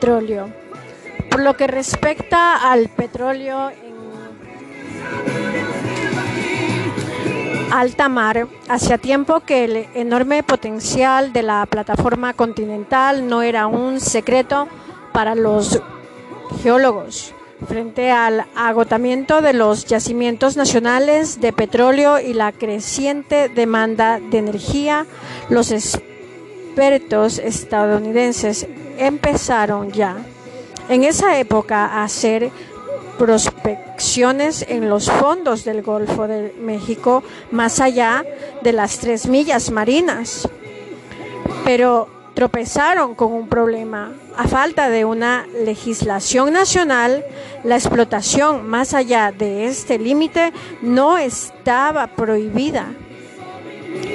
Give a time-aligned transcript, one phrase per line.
[0.00, 3.88] Por lo que respecta al petróleo en
[7.72, 14.00] alta mar, hacía tiempo que el enorme potencial de la plataforma continental no era un
[14.00, 14.68] secreto
[15.12, 15.82] para los
[16.62, 17.34] geólogos.
[17.66, 25.06] Frente al agotamiento de los yacimientos nacionales de petróleo y la creciente demanda de energía,
[25.50, 30.16] los expertos estadounidenses empezaron ya
[30.88, 32.50] en esa época a hacer
[33.18, 38.24] prospecciones en los fondos del Golfo de México más allá
[38.62, 40.48] de las tres millas marinas.
[41.64, 44.12] Pero tropezaron con un problema.
[44.36, 47.24] A falta de una legislación nacional,
[47.64, 52.94] la explotación más allá de este límite no estaba prohibida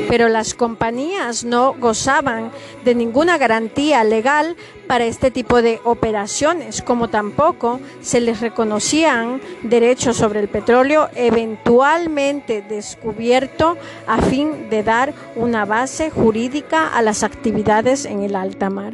[0.10, 2.52] pero las compañías no gozaban
[2.86, 4.56] de ninguna garantía legal
[4.88, 12.62] para este tipo de operaciones, como tampoco se les reconocían derechos sobre el petróleo eventualmente
[12.62, 18.94] descubierto a fin de dar una base jurídica a las actividades en el alta mar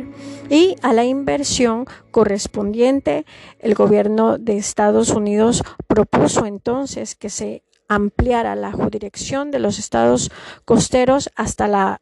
[0.50, 3.26] y a la inversión correspondiente.
[3.60, 10.32] El gobierno de Estados Unidos propuso entonces que se ampliara la jurisdicción de los estados
[10.64, 12.00] costeros hasta la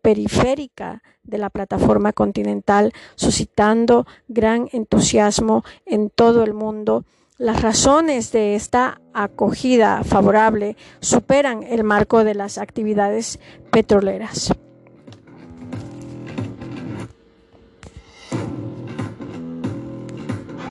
[0.00, 7.04] periférica de la plataforma continental, suscitando gran entusiasmo en todo el mundo.
[7.36, 13.38] Las razones de esta acogida favorable superan el marco de las actividades
[13.70, 14.52] petroleras.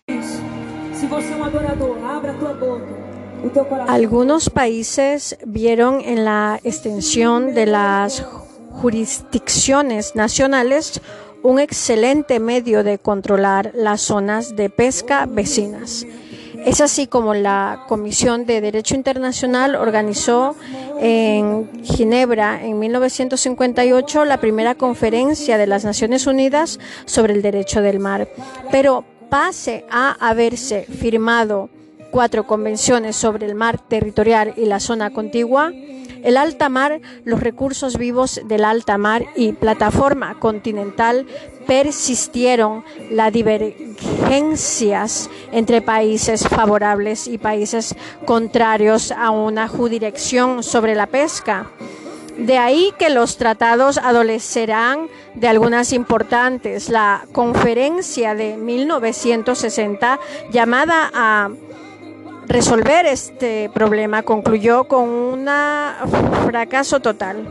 [0.08, 2.97] Si um adorador, abra.
[3.88, 8.26] Algunos países vieron en la extensión de las
[8.72, 11.02] jurisdicciones nacionales
[11.44, 16.06] un excelente medio de controlar las zonas de pesca vecinas.
[16.66, 20.56] Es así como la Comisión de Derecho Internacional organizó
[21.00, 28.00] en Ginebra en 1958 la primera conferencia de las Naciones Unidas sobre el derecho del
[28.00, 28.28] mar.
[28.72, 31.70] Pero pase a haberse firmado
[32.12, 35.72] cuatro convenciones sobre el mar territorial y la zona contigua,
[36.24, 41.26] el alta mar, los recursos vivos del alta mar y plataforma continental
[41.68, 47.96] persistieron las divergencias entre países favorables y países
[48.26, 51.68] contrarios a una jurisdicción sobre la pesca.
[52.38, 56.90] De ahí que los tratados adolecerán de algunas importantes.
[56.90, 60.20] La conferencia de 1960
[60.52, 61.50] llamada a
[62.48, 65.50] resolver este problema concluyó con un
[66.46, 67.48] fracaso total.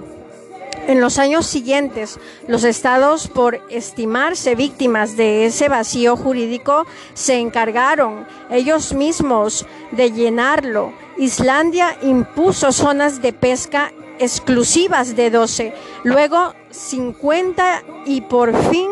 [0.89, 8.27] En los años siguientes, los estados, por estimarse víctimas de ese vacío jurídico, se encargaron
[8.51, 10.93] ellos mismos de llenarlo.
[11.19, 15.75] Islandia impuso zonas de pesca exclusivas de 12,
[16.05, 18.91] luego 50 y por fin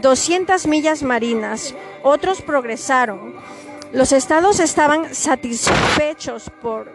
[0.00, 1.74] 200 millas marinas.
[2.02, 3.34] Otros progresaron.
[3.94, 6.90] Los estados estaban satisfechos por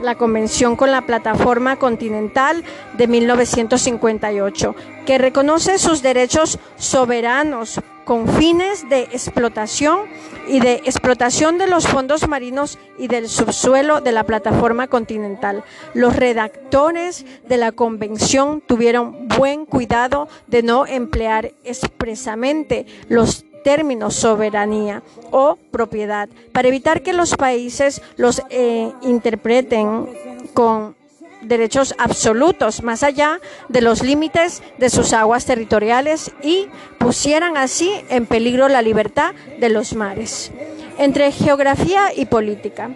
[0.00, 2.62] la convención con la plataforma continental
[2.96, 10.02] de 1958, que reconoce sus derechos soberanos con fines de explotación
[10.46, 15.64] y de explotación de los fondos marinos y del subsuelo de la plataforma continental.
[15.92, 25.02] Los redactores de la convención tuvieron buen cuidado de no emplear expresamente los términos soberanía
[25.32, 30.06] o propiedad, para evitar que los países los eh, interpreten
[30.52, 30.94] con
[31.42, 38.26] derechos absolutos más allá de los límites de sus aguas territoriales y pusieran así en
[38.26, 40.52] peligro la libertad de los mares.
[40.98, 42.90] Entre geografía y política.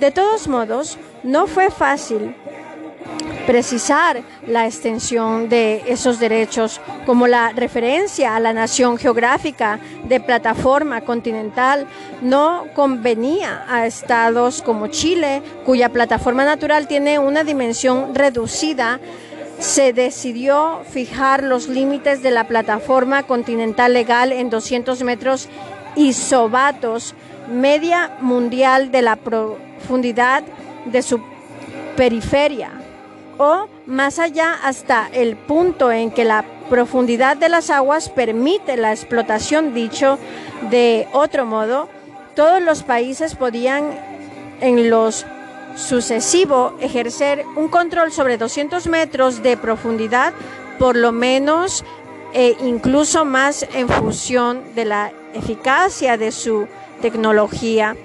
[0.00, 2.34] De todos modos, no fue fácil
[3.46, 11.02] precisar la extensión de esos derechos como la referencia a la nación geográfica de plataforma
[11.02, 11.86] continental
[12.22, 19.00] no convenía a estados como Chile, cuya plataforma natural tiene una dimensión reducida
[19.60, 25.48] se decidió fijar los límites de la plataforma continental legal en 200 metros
[25.94, 27.14] isobatos,
[27.50, 30.44] media mundial de la profundidad
[30.84, 31.22] de su
[31.96, 32.70] periferia
[33.38, 38.92] o más allá hasta el punto en que la profundidad de las aguas permite la
[38.92, 39.74] explotación.
[39.74, 40.18] Dicho
[40.70, 41.88] de otro modo,
[42.34, 43.90] todos los países podían
[44.60, 45.26] en los
[45.76, 50.32] sucesivo ejercer un control sobre 200 metros de profundidad,
[50.78, 51.84] por lo menos
[52.32, 56.66] e incluso más en función de la eficacia de su
[57.00, 57.96] tecnología.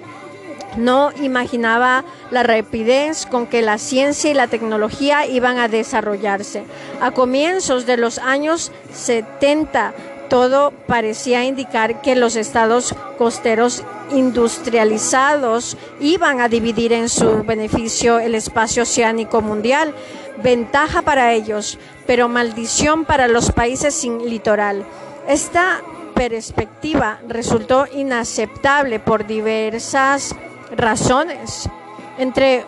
[0.77, 6.63] No imaginaba la rapidez con que la ciencia y la tecnología iban a desarrollarse.
[7.01, 9.94] A comienzos de los años 70,
[10.29, 18.35] todo parecía indicar que los estados costeros industrializados iban a dividir en su beneficio el
[18.35, 19.94] espacio oceánico mundial.
[20.41, 21.77] Ventaja para ellos,
[22.07, 24.85] pero maldición para los países sin litoral.
[25.27, 25.81] Esta
[26.15, 30.33] perspectiva resultó inaceptable por diversas
[30.71, 31.69] razones,
[32.18, 32.65] entre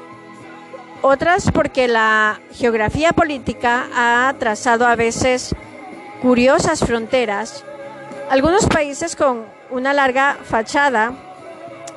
[1.02, 5.56] otras porque la geografía política ha trazado a veces
[6.22, 7.64] curiosas fronteras.
[8.30, 11.14] Algunos países con una larga fachada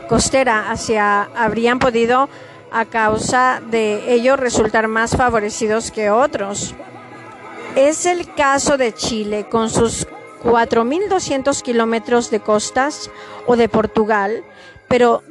[0.08, 2.28] costera hacia habrían podido
[2.72, 6.74] a causa de ello resultar más favorecidos que otros.
[7.76, 10.06] Es el caso de Chile con sus
[10.42, 13.10] 4.200 kilómetros de costas
[13.46, 14.44] o de Portugal,
[14.88, 15.22] pero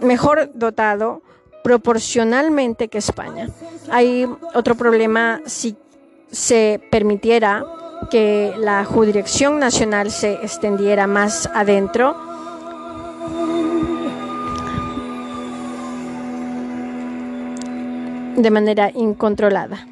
[0.00, 1.22] mejor dotado
[1.62, 3.48] proporcionalmente que España.
[3.90, 5.76] Hay otro problema si
[6.30, 7.64] se permitiera
[8.10, 12.16] que la jurisdicción nacional se extendiera más adentro.
[18.36, 19.86] de manera incontrolada.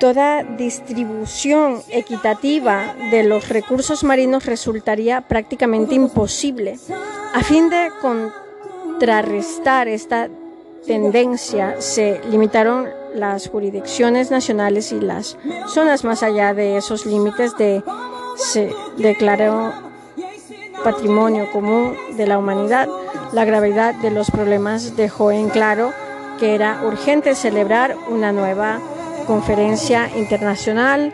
[0.00, 6.78] Toda distribución equitativa de los recursos marinos resultaría prácticamente imposible.
[7.34, 10.30] A fin de contrarrestar esta
[10.86, 15.36] tendencia, se limitaron las jurisdicciones nacionales y las
[15.68, 17.82] zonas más allá de esos límites de,
[18.36, 19.70] se declaró
[20.82, 22.88] patrimonio común de la humanidad.
[23.32, 25.92] La gravedad de los problemas dejó en claro
[26.38, 28.80] que era urgente celebrar una nueva
[29.30, 31.12] conferencia internacional,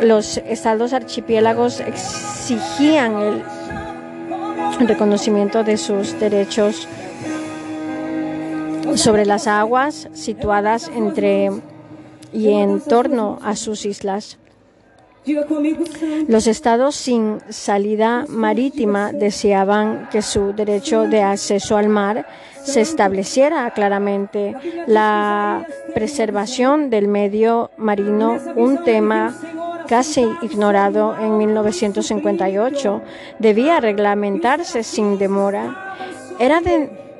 [0.00, 6.86] los estados archipiélagos exigían el reconocimiento de sus derechos
[8.94, 11.50] sobre las aguas situadas entre
[12.32, 14.38] y en torno a sus islas.
[16.28, 22.26] Los estados sin salida marítima deseaban que su derecho de acceso al mar
[22.64, 24.54] se estableciera claramente.
[24.86, 29.34] La preservación del medio marino, un tema
[29.88, 33.02] casi ignorado en 1958,
[33.38, 35.96] debía reglamentarse sin demora.
[36.38, 36.60] Era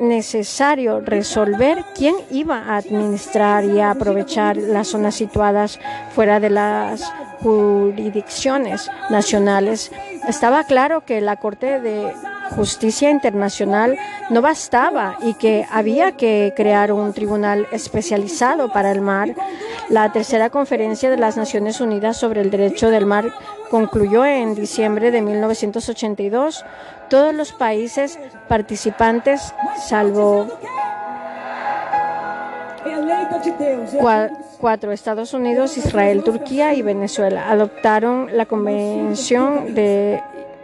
[0.01, 5.79] necesario resolver quién iba a administrar y a aprovechar las zonas situadas
[6.15, 9.93] fuera de las jurisdicciones nacionales.
[10.27, 12.13] Estaba claro que la Corte de
[12.55, 13.99] Justicia Internacional
[14.31, 19.35] no bastaba y que había que crear un tribunal especializado para el mar.
[19.89, 23.33] La tercera conferencia de las Naciones Unidas sobre el Derecho del Mar
[23.71, 26.65] concluyó en diciembre de 1982
[27.09, 28.19] todos los países
[28.49, 30.47] participantes, salvo
[34.61, 40.23] cuatro, Estados Unidos, Israel, Turquía y Venezuela, adoptaron la Convención de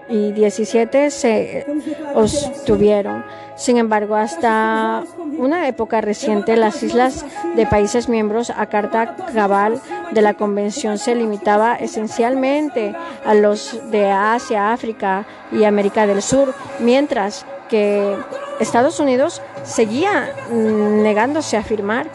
[0.08, 1.66] y 17 se
[2.14, 3.25] obtuvieron.
[3.56, 5.02] Sin embargo, hasta
[5.37, 7.25] una época reciente, las islas
[7.56, 9.81] de países miembros a carta cabal
[10.12, 16.55] de la Convención se limitaba esencialmente a los de Asia, África y América del Sur,
[16.79, 18.17] mientras que
[18.60, 22.06] Estados Unidos seguía negándose a firmar.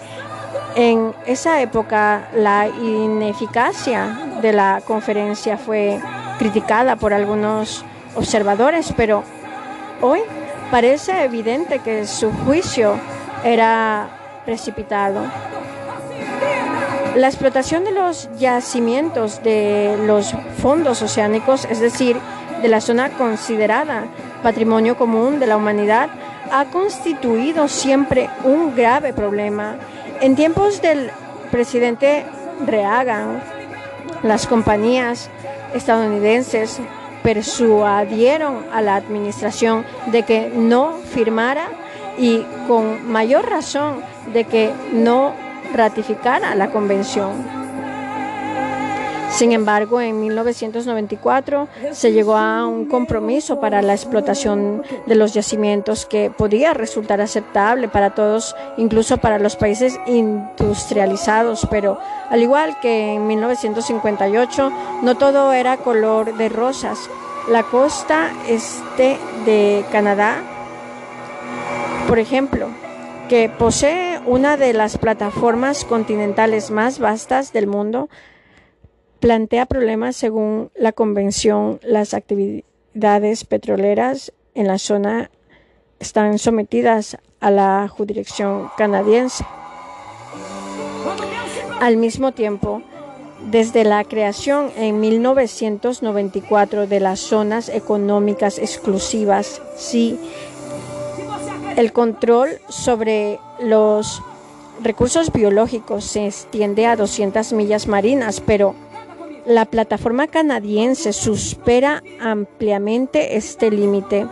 [0.75, 5.99] En esa época, la ineficacia de la conferencia fue
[6.37, 7.85] criticada por algunos
[8.15, 9.23] observadores, pero
[10.01, 10.19] hoy
[10.71, 12.95] parece evidente que su juicio
[13.43, 14.07] era
[14.45, 15.21] precipitado.
[17.15, 22.17] La explotación de los yacimientos de los fondos oceánicos, es decir,
[22.61, 24.05] de la zona considerada
[24.41, 26.09] patrimonio común de la humanidad,
[26.51, 29.75] ha constituido siempre un grave problema.
[30.21, 31.11] En tiempos del
[31.51, 32.25] presidente
[32.65, 33.41] Reagan,
[34.23, 35.29] las compañías
[35.73, 36.79] estadounidenses
[37.23, 41.69] persuadieron a la administración de que no firmara
[42.17, 44.01] y con mayor razón
[44.33, 45.33] de que no
[45.73, 47.62] ratificara la convención.
[49.31, 56.05] Sin embargo, en 1994 se llegó a un compromiso para la explotación de los yacimientos
[56.05, 61.97] que podía resultar aceptable para todos, incluso para los países industrializados, pero
[62.29, 67.09] al igual que en 1958, no todo era color de rosas.
[67.49, 70.37] La costa este de Canadá,
[72.07, 72.69] por ejemplo,
[73.29, 78.09] que posee una de las plataformas continentales más vastas del mundo,
[79.23, 81.79] plantea problemas según la convención.
[81.81, 85.31] Las actividades petroleras en la zona
[85.97, 89.45] están sometidas a la jurisdicción canadiense.
[91.79, 92.81] Al mismo tiempo,
[93.49, 100.19] desde la creación en 1994 de las zonas económicas exclusivas, sí,
[101.77, 104.21] el control sobre los
[104.81, 108.75] recursos biológicos se extiende a 200 millas marinas, pero
[109.45, 114.27] la plataforma canadiense supera ampliamente este límite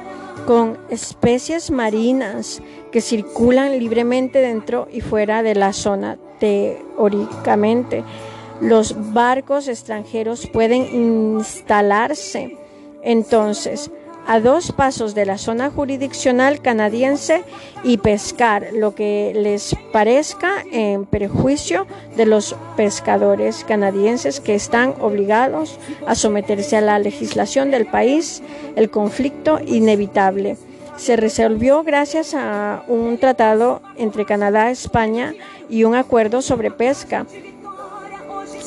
[0.46, 8.03] con especies marinas que circulan libremente dentro y fuera de la zona teóricamente.
[8.60, 12.58] Los barcos extranjeros pueden instalarse
[13.01, 13.91] entonces
[14.28, 17.44] a dos pasos de la zona jurisdiccional canadiense
[17.84, 25.78] y pescar lo que les parezca en perjuicio de los pescadores canadienses que están obligados
[26.06, 28.42] a someterse a la legislación del país.
[28.75, 30.58] El conflicto inevitable
[30.98, 35.34] se resolvió gracias a un tratado entre Canadá, España
[35.70, 37.25] y un acuerdo sobre pesca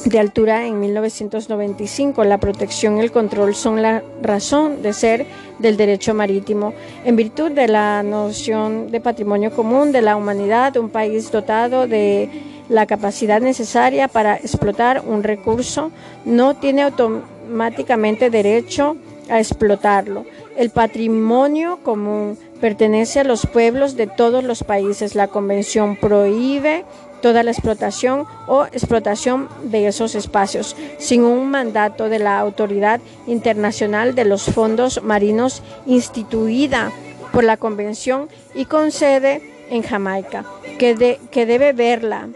[0.05, 2.25] de altura en 1995.
[2.25, 5.27] La protección y el control son la razón de ser
[5.59, 6.75] del derecho marítimo.
[7.05, 12.29] En virtud de la noción de patrimonio común de la humanidad, un país dotado de
[12.69, 15.91] la capacidad necesaria para explotar un recurso
[16.25, 18.97] no tiene automáticamente derecho
[19.29, 20.25] a explotarlo.
[20.57, 25.15] El patrimonio común pertenece a los pueblos de todos los países.
[25.15, 26.85] La convención prohíbe
[27.25, 34.15] toda la explotación o explotación de esos espacios sin un mandato de la Autoridad Internacional
[34.15, 36.93] de los Fondos Marinos instituida
[37.33, 39.41] por la Convención y con sede
[39.71, 40.45] en Jamaica,
[40.79, 42.29] que, que debe verla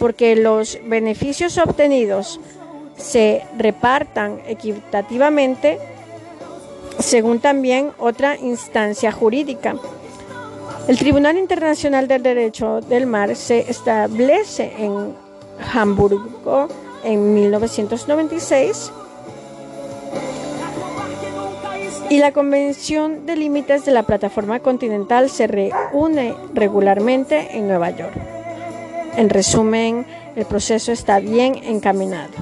[0.00, 2.40] porque los beneficios obtenidos
[2.96, 5.78] se repartan equitativamente
[6.98, 9.76] según también otra instancia jurídica.
[10.88, 15.14] El Tribunal Internacional del Derecho del Mar se establece en
[15.72, 16.66] Hamburgo
[17.04, 18.92] en 1996
[22.10, 28.14] y la Convención de Límites de la Plataforma Continental se reúne regularmente en Nueva York.
[29.16, 32.32] En resumen, el proceso está bien encaminado.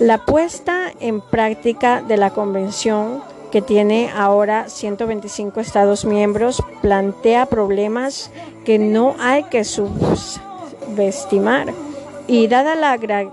[0.00, 8.32] La puesta en práctica de la Convención que tiene ahora 125 Estados miembros, plantea problemas
[8.64, 11.72] que no hay que subestimar.
[12.26, 13.32] Y dada la gran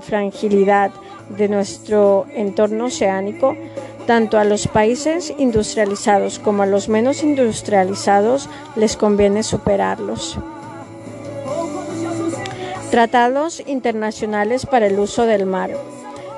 [0.00, 0.90] fragilidad
[1.28, 3.54] de nuestro entorno oceánico,
[4.06, 10.38] tanto a los países industrializados como a los menos industrializados les conviene superarlos.
[12.90, 15.70] Tratados internacionales para el uso del mar.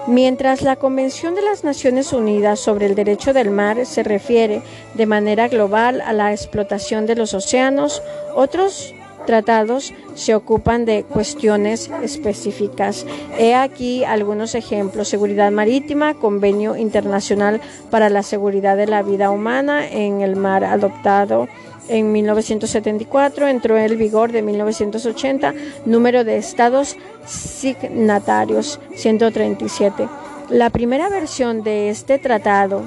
[0.08, 4.60] Mientras la Convención de las Naciones Unidas sobre el Derecho del Mar se refiere
[4.94, 8.02] de manera global a la explotación de los océanos,
[8.34, 8.94] otros
[9.26, 13.06] tratados se ocupan de cuestiones específicas.
[13.38, 15.06] He aquí algunos ejemplos.
[15.06, 21.46] Seguridad marítima, Convenio Internacional para la Seguridad de la Vida Humana en el Mar adoptado
[21.88, 26.96] en 1974, entró en vigor de 1980, número de estados
[27.26, 30.08] signatarios 137.
[30.48, 32.82] La primera versión de este tratado,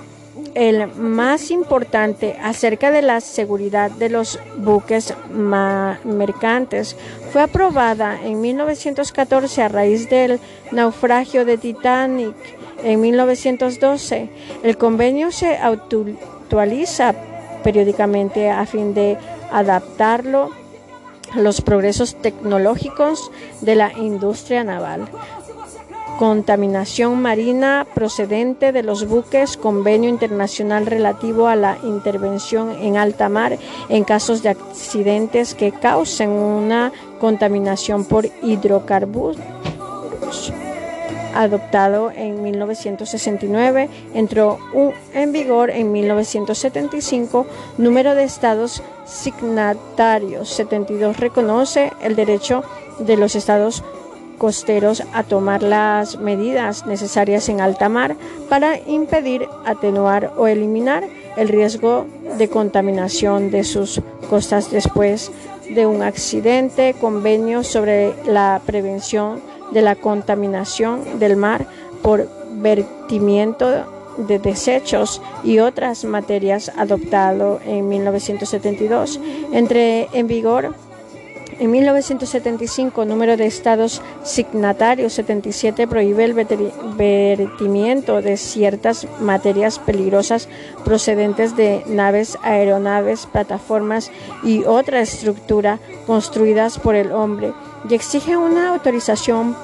[0.54, 5.14] el más importante acerca de la seguridad de los buques
[6.04, 6.96] mercantes,
[7.32, 10.40] fue aprobada en 1914 a raíz del
[10.72, 12.36] naufragio de Titanic
[12.84, 14.30] en 1912.
[14.64, 17.16] El convenio se actualiza
[17.65, 19.17] periódicamente a fin de
[19.51, 20.51] adaptarlo
[21.34, 23.31] a los progresos tecnológicos
[23.62, 25.10] de la industria naval.
[26.19, 33.57] Contaminación marina procedente de los buques, convenio internacional relativo a la intervención en alta mar
[33.89, 39.38] en casos de accidentes que causen una contaminación por hidrocarburos
[41.36, 44.58] adoptado en 1969, entró
[45.13, 47.46] en vigor en 1975,
[47.77, 50.50] número de estados signatarios.
[50.50, 52.63] 72 reconoce el derecho
[53.00, 53.84] de los estados
[54.38, 58.15] costeros a tomar las medidas necesarias en alta mar
[58.50, 61.06] para impedir, atenuar o eliminar
[61.38, 62.06] el riesgo
[62.38, 65.32] de contaminación de sus costas después
[65.70, 69.42] de un accidente, convenio sobre la prevención
[69.75, 71.67] de la contaminación del mar
[72.01, 73.67] por vertimiento
[74.17, 79.20] de desechos y otras materias adoptado en 1972.
[79.51, 80.74] Entre en vigor
[81.57, 90.50] En 1975, número de estados signatarios 77 prohíbe el vertimiento de ciertas materias peligrosas
[90.83, 94.12] procedentes de naves, aeronaves, plataformas
[94.43, 97.53] y otra estructura construidas por el hombre
[97.89, 99.55] y exige una autorización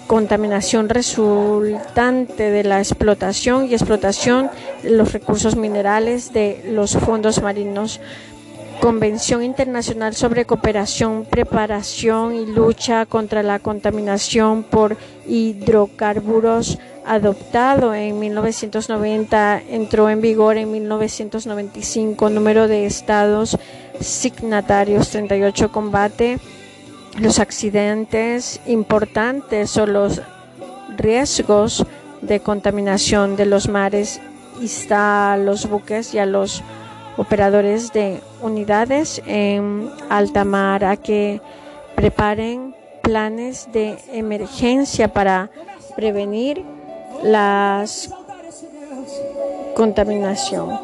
[0.06, 4.50] contaminación resultante de la explotación y explotación
[4.82, 8.00] de los recursos minerales de los fondos marinos
[8.80, 14.96] Convención Internacional sobre Cooperación, Preparación y Lucha contra la Contaminación por
[15.26, 22.30] Hidrocarburos, adoptado en 1990, entró en vigor en 1995.
[22.30, 23.58] Número de estados
[24.00, 26.38] signatarios 38 combate
[27.18, 30.22] los accidentes importantes o los
[30.96, 31.84] riesgos
[32.22, 34.22] de contaminación de los mares
[34.62, 36.62] está a los buques y a los
[37.16, 41.40] operadores de unidades en alta mar a que
[41.94, 45.50] preparen planes de emergencia para
[45.96, 46.64] prevenir
[47.22, 47.84] la
[49.74, 50.78] contaminación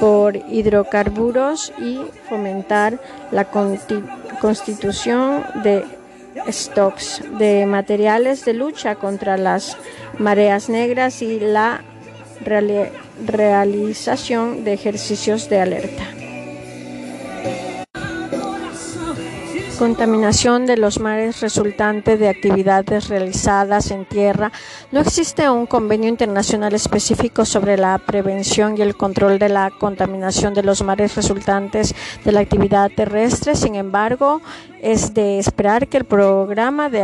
[0.00, 2.98] por hidrocarburos y fomentar
[3.30, 3.46] la
[4.40, 5.84] constitución de
[6.50, 9.76] stocks de materiales de lucha contra las
[10.18, 11.82] mareas negras y la
[12.44, 16.02] realización de ejercicios de alerta.
[19.78, 24.52] Contaminación de los mares resultante de actividades realizadas en tierra.
[24.92, 30.54] No existe un convenio internacional específico sobre la prevención y el control de la contaminación
[30.54, 31.92] de los mares resultantes
[32.24, 33.56] de la actividad terrestre.
[33.56, 34.40] Sin embargo,
[34.80, 37.02] es de esperar que el programa de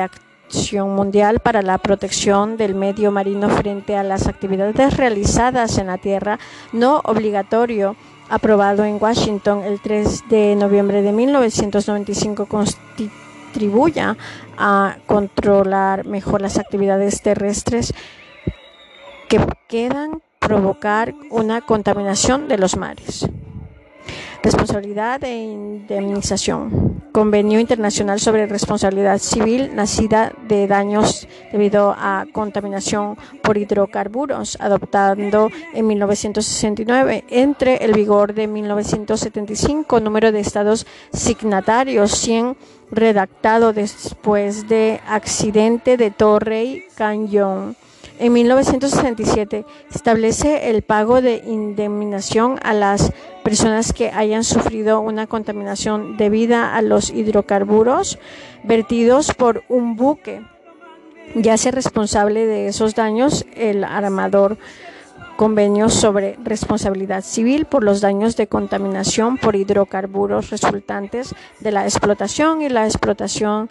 [0.89, 6.41] Mundial para la Protección del Medio Marino frente a las actividades realizadas en la tierra
[6.73, 7.95] no obligatorio
[8.29, 14.17] aprobado en Washington el 3 de noviembre de 1995 contribuya
[14.59, 17.95] a controlar mejor las actividades terrestres
[19.29, 23.29] que quedan provocar una contaminación de los mares.
[24.43, 27.03] Responsabilidad e indemnización.
[27.13, 35.87] Convenio Internacional sobre Responsabilidad Civil nacida de daños debido a contaminación por hidrocarburos, adoptando en
[35.87, 37.25] 1969.
[37.29, 42.57] Entre el vigor de 1975, número de estados signatarios 100
[42.91, 47.77] redactado después de accidente de Torrey Cañón
[48.21, 56.19] en 1967 establece el pago de indemnización a las personas que hayan sufrido una contaminación
[56.19, 58.19] debida a los hidrocarburos
[58.63, 60.43] vertidos por un buque.
[61.35, 64.59] Ya sea responsable de esos daños el armador
[65.37, 72.61] convenio sobre responsabilidad civil por los daños de contaminación por hidrocarburos resultantes de la explotación
[72.61, 73.71] y la explotación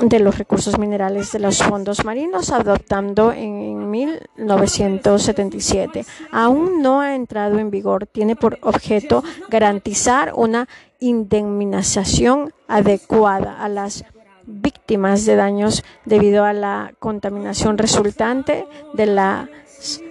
[0.00, 6.04] de los recursos minerales de los fondos marinos, adoptando en 1977.
[6.30, 10.68] Aún no ha entrado en vigor, tiene por objeto garantizar una
[11.00, 14.04] indemnización adecuada a las
[14.46, 19.48] víctimas de daños debido a la contaminación resultante de la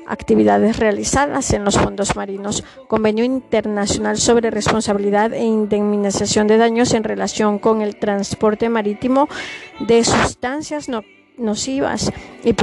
[0.08, 7.04] actividades realizadas en los fondos marinos, Convenio Internacional sobre Responsabilidad e Indemnización de Daños en
[7.04, 9.28] relación con el transporte marítimo
[9.80, 10.88] de sustancias
[11.38, 12.12] nocivas
[12.44, 12.54] y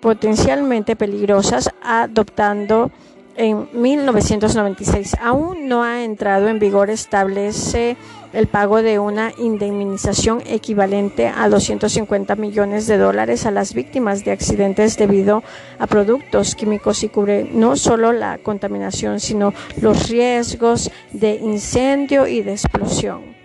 [0.00, 2.90] potencialmente peligrosas, adoptando
[3.36, 5.16] en 1996.
[5.20, 7.96] Aún no ha entrado en vigor, establece
[8.32, 14.32] el pago de una indemnización equivalente a 250 millones de dólares a las víctimas de
[14.32, 15.42] accidentes debido
[15.78, 22.42] a productos químicos y cubre no solo la contaminación, sino los riesgos de incendio y
[22.42, 23.36] de explosión.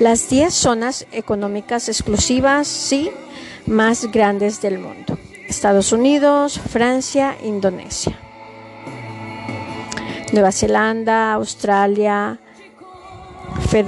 [0.00, 3.10] Las 10 zonas económicas exclusivas, sí,
[3.66, 5.18] más grandes del mundo.
[5.48, 8.27] Estados Unidos, Francia, Indonesia.
[10.32, 12.38] Nueva Zelanda, Australia,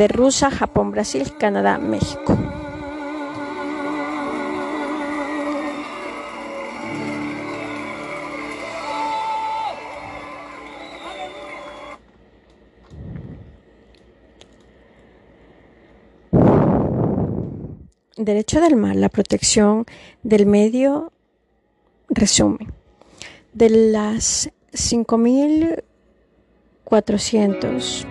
[0.09, 2.37] Rusa, Japón, Brasil, Canadá, México.
[18.17, 19.85] Derecho del mar, la protección
[20.23, 21.13] del medio
[22.09, 22.73] resumen.
[23.53, 24.51] De las
[26.91, 28.05] 5.400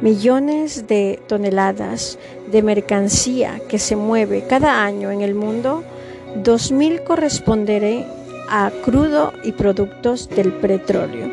[0.00, 2.18] millones de toneladas
[2.50, 5.84] de mercancía que se mueve cada año en el mundo,
[6.42, 8.06] 2.000 corresponderé
[8.48, 11.30] a crudo y productos del petróleo.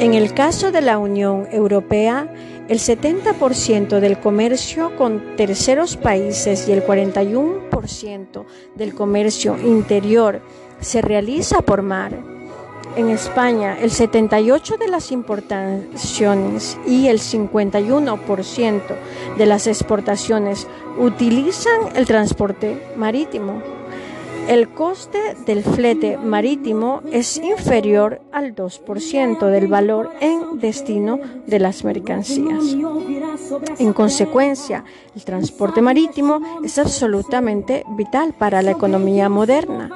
[0.00, 2.28] En el caso de la Unión Europea,
[2.68, 10.40] el 70% del comercio con terceros países y el 41% del comercio interior
[10.80, 12.33] se realiza por mar.
[12.96, 18.82] En España, el 78% de las importaciones y el 51%
[19.36, 23.62] de las exportaciones utilizan el transporte marítimo.
[24.46, 31.82] El coste del flete marítimo es inferior al 2% del valor en destino de las
[31.82, 32.76] mercancías.
[33.78, 34.84] En consecuencia,
[35.16, 39.90] el transporte marítimo es absolutamente vital para la economía moderna.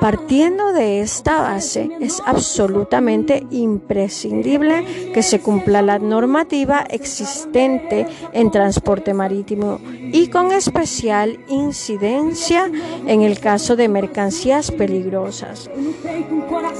[0.00, 9.14] Partiendo de esta base, es absolutamente imprescindible que se cumpla la normativa existente en transporte
[9.14, 9.80] marítimo
[10.12, 12.70] y con especial incidencia
[13.06, 15.70] en el caso de mercancías peligrosas.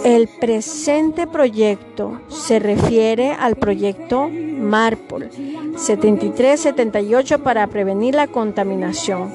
[0.04, 5.30] El presente proyecto se refiere al proyecto MARPOL
[5.76, 9.30] 7378 para prevenir la contaminación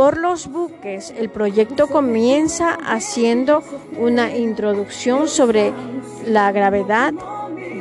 [0.00, 1.12] por los buques.
[1.14, 3.62] El proyecto comienza haciendo
[3.98, 5.74] una introducción sobre
[6.24, 7.12] la gravedad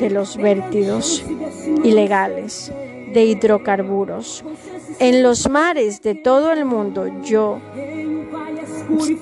[0.02, 1.24] de los vértidos
[1.82, 2.74] ilegales
[3.14, 4.44] de hidrocarburos.
[5.00, 7.62] En los mares de todo el mundo, yo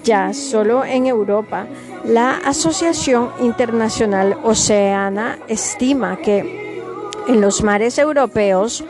[0.04, 1.68] ya solo en Europa,
[2.04, 6.82] la Asociación Internacional Oceana estima que
[7.28, 8.84] en los mares europeos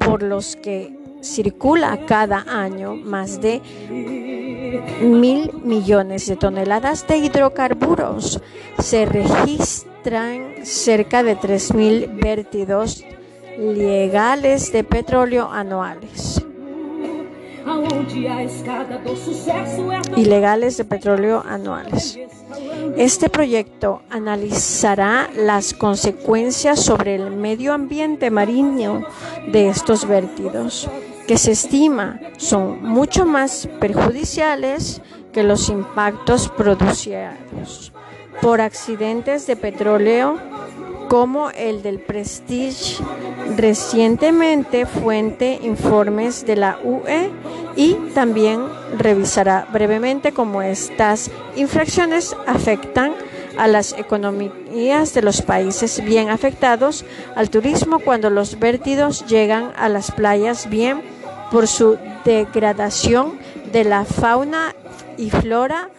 [0.00, 3.60] por los que circula cada año más de
[5.00, 8.40] mil millones de toneladas de hidrocarburos.
[8.78, 13.04] Se registran cerca de tres mil vertidos
[13.58, 16.42] legales de petróleo anuales.
[20.16, 22.18] Ilegales de petróleo anuales.
[22.96, 29.02] Este proyecto analizará las consecuencias sobre el medio ambiente marino
[29.52, 30.88] de estos vertidos
[31.28, 37.92] que se estima son mucho más perjudiciales que los impactos producidos
[38.40, 40.38] por accidentes de petróleo
[41.10, 43.02] como el del Prestige.
[43.58, 47.30] Recientemente fuente informes de la UE
[47.76, 48.62] y también
[48.96, 53.12] revisará brevemente cómo estas infracciones afectan
[53.58, 59.90] a las economías de los países bien afectados, al turismo cuando los vertidos llegan a
[59.90, 61.17] las playas bien
[61.50, 63.38] por su degradación
[63.72, 64.74] de la fauna
[65.16, 65.90] y flora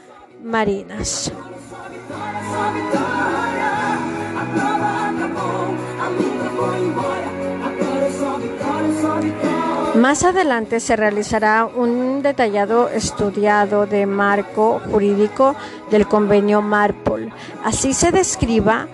[0.43, 1.31] marinas.
[9.95, 15.55] Más adelante se realizará un detallado estudiado de marco jurídico
[15.91, 17.33] del convenio MARPOL.
[17.65, 18.87] Así se describa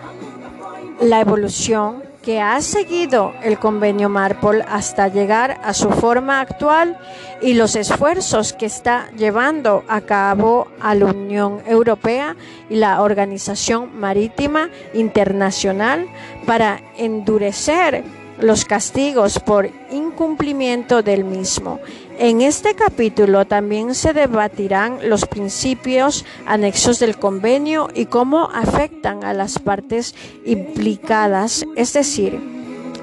[0.99, 6.97] la evolución que ha seguido el convenio Marpol hasta llegar a su forma actual
[7.39, 12.35] y los esfuerzos que está llevando a cabo a la Unión Europea
[12.67, 16.07] y la Organización Marítima Internacional
[16.47, 18.03] para endurecer
[18.39, 21.79] los castigos por incumplimiento del mismo.
[22.17, 29.33] En este capítulo también se debatirán los principios anexos del convenio y cómo afectan a
[29.33, 32.39] las partes implicadas, es decir,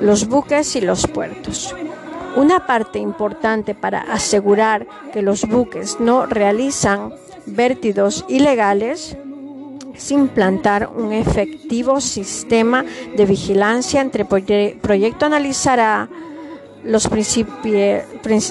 [0.00, 1.76] los buques y los puertos.
[2.36, 7.12] Una parte importante para asegurar que los buques no realizan
[7.44, 9.16] vértidos ilegales
[9.94, 16.08] sin implantar un efectivo sistema de vigilancia entre proyecto analizará
[16.84, 17.08] los,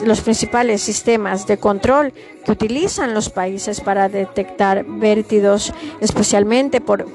[0.04, 2.14] los principales sistemas de control
[2.46, 7.08] que utilizan los países para detectar vértidos, especialmente por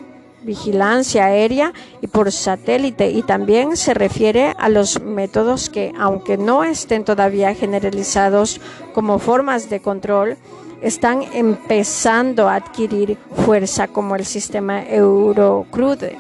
[0.47, 6.65] vigilancia aérea y por satélite y también se refiere a los métodos que, aunque no
[6.65, 8.61] estén todavía generalizados
[8.95, 10.37] como formas de control,
[10.81, 16.19] están empezando a adquirir fuerza como el sistema Eurocrude.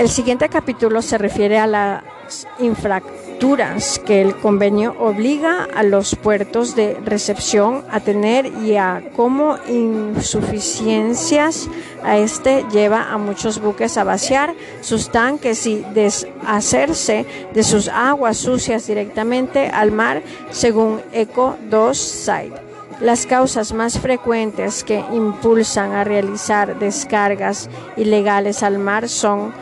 [0.00, 2.02] El siguiente capítulo se refiere a las
[2.58, 9.58] infracturas que el convenio obliga a los puertos de recepción a tener y a cómo
[9.68, 11.68] insuficiencias
[12.02, 18.38] a este lleva a muchos buques a vaciar sus tanques y deshacerse de sus aguas
[18.38, 22.56] sucias directamente al mar, según ECO 2 Site.
[23.02, 29.52] Las causas más frecuentes que impulsan a realizar descargas ilegales al mar son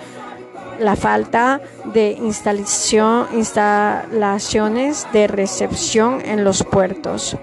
[0.79, 1.61] la falta
[1.93, 7.37] de instalación, instalaciones de recepción en los puertos,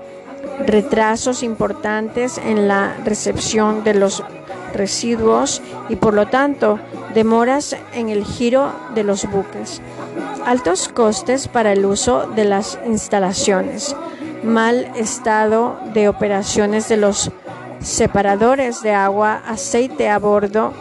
[0.66, 4.24] retrasos importantes en la recepción de los
[4.74, 6.80] residuos y por lo tanto
[7.14, 9.82] demoras en el giro de los buques,
[10.46, 13.96] altos costes para el uso de las instalaciones,
[14.44, 17.32] mal estado de operaciones de los
[17.80, 20.74] separadores de agua, aceite a bordo,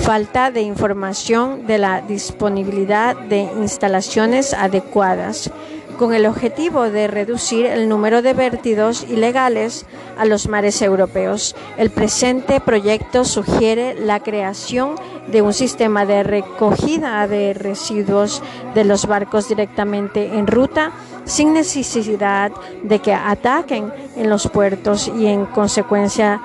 [0.00, 5.50] falta de información de la disponibilidad de instalaciones adecuadas,
[5.98, 9.86] con el objetivo de reducir el número de vertidos ilegales
[10.18, 11.54] a los mares europeos.
[11.76, 14.96] El presente proyecto sugiere la creación
[15.28, 18.42] de un sistema de recogida de residuos
[18.74, 20.92] de los barcos directamente en ruta
[21.24, 22.50] sin necesidad
[22.82, 26.40] de que ataquen en los puertos y en consecuencia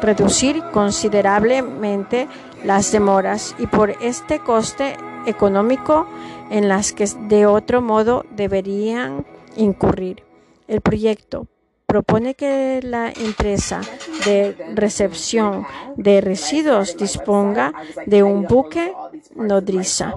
[0.00, 2.28] reducir considerablemente
[2.64, 6.06] las demoras y por este coste económico
[6.50, 10.22] en las que de otro modo deberían incurrir.
[10.68, 11.46] El proyecto
[11.86, 13.80] propone que la empresa
[14.24, 17.72] de recepción de residuos disponga
[18.06, 18.92] de un buque
[19.36, 20.14] nodriza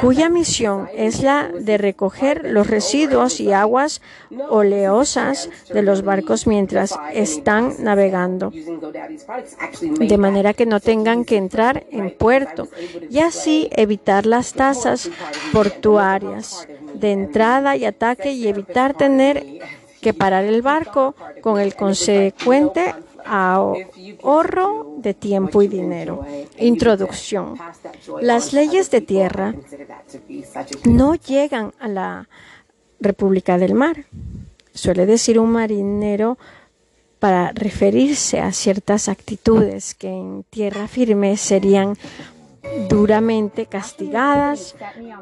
[0.00, 4.02] cuya misión es la de recoger los residuos y aguas
[4.48, 12.10] oleosas de los barcos mientras están navegando, de manera que no tengan que entrar en
[12.10, 12.68] puerto
[13.10, 15.10] y así evitar las tasas
[15.52, 19.44] portuarias de entrada y ataque y evitar tener
[20.00, 22.94] que parar el barco con el consecuente
[23.26, 26.24] ahorro de tiempo y dinero.
[26.58, 27.54] Introducción.
[28.20, 29.54] Las leyes de tierra
[30.84, 32.28] no llegan a la
[33.00, 34.06] República del Mar.
[34.72, 36.38] Suele decir un marinero
[37.18, 41.96] para referirse a ciertas actitudes que en tierra firme serían
[42.88, 44.76] duramente castigadas,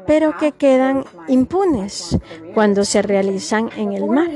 [0.05, 2.17] pero que quedan impunes
[2.53, 4.29] cuando se realizan en el mar.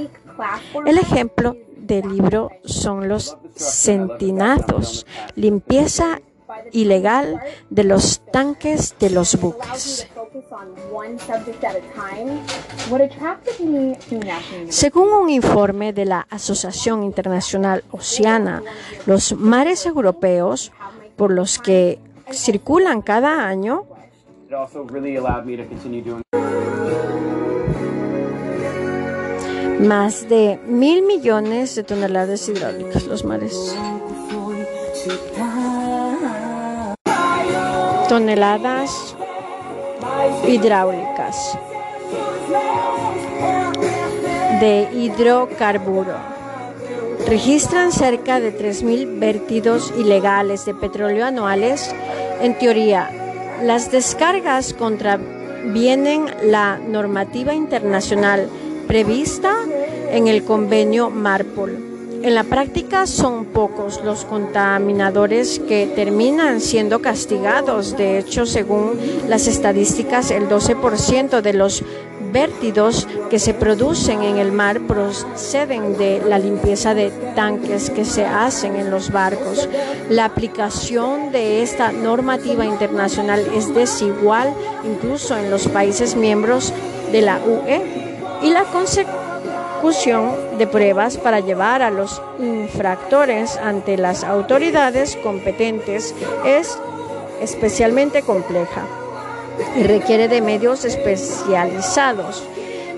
[0.85, 1.55] El ejemplo
[1.89, 6.21] del libro son los centinazos, limpieza
[6.71, 10.07] ilegal de los tanques de los buques.
[14.69, 18.61] Según un informe de la Asociación Internacional Oceana,
[19.05, 20.71] los mares europeos
[21.15, 21.99] por los que
[22.31, 23.85] circulan cada año
[29.79, 33.75] más de mil millones de toneladas hidráulicas los mares.
[38.09, 39.15] Toneladas
[40.47, 41.57] hidráulicas
[44.59, 46.15] de hidrocarburo.
[47.27, 51.93] Registran cerca de 3.000 vertidos ilegales de petróleo anuales.
[52.41, 53.09] En teoría,
[53.63, 58.49] las descargas contravienen la normativa internacional
[58.89, 59.53] prevista
[60.11, 61.77] en el convenio Marpol.
[62.23, 67.95] En la práctica son pocos los contaminadores que terminan siendo castigados.
[67.95, 71.83] De hecho, según las estadísticas, el 12% de los
[72.33, 78.25] vértidos que se producen en el mar proceden de la limpieza de tanques que se
[78.25, 79.69] hacen en los barcos.
[80.09, 84.51] La aplicación de esta normativa internacional es desigual
[84.83, 86.73] incluso en los países miembros
[87.11, 88.08] de la UE
[88.41, 96.13] y la consecución de pruebas para llevar a los infractores ante las autoridades competentes
[96.45, 96.77] es
[97.41, 98.83] especialmente compleja
[99.75, 102.43] y requiere de medios especializados.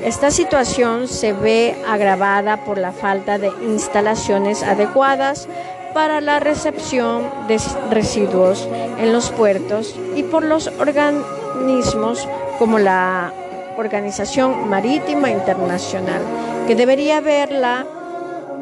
[0.03, 5.47] Esta situación se ve agravada por la falta de instalaciones adecuadas
[5.93, 7.59] para la recepción de
[7.91, 12.27] residuos en los puertos y por los organismos
[12.57, 13.31] como la
[13.77, 16.21] Organización Marítima Internacional,
[16.67, 17.85] que debería verla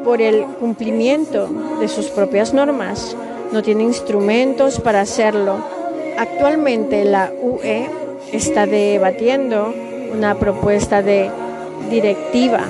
[0.04, 1.48] por el cumplimiento
[1.80, 3.16] de sus propias normas.
[3.52, 5.64] No tiene instrumentos para hacerlo.
[6.18, 7.90] Actualmente la UE
[8.32, 9.74] está debatiendo
[10.12, 11.30] una propuesta de
[11.90, 12.64] directiva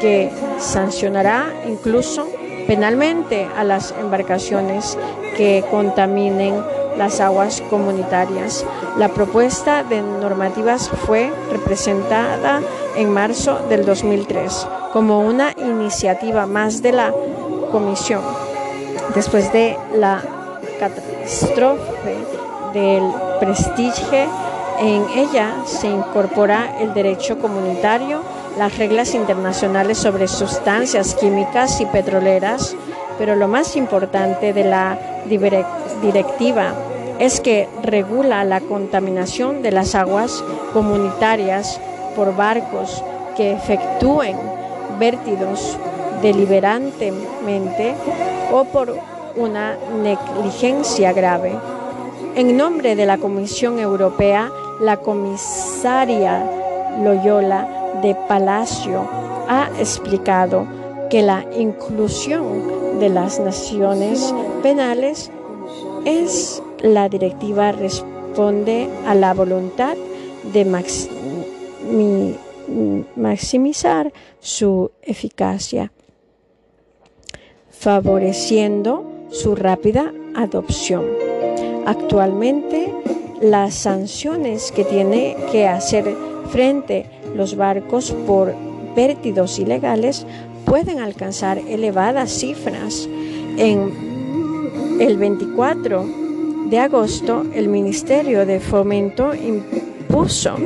[0.00, 2.28] que sancionará incluso
[2.66, 4.98] penalmente a las embarcaciones
[5.36, 6.62] que contaminen
[6.96, 8.64] las aguas comunitarias.
[8.96, 12.60] La propuesta de normativas fue representada
[12.96, 17.12] en marzo del 2003 como una iniciativa más de la
[17.70, 18.22] Comisión.
[19.14, 20.22] Después de la
[20.80, 22.16] catástrofe
[22.72, 23.02] del
[23.40, 24.26] Prestige,
[24.78, 28.22] en ella se incorpora el derecho comunitario,
[28.56, 32.74] las reglas internacionales sobre sustancias químicas y petroleras,
[33.18, 34.98] pero lo más importante de la
[36.02, 36.74] directiva
[37.18, 40.42] es que regula la contaminación de las aguas
[40.72, 41.80] comunitarias
[42.14, 43.02] por barcos
[43.36, 44.36] que efectúen
[44.98, 45.78] vértidos
[46.22, 47.94] deliberantemente
[48.52, 48.96] o por
[49.36, 51.52] una negligencia grave.
[52.34, 56.44] En nombre de la Comisión Europea, la comisaria
[57.02, 59.08] Loyola de Palacio
[59.48, 60.66] ha explicado
[61.10, 65.30] que la inclusión de las naciones penales
[66.04, 69.96] es la directiva responde a la voluntad
[70.52, 70.64] de
[73.16, 75.92] maximizar su eficacia,
[77.70, 81.04] favoreciendo su rápida adopción.
[81.86, 82.92] Actualmente,
[83.40, 86.16] las sanciones que tiene que hacer
[86.50, 88.54] frente los barcos por
[88.94, 90.26] vértidos ilegales
[90.64, 93.08] pueden alcanzar elevadas cifras.
[93.56, 96.04] En el 24
[96.68, 100.56] de agosto, el Ministerio de Fomento impuso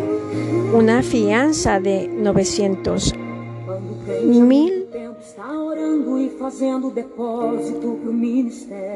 [0.75, 3.14] una fianza de 900
[4.25, 4.80] mil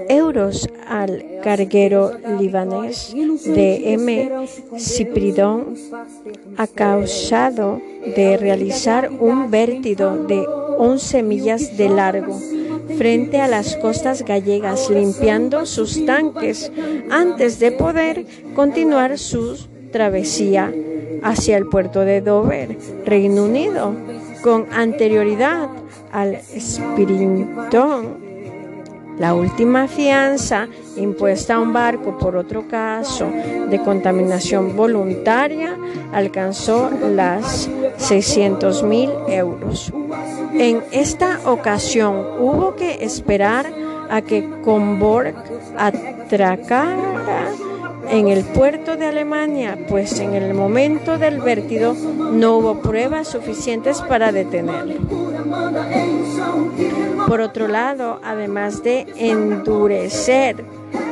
[0.08, 3.14] euros al carguero libanés
[3.44, 4.30] de M.
[4.78, 5.74] Cipridón
[6.66, 7.80] causado
[8.16, 10.44] de realizar un vértido de
[10.78, 12.38] 11 millas de largo
[12.98, 16.70] frente a las costas gallegas, limpiando sus tanques
[17.10, 19.56] antes de poder continuar su
[19.90, 20.72] travesía
[21.22, 23.94] hacia el puerto de Dover, Reino Unido,
[24.42, 25.70] con anterioridad
[26.14, 28.22] al Spiritón.
[29.18, 33.28] La última fianza impuesta a un barco por otro caso
[33.70, 35.76] de contaminación voluntaria
[36.12, 39.92] alcanzó las 600 mil euros.
[40.54, 43.72] En esta ocasión hubo que esperar
[44.10, 45.34] a que Comborg
[45.76, 47.50] atracara
[48.10, 54.00] en el puerto de Alemania, pues en el momento del vértido no hubo pruebas suficientes
[54.02, 54.94] para detenerlo.
[57.26, 60.64] Por otro lado, además de endurecer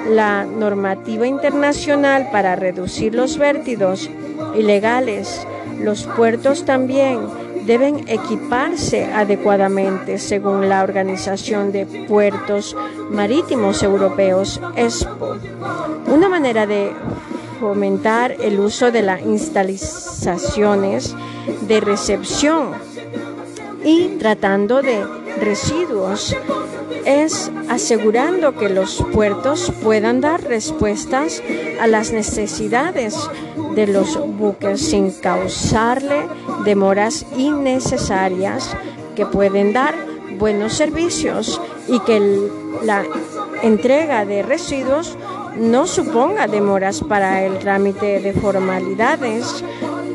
[0.09, 4.11] la normativa internacional para reducir los vértidos
[4.57, 5.47] ilegales,
[5.81, 7.21] los puertos también
[7.67, 12.77] deben equiparse adecuadamente según la Organización de Puertos
[13.11, 15.37] Marítimos Europeos, ESPO.
[16.07, 16.93] Una manera de
[17.61, 21.15] fomentar el uso de las instalaciones
[21.63, 22.73] de recepción
[23.85, 25.05] y tratando de
[25.41, 26.37] residuos
[27.05, 31.43] es asegurando que los puertos puedan dar respuestas
[31.81, 33.17] a las necesidades
[33.75, 36.27] de los buques sin causarle
[36.65, 38.77] demoras innecesarias
[39.17, 39.95] que pueden dar
[40.39, 42.21] buenos servicios y que
[42.85, 43.05] la
[43.63, 45.17] entrega de residuos
[45.59, 49.63] no suponga demoras para el trámite de formalidades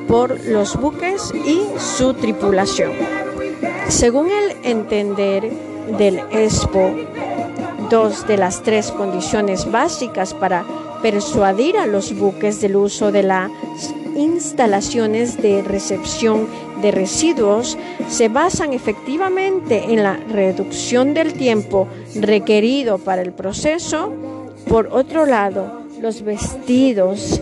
[0.08, 2.92] por los buques y su tripulación.
[3.90, 5.52] Según el entender
[5.98, 6.92] del ESPO,
[7.90, 10.66] dos de las tres condiciones básicas para
[11.02, 13.52] persuadir a los buques del uso de las
[14.16, 16.48] instalaciones de recepción
[16.82, 17.78] de residuos
[18.10, 24.12] se basan efectivamente en la reducción del tiempo requerido para el proceso.
[24.68, 27.42] Por otro lado, los vestidos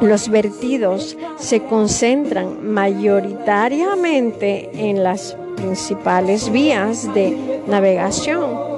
[0.00, 8.68] los vertidos se concentran mayoritariamente en las principales vías de navegación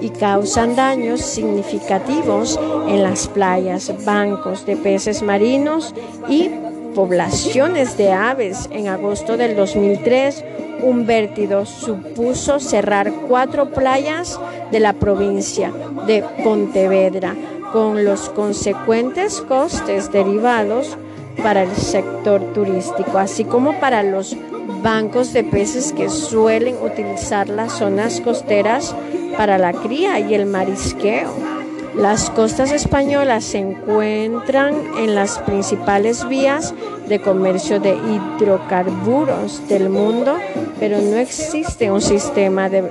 [0.00, 5.94] y causan daños significativos en las playas, bancos de peces marinos
[6.28, 6.50] y
[6.94, 8.68] poblaciones de aves.
[8.72, 10.44] En agosto del 2003,
[10.82, 15.72] un vértido supuso cerrar cuatro playas de la provincia
[16.06, 17.34] de Pontevedra,
[17.72, 20.96] con los consecuentes costes derivados
[21.42, 24.36] para el sector turístico, así como para los
[24.82, 28.94] bancos de peces que suelen utilizar las zonas costeras
[29.36, 31.30] para la cría y el marisqueo.
[31.94, 36.72] Las costas españolas se encuentran en las principales vías
[37.08, 40.36] de comercio de hidrocarburos del mundo,
[40.78, 42.90] pero no existe un sistema de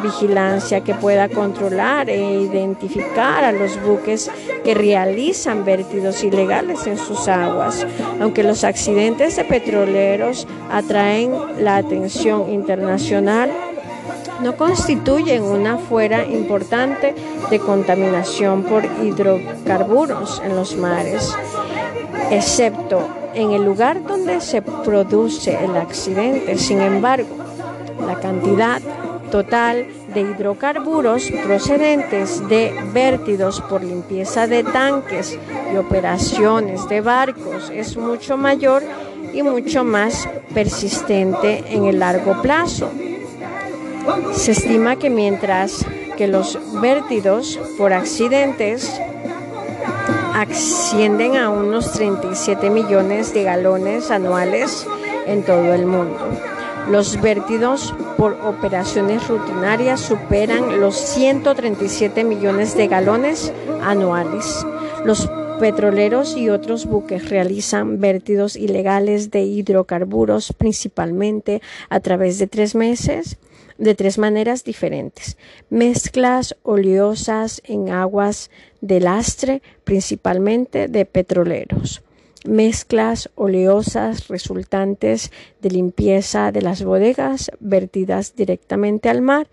[0.00, 4.30] vigilancia que pueda controlar e identificar a los buques
[4.64, 7.86] que realizan vertidos ilegales en sus aguas.
[8.20, 13.50] Aunque los accidentes de petroleros atraen la atención internacional,
[14.42, 17.14] no constituyen una fuera importante
[17.50, 21.34] de contaminación por hidrocarburos en los mares,
[22.30, 26.56] excepto en el lugar donde se produce el accidente.
[26.56, 27.28] Sin embargo,
[28.06, 28.80] la cantidad
[29.30, 35.38] total de hidrocarburos procedentes de vértidos por limpieza de tanques
[35.72, 38.82] y operaciones de barcos es mucho mayor
[39.32, 42.90] y mucho más persistente en el largo plazo.
[44.32, 45.84] Se estima que mientras
[46.16, 49.00] que los vértidos por accidentes
[50.34, 54.86] ascienden a unos 37 millones de galones anuales
[55.26, 56.18] en todo el mundo.
[56.88, 63.52] Los vértidos por operaciones rutinarias superan los 137 millones de galones
[63.82, 64.66] anuales.
[65.04, 71.60] Los petroleros y otros buques realizan vértidos ilegales de hidrocarburos principalmente
[71.90, 73.38] a través de tres meses
[73.80, 75.36] de tres maneras diferentes.
[75.70, 78.50] Mezclas oleosas en aguas
[78.80, 82.02] de lastre, principalmente de petroleros.
[82.46, 85.30] Mezclas oleosas resultantes
[85.60, 89.48] de limpieza de las bodegas vertidas directamente al mar,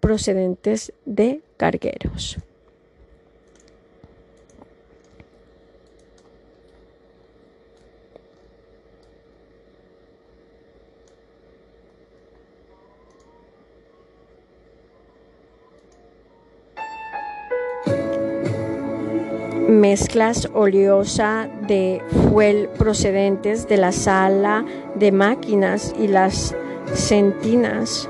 [0.00, 2.38] procedentes de cargueros.
[19.72, 22.00] Mezclas oleosa de
[22.30, 24.64] fuel procedentes de la sala
[24.94, 26.54] de máquinas y las
[26.94, 28.08] centinas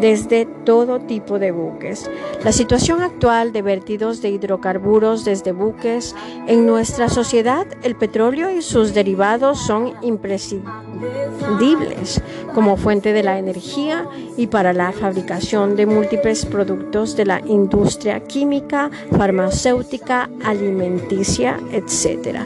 [0.00, 2.10] desde todo tipo de buques.
[2.44, 6.14] La situación actual de vertidos de hidrocarburos desde buques
[6.46, 12.22] en nuestra sociedad, el petróleo y sus derivados son imprescindibles
[12.54, 18.20] como fuente de la energía y para la fabricación de múltiples productos de la industria
[18.20, 22.38] química, farmacéutica, alimenticia, etc.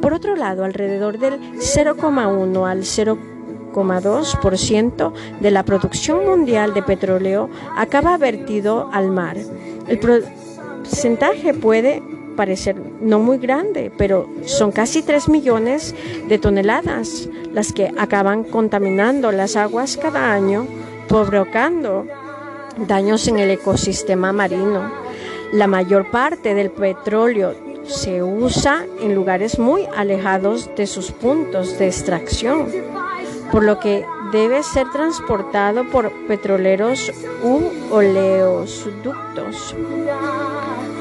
[0.00, 3.33] Por otro lado, alrededor del 0,1 al 0,5
[3.82, 9.36] 2% de la producción mundial de petróleo acaba vertido al mar.
[9.88, 12.02] El porcentaje puede
[12.36, 15.94] parecer no muy grande, pero son casi 3 millones
[16.28, 20.66] de toneladas las que acaban contaminando las aguas cada año,
[21.08, 22.06] provocando
[22.88, 24.90] daños en el ecosistema marino.
[25.52, 27.54] La mayor parte del petróleo
[27.86, 32.66] se usa en lugares muy alejados de sus puntos de extracción
[33.54, 37.12] por lo que debe ser transportado por petroleros
[37.44, 37.60] u
[37.92, 39.76] oleoductos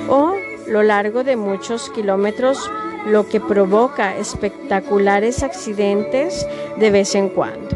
[0.08, 0.36] o
[0.68, 2.70] lo largo de muchos kilómetros,
[3.08, 6.45] lo que provoca espectaculares accidentes
[6.78, 7.76] de vez en cuando.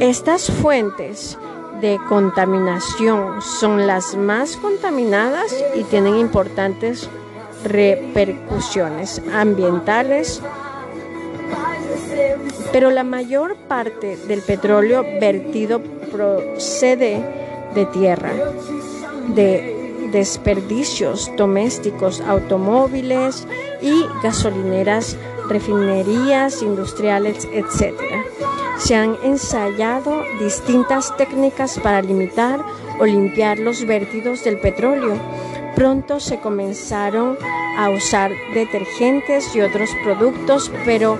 [0.00, 1.38] Estas fuentes
[1.80, 7.08] de contaminación son las más contaminadas y tienen importantes
[7.62, 10.42] repercusiones ambientales,
[12.72, 17.22] pero la mayor parte del petróleo vertido procede
[17.74, 18.32] de tierra,
[19.28, 23.46] de desperdicios domésticos, automóviles
[23.82, 25.16] y gasolineras,
[25.48, 27.94] refinerías industriales, etc.
[28.78, 32.60] Se han ensayado distintas técnicas para limitar
[32.98, 35.16] o limpiar los vertidos del petróleo.
[35.74, 37.36] Pronto se comenzaron
[37.76, 41.18] a usar detergentes y otros productos, pero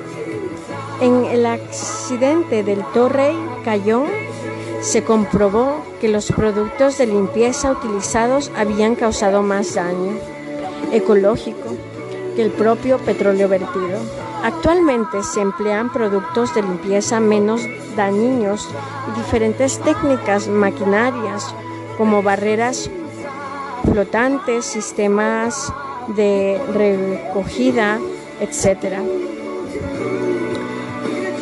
[1.00, 4.06] en el accidente del Torrey Cayón
[4.80, 10.12] se comprobó que los productos de limpieza utilizados habían causado más daño
[10.92, 11.70] ecológico
[12.34, 13.98] que el propio petróleo vertido.
[14.42, 17.62] Actualmente se emplean productos de limpieza menos
[17.96, 18.68] dañinos
[19.10, 21.54] y diferentes técnicas maquinarias
[21.96, 22.90] como barreras
[23.84, 25.72] flotantes, sistemas
[26.08, 27.98] de recogida,
[28.40, 29.35] etc.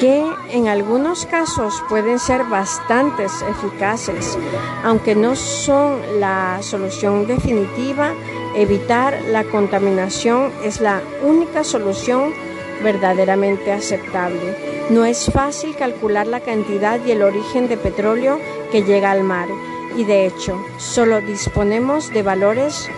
[0.05, 4.37] que en algunos casos pueden ser bastante eficaces,
[4.83, 8.13] aunque no son la solución definitiva.
[8.55, 12.35] Evitar la contaminación es la única solución
[12.83, 14.85] verdaderamente aceptable.
[14.91, 18.39] No es fácil calcular la cantidad y el origen de petróleo
[18.71, 19.49] que llega al mar
[19.97, 22.91] y de hecho solo disponemos de valores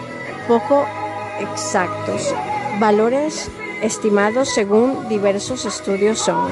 [0.48, 0.84] poco
[1.38, 2.34] exactos,
[2.80, 3.48] valores
[3.80, 6.50] estimados según diversos estudios son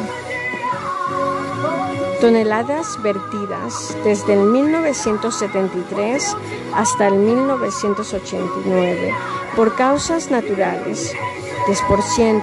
[2.25, 6.35] toneladas vertidas desde el 1973
[6.75, 9.13] hasta el 1989
[9.55, 11.13] por causas naturales,
[11.67, 12.43] 10%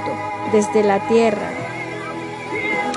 [0.52, 1.50] desde la tierra,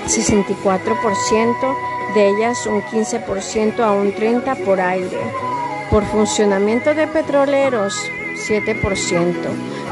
[0.06, 1.76] 64%
[2.14, 5.20] de ellas un 15% a un 30% por aire,
[5.90, 7.94] por funcionamiento de petroleros
[8.34, 9.34] 7%,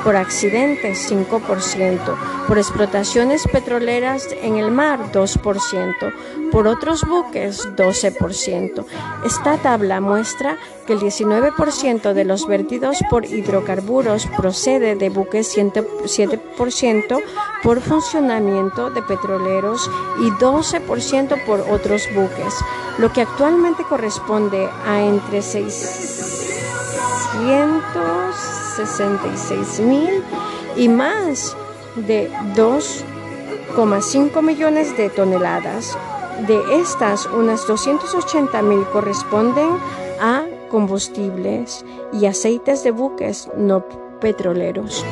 [0.05, 1.99] por accidentes 5%,
[2.47, 6.12] por explotaciones petroleras en el mar 2%,
[6.51, 8.84] por otros buques 12%.
[9.24, 17.22] Esta tabla muestra que el 19% de los vertidos por hidrocarburos procede de buques 7%
[17.62, 19.88] por funcionamiento de petroleros
[20.20, 22.55] y 12% por otros buques,
[22.99, 25.43] lo que actualmente corresponde a entre
[27.32, 30.22] 666 mil
[30.76, 31.56] y más
[31.96, 35.98] de 2,5 millones de toneladas.
[36.46, 39.70] De estas, unas 280 mil corresponden
[40.20, 43.84] a combustibles y aceites de buques no
[44.20, 45.04] petroleros.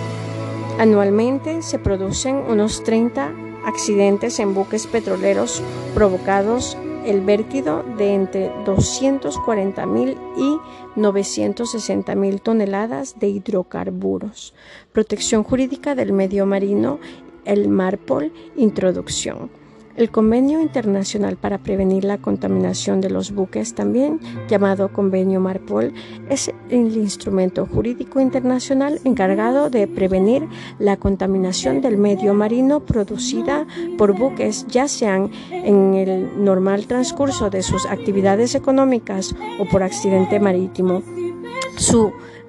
[0.79, 3.33] Anualmente se producen unos 30
[3.67, 5.63] accidentes en buques petroleros
[5.95, 10.57] provocados el vértido de entre 240 mil y
[10.97, 14.55] 960 mil toneladas de hidrocarburos.
[14.93, 16.99] Protección jurídica del medio marino,
[17.45, 19.60] el MARPOL, introducción.
[20.01, 25.93] El Convenio Internacional para Prevenir la Contaminación de los Buques, también llamado Convenio Marpol,
[26.31, 30.49] es el instrumento jurídico internacional encargado de prevenir
[30.79, 33.67] la contaminación del medio marino producida
[33.99, 40.41] por buques, ya sean en el normal transcurso de sus actividades económicas o por accidente
[40.41, 41.03] marítimo.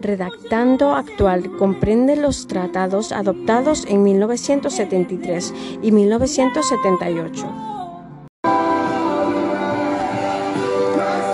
[0.01, 7.47] Redactando actual comprende los tratados adoptados en 1973 y 1978.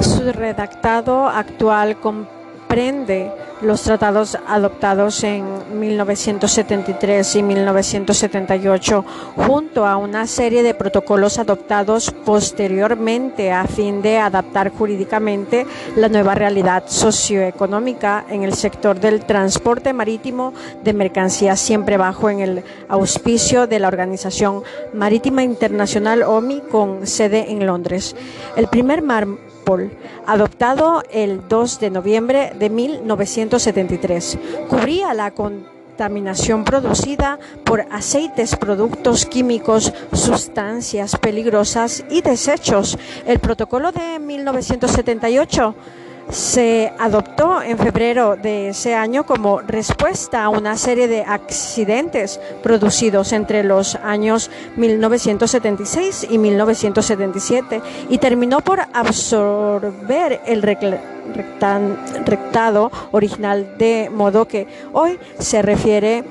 [0.02, 2.37] Su redactado actual comprende
[3.62, 5.46] los tratados adoptados en
[5.80, 9.06] 1973 y 1978,
[9.36, 15.66] junto a una serie de protocolos adoptados posteriormente a fin de adaptar jurídicamente
[15.96, 20.54] la nueva realidad socioeconómica en el sector del transporte marítimo
[20.84, 24.62] de mercancías, siempre bajo en el auspicio de la Organización
[24.94, 28.16] Marítima Internacional OMI con sede en Londres.
[28.56, 29.28] El primer mar
[30.26, 34.38] adoptado el 2 de noviembre de 1973.
[34.70, 42.98] Cubría la contaminación producida por aceites, productos químicos, sustancias peligrosas y desechos.
[43.26, 45.76] El protocolo de 1978
[46.30, 53.32] se adoptó en febrero de ese año como respuesta a una serie de accidentes producidos
[53.32, 60.62] entre los años 1976 y 1977 y terminó por absorber el
[62.26, 66.24] rectado original de modo que hoy se refiere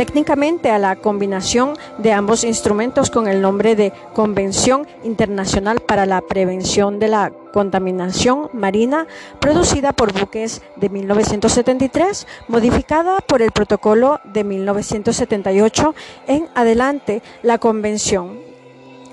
[0.00, 6.22] técnicamente a la combinación de ambos instrumentos con el nombre de Convención Internacional para la
[6.22, 9.06] Prevención de la Contaminación Marina
[9.40, 15.94] producida por buques de 1973, modificada por el protocolo de 1978
[16.28, 17.20] en adelante.
[17.42, 18.38] La convención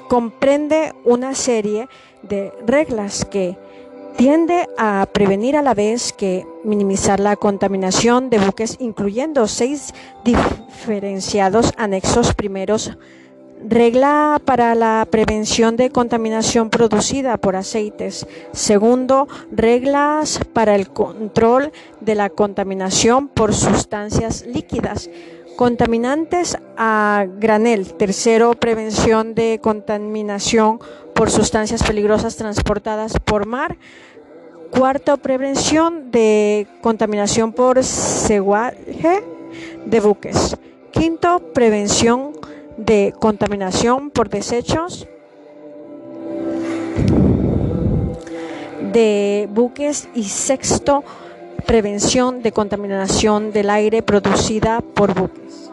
[0.08, 1.90] comprende una serie
[2.22, 3.58] de reglas que
[4.18, 9.94] tiende a prevenir a la vez que minimizar la contaminación de buques, incluyendo seis
[10.26, 12.98] diferenciados anexos primeros.
[13.64, 18.28] Regla para la prevención de contaminación producida por aceites.
[18.54, 25.10] Segundo, reglas para el control de la contaminación por sustancias líquidas.
[25.58, 27.92] Contaminantes a granel.
[27.96, 30.80] Tercero, prevención de contaminación
[31.16, 33.76] por sustancias peligrosas transportadas por mar.
[34.70, 39.24] Cuarto, prevención de contaminación por seguaje
[39.84, 40.56] de buques.
[40.92, 42.34] Quinto, prevención
[42.78, 45.08] de contaminación por desechos
[48.94, 50.08] de buques.
[50.14, 51.04] Y sexto,
[51.68, 55.70] prevención de contaminación del aire producida por buques.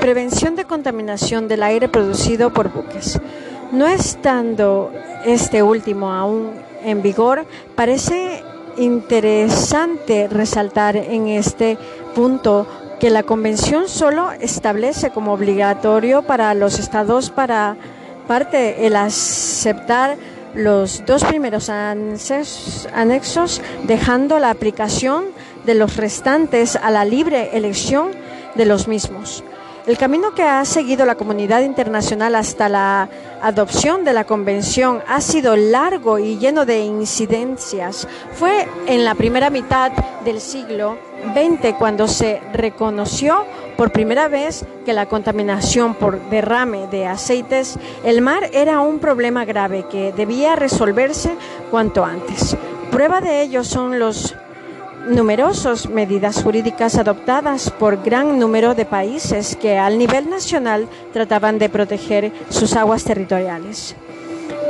[0.00, 3.20] prevención de contaminación del aire producido por buques.
[3.70, 4.90] No estando
[5.24, 6.50] este último aún
[6.84, 7.46] en vigor,
[7.76, 8.42] parece
[8.82, 11.78] interesante resaltar en este
[12.14, 12.66] punto
[12.98, 17.76] que la convención solo establece como obligatorio para los estados para
[18.26, 20.16] parte el aceptar
[20.54, 25.24] los dos primeros anexos, dejando la aplicación
[25.64, 28.10] de los restantes a la libre elección
[28.54, 29.42] de los mismos.
[29.84, 33.08] El camino que ha seguido la comunidad internacional hasta la
[33.42, 38.06] adopción de la convención ha sido largo y lleno de incidencias.
[38.32, 39.90] Fue en la primera mitad
[40.24, 40.98] del siglo
[41.34, 43.44] XX cuando se reconoció
[43.76, 49.44] por primera vez que la contaminación por derrame de aceites el mar era un problema
[49.44, 51.34] grave que debía resolverse
[51.72, 52.56] cuanto antes.
[52.92, 54.36] Prueba de ello son los
[55.06, 61.68] numerosas medidas jurídicas adoptadas por gran número de países que al nivel nacional trataban de
[61.68, 63.96] proteger sus aguas territoriales.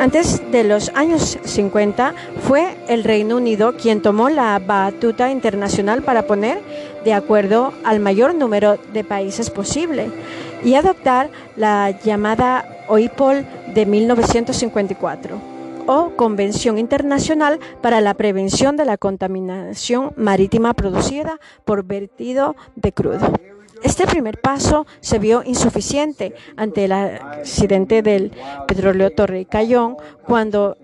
[0.01, 2.15] Antes de los años 50
[2.49, 6.61] fue el Reino Unido quien tomó la batuta internacional para poner
[7.05, 10.11] de acuerdo al mayor número de países posible
[10.65, 15.52] y adoptar la llamada OIPOL de 1954
[15.87, 23.33] o Convención Internacional para la Prevención de la Contaminación Marítima producida por vertido de crudo.
[23.83, 28.33] Este primer paso se vio insuficiente ante el accidente del
[28.69, 30.77] petróleo Torre Cayón cuando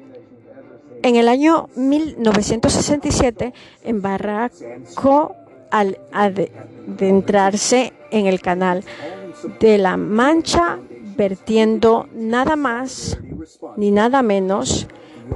[1.02, 5.36] en el año 1967 embarcó
[5.70, 8.84] al adentrarse en el canal
[9.60, 10.78] de la Mancha
[11.16, 13.18] vertiendo nada más
[13.76, 14.86] ni nada menos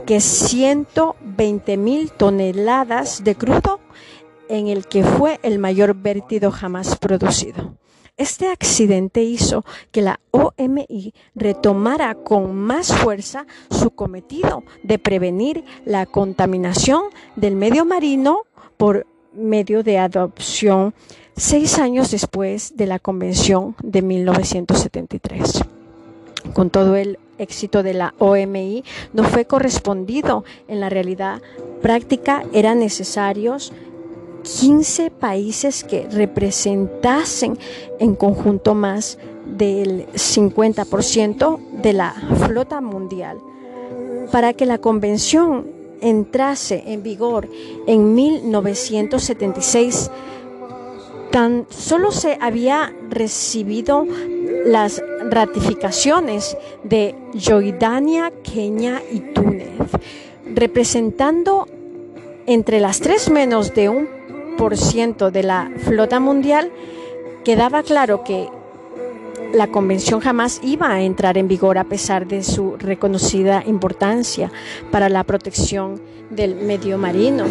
[0.06, 3.80] que 120 mil toneladas de crudo
[4.48, 7.76] en el que fue el mayor vertido jamás producido.
[8.18, 16.04] Este accidente hizo que la OMI retomara con más fuerza su cometido de prevenir la
[16.04, 17.04] contaminación
[17.36, 18.42] del medio marino
[18.76, 20.94] por medio de adopción
[21.36, 25.64] seis años después de la Convención de 1973.
[26.52, 31.42] Con todo el éxito de la OMI no fue correspondido en la realidad
[31.82, 33.72] práctica, eran necesarios
[34.42, 37.58] 15 países que representasen
[37.98, 42.12] en conjunto más del 50% de la
[42.46, 43.38] flota mundial.
[44.30, 45.66] Para que la convención
[46.00, 47.48] entrase en vigor
[47.86, 50.10] en 1976,
[51.32, 54.06] tan solo se había recibido
[54.66, 59.70] las ratificaciones de Jordania, Kenia y Túnez,
[60.54, 61.66] representando
[62.46, 64.08] entre las tres menos de un
[64.56, 66.70] por ciento de la flota mundial,
[67.44, 68.48] quedaba claro que
[69.52, 74.52] la convención jamás iba a entrar en vigor a pesar de su reconocida importancia
[74.90, 77.44] para la protección del medio marino.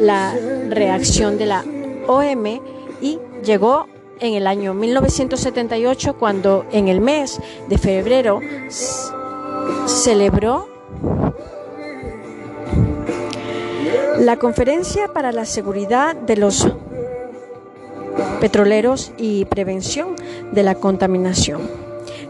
[0.00, 0.34] La
[0.68, 1.64] reacción de la
[2.06, 2.60] OM
[3.00, 3.86] y llegó
[4.18, 8.40] en el año 1978 cuando en el mes de febrero
[9.86, 10.68] celebró
[14.18, 16.66] la Conferencia para la Seguridad de los
[18.40, 20.16] Petroleros y Prevención
[20.52, 21.60] de la Contaminación,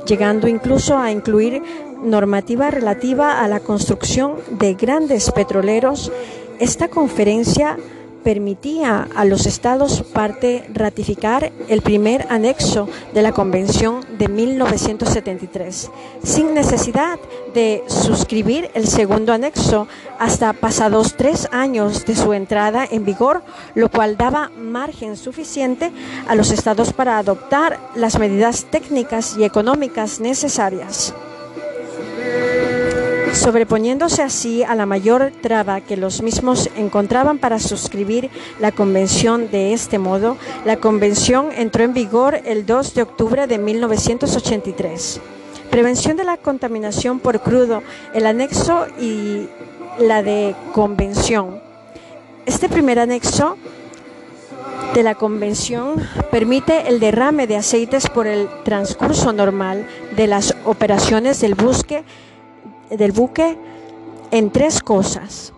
[0.06, 1.62] llegando incluso a incluir
[2.02, 6.12] normativa relativa a la construcción de grandes petroleros.
[6.58, 7.78] Esta conferencia
[8.26, 15.92] permitía a los Estados parte ratificar el primer anexo de la Convención de 1973,
[16.24, 17.20] sin necesidad
[17.54, 19.86] de suscribir el segundo anexo
[20.18, 23.44] hasta pasados tres años de su entrada en vigor,
[23.76, 25.92] lo cual daba margen suficiente
[26.26, 31.14] a los Estados para adoptar las medidas técnicas y económicas necesarias
[33.36, 38.30] sobreponiéndose así a la mayor traba que los mismos encontraban para suscribir
[38.60, 43.58] la convención de este modo, la convención entró en vigor el 2 de octubre de
[43.58, 45.20] 1983.
[45.70, 47.82] Prevención de la contaminación por crudo,
[48.14, 49.48] el anexo y
[49.98, 51.60] la de convención.
[52.46, 53.56] Este primer anexo
[54.94, 55.96] de la convención
[56.30, 62.02] permite el derrame de aceites por el transcurso normal de las operaciones del busque
[62.90, 63.58] del buque
[64.30, 65.52] en tres cosas.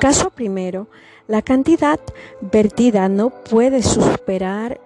[0.00, 0.86] Caso primero,
[1.26, 1.98] la cantidad
[2.40, 4.80] vertida no puede superar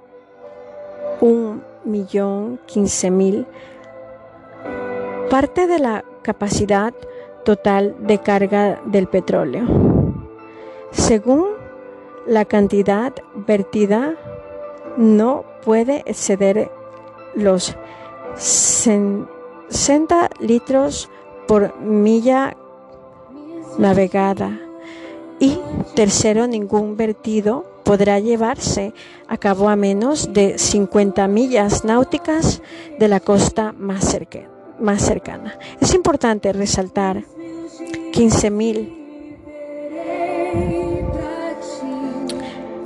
[1.20, 3.46] un millón quince mil
[5.30, 6.92] parte de la capacidad
[7.44, 9.64] total de carga del petróleo.
[10.90, 11.46] Según
[12.26, 14.14] la cantidad vertida,
[14.96, 16.70] no puede exceder
[17.34, 17.74] los
[18.36, 21.08] 60 litros
[21.46, 22.56] por milla
[23.78, 24.60] navegada.
[25.38, 25.58] Y
[25.94, 28.94] tercero, ningún vertido podrá llevarse
[29.26, 32.62] a cabo a menos de 50 millas náuticas
[32.98, 35.58] de la costa más, cercana.
[35.80, 37.24] Es importante resaltar
[38.12, 38.98] 15.000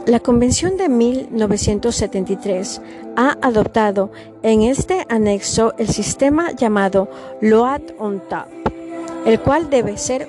[0.07, 2.81] La Convención de 1973
[3.17, 4.11] ha adoptado
[4.43, 7.09] en este anexo el sistema llamado
[7.41, 8.47] Load on Top,
[9.25, 10.29] el cual debe, ser,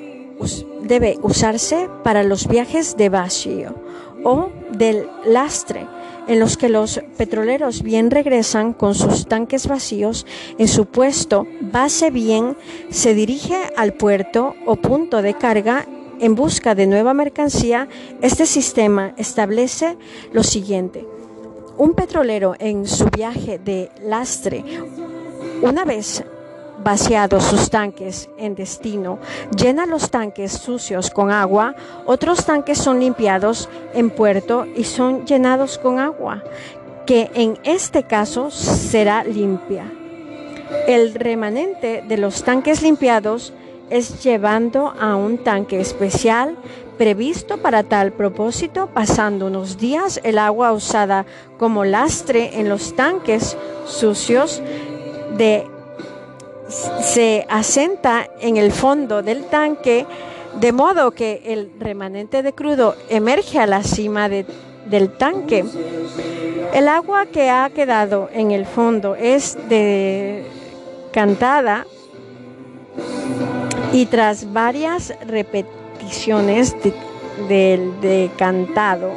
[0.81, 3.75] debe usarse para los viajes de vacío
[4.23, 5.85] o del lastre,
[6.27, 10.25] en los que los petroleros bien regresan con sus tanques vacíos
[10.57, 12.57] en su puesto base bien
[12.89, 15.85] se dirige al puerto o punto de carga
[16.19, 17.88] en busca de nueva mercancía,
[18.21, 19.97] este sistema establece
[20.33, 21.16] lo siguiente.
[21.78, 24.63] Un petrolero en su viaje de lastre,
[25.61, 26.23] una vez
[26.84, 29.19] vaciados sus tanques en destino,
[29.55, 31.75] llena los tanques sucios con agua,
[32.05, 36.43] otros tanques son limpiados en puerto y son llenados con agua,
[37.05, 39.86] que en este caso será limpia.
[40.88, 43.53] El remanente de los tanques limpiados
[43.89, 46.57] es llevando a un tanque especial
[46.98, 51.26] previsto para tal propósito, pasando unos días el agua usada
[51.58, 54.62] como lastre en los tanques sucios
[57.02, 60.06] se asenta en el fondo del tanque,
[60.60, 65.64] de modo que el remanente de crudo emerge a la cima del tanque.
[66.74, 69.58] El agua que ha quedado en el fondo es
[71.14, 71.86] decantada
[73.93, 75.76] y tras varias repeticiones
[77.47, 79.12] del decantado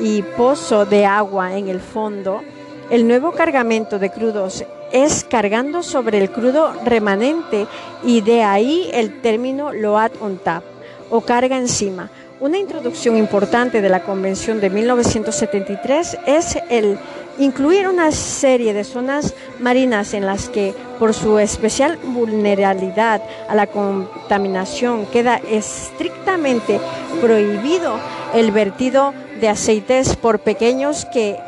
[0.00, 2.42] y pozo de agua en el fondo,
[2.90, 7.66] el nuevo cargamento de crudos es cargando sobre el crudo remanente
[8.04, 10.62] y de ahí el término load on tap
[11.10, 12.10] o carga encima.
[12.40, 16.98] Una introducción importante de la Convención de 1973 es el
[17.38, 23.66] incluir una serie de zonas marinas en las que, por su especial vulnerabilidad a la
[23.66, 26.80] contaminación, queda estrictamente
[27.20, 27.98] prohibido
[28.34, 31.38] el vertido de aceites por pequeños que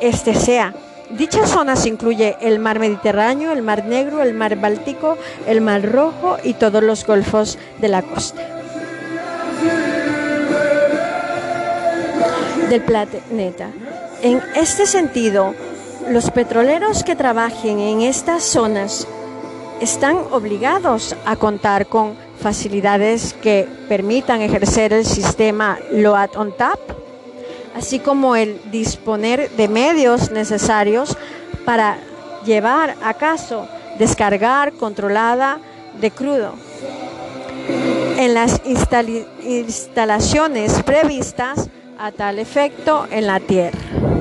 [0.00, 0.74] éste sea.
[1.10, 6.38] Dichas zonas incluye el mar Mediterráneo, el mar Negro, el mar Báltico, el mar Rojo
[6.42, 8.62] y todos los golfos de la costa
[12.72, 13.68] del planeta.
[14.22, 15.52] En este sentido,
[16.08, 19.08] los petroleros que trabajen en estas zonas
[19.80, 26.78] están obligados a contar con facilidades que permitan ejercer el sistema Load on Tap,
[27.74, 31.16] así como el disponer de medios necesarios
[31.64, 31.98] para
[32.44, 33.66] llevar a caso
[33.98, 35.58] descargar controlada
[36.00, 36.52] de crudo.
[38.18, 38.62] En las
[39.44, 41.68] instalaciones previstas
[41.98, 44.11] a tal efecto en la Tierra.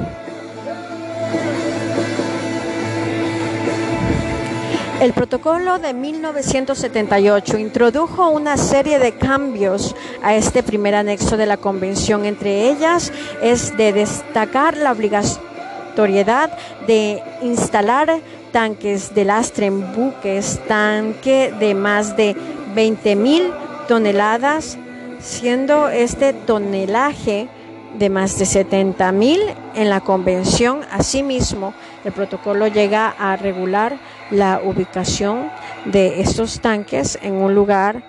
[5.01, 11.57] El protocolo de 1978 introdujo una serie de cambios a este primer anexo de la
[11.57, 12.23] convención.
[12.23, 18.19] Entre ellas es de destacar la obligatoriedad de instalar
[18.51, 22.35] tanques de lastre en buques, tanque de más de
[22.75, 23.51] 20 mil
[23.87, 24.77] toneladas,
[25.19, 27.49] siendo este tonelaje
[27.97, 29.41] de más de 70 mil
[29.73, 30.81] en la convención.
[30.91, 31.73] Asimismo,
[32.05, 33.97] el protocolo llega a regular
[34.31, 35.49] la ubicación
[35.85, 38.03] de estos tanques en un lugar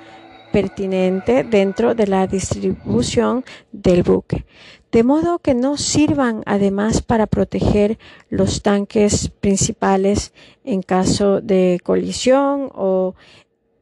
[0.52, 4.44] pertinente dentro de la distribución del buque,
[4.92, 7.98] de modo que no sirvan además para proteger
[8.28, 10.32] los tanques principales
[10.64, 13.14] en caso de colisión o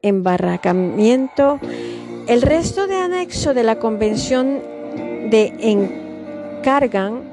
[0.01, 1.59] embarracamiento.
[2.27, 4.61] El resto de anexo de la Convención
[5.29, 5.53] de
[6.59, 7.31] encargan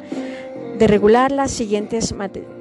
[0.79, 2.58] de regular las siguientes materias.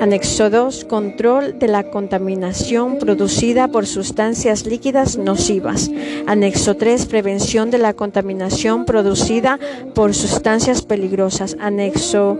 [0.00, 0.86] Anexo 2.
[0.86, 5.90] Control de la contaminación producida por sustancias líquidas nocivas.
[6.26, 7.04] Anexo 3.
[7.06, 9.58] Prevención de la contaminación producida
[9.94, 11.56] por sustancias peligrosas.
[11.60, 12.38] Anexo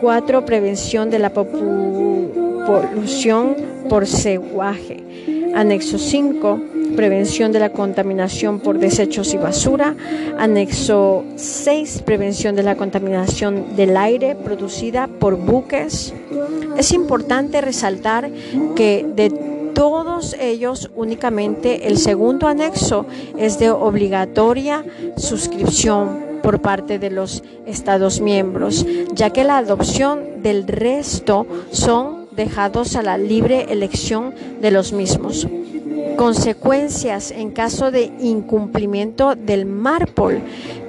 [0.00, 0.44] 4.
[0.44, 1.30] Prevención de la
[2.66, 3.56] polución
[3.88, 5.04] por seguaje.
[5.54, 9.96] Anexo 5 prevención de la contaminación por desechos y basura.
[10.38, 16.12] Anexo 6, prevención de la contaminación del aire producida por buques.
[16.76, 18.30] Es importante resaltar
[18.74, 19.30] que de
[19.74, 23.06] todos ellos únicamente el segundo anexo
[23.38, 24.84] es de obligatoria
[25.16, 32.96] suscripción por parte de los Estados miembros, ya que la adopción del resto son dejados
[32.96, 35.46] a la libre elección de los mismos.
[36.16, 40.40] Consecuencias en caso de incumplimiento del MARPOL.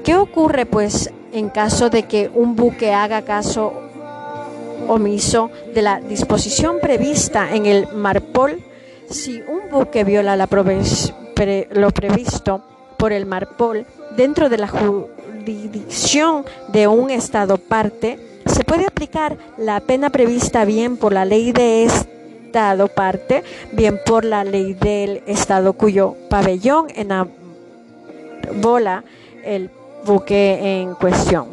[0.04, 3.74] ¿Qué ocurre pues en caso de que un buque haga caso
[4.88, 8.60] omiso de la disposición prevista en el MARPOL?
[9.10, 10.48] Si un buque viola la
[11.72, 12.62] lo previsto
[12.98, 13.86] por el MARPOL
[14.16, 14.68] dentro de la
[15.42, 21.52] jurisdicción de un Estado parte, se puede aplicar la pena prevista bien por la ley
[21.52, 26.88] de Estado parte, bien por la ley del Estado cuyo pabellón
[28.62, 29.04] bola
[29.44, 29.70] el
[30.06, 31.48] buque en cuestión.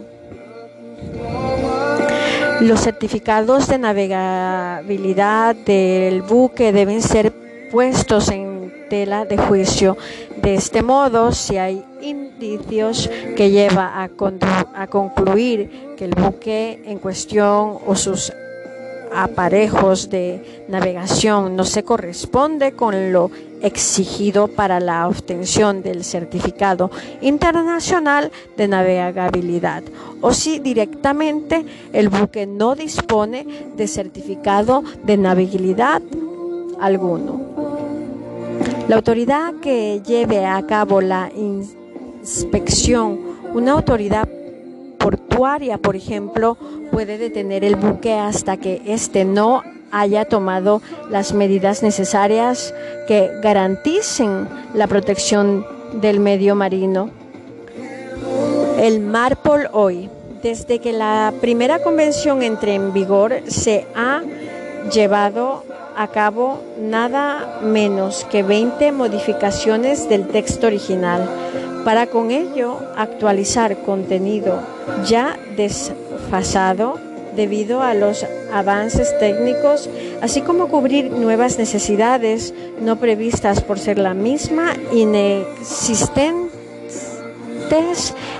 [2.60, 7.32] Los certificados de navegabilidad del buque deben ser
[7.70, 9.96] puestos en tela de juicio.
[10.42, 17.78] De este modo, si hay indicios que lleva a, concluir que el buque en cuestión
[17.86, 18.32] o sus
[19.12, 23.30] aparejos de navegación no se corresponde con lo
[23.62, 29.82] exigido para la obtención del certificado internacional de navegabilidad
[30.20, 36.02] o si directamente el buque no dispone de certificado de navegabilidad
[36.80, 37.77] alguno.
[38.88, 43.20] La autoridad que lleve a cabo la inspección,
[43.52, 44.26] una autoridad
[44.98, 46.56] portuaria, por ejemplo,
[46.90, 50.80] puede detener el buque hasta que éste no haya tomado
[51.10, 52.74] las medidas necesarias
[53.06, 55.66] que garanticen la protección
[56.00, 57.10] del medio marino.
[58.80, 60.08] El Marpol hoy,
[60.42, 64.22] desde que la primera convención entre en vigor, se ha
[64.90, 65.64] llevado
[65.96, 71.28] a cabo nada menos que 20 modificaciones del texto original
[71.84, 74.60] para con ello actualizar contenido
[75.04, 76.98] ya desfasado
[77.34, 79.88] debido a los avances técnicos,
[80.20, 86.47] así como cubrir nuevas necesidades no previstas por ser la misma inexistente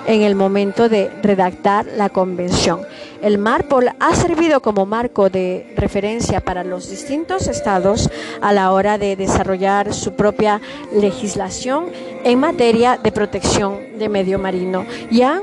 [0.07, 2.81] en el momento de redactar la convención.
[3.20, 8.09] El MARPOL ha servido como marco de referencia para los distintos estados
[8.41, 10.61] a la hora de desarrollar su propia
[10.93, 11.87] legislación
[12.24, 15.43] en materia de protección de medio marino y aún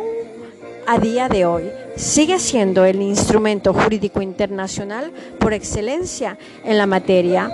[0.88, 7.52] a día de hoy sigue siendo el instrumento jurídico internacional por excelencia en la materia.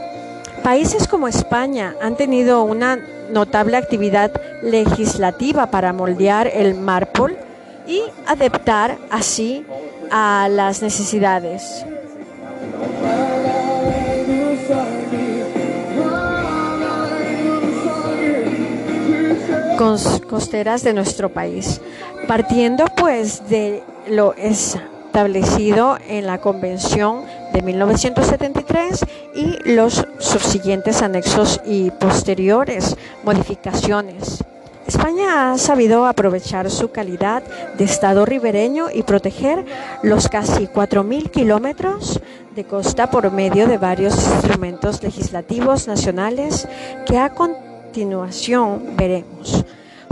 [0.64, 3.00] Países como España han tenido una
[3.32, 7.38] notable actividad legislativa para moldear el MARPOL
[7.88, 9.66] y adaptar así
[10.12, 11.86] a las necesidades.
[20.28, 21.82] costeras de nuestro país,
[22.28, 27.24] partiendo pues de lo establecido en la Convención
[27.54, 34.44] de 1973 y los subsiguientes anexos y posteriores modificaciones.
[34.88, 37.44] España ha sabido aprovechar su calidad
[37.78, 39.66] de Estado ribereño y proteger
[40.04, 42.20] los casi 4.000 kilómetros
[42.56, 46.68] de costa por medio de varios instrumentos legislativos nacionales
[47.06, 49.64] que a continuación veremos.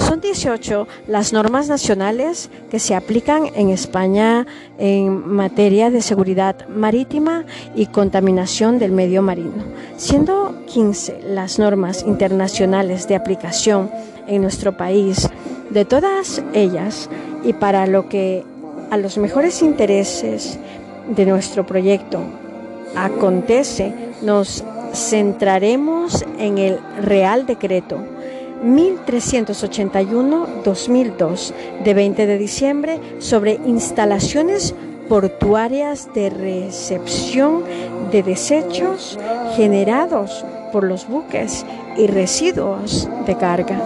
[0.10, 4.48] Son 18 las normas nacionales que se aplican en España
[4.80, 7.46] en materia de seguridad marítima
[7.76, 9.64] y contaminación del medio marino,
[9.98, 13.92] siendo 15 las normas internacionales de aplicación
[14.26, 15.30] en nuestro país.
[15.70, 17.08] De todas ellas,
[17.44, 18.44] y para lo que
[18.90, 20.58] a los mejores intereses
[21.08, 22.20] de nuestro proyecto
[22.96, 23.94] acontece,
[24.24, 28.00] nos centraremos en el Real Decreto
[28.64, 31.54] 1381-2002
[31.84, 34.74] de 20 de diciembre sobre instalaciones
[35.08, 37.64] portuarias de recepción
[38.12, 39.18] de desechos
[39.56, 41.66] generados por los buques
[41.98, 43.82] y residuos de carga.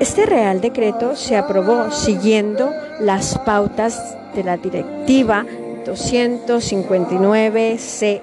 [0.00, 5.44] Este Real Decreto se aprobó siguiendo las pautas de la Directiva
[5.86, 8.20] 259 CE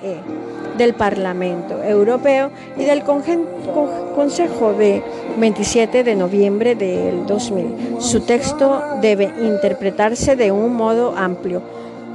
[0.77, 5.03] del Parlamento Europeo y del Consejo de
[5.37, 7.97] 27 de noviembre del 2000.
[7.99, 11.61] Su texto debe interpretarse de un modo amplio,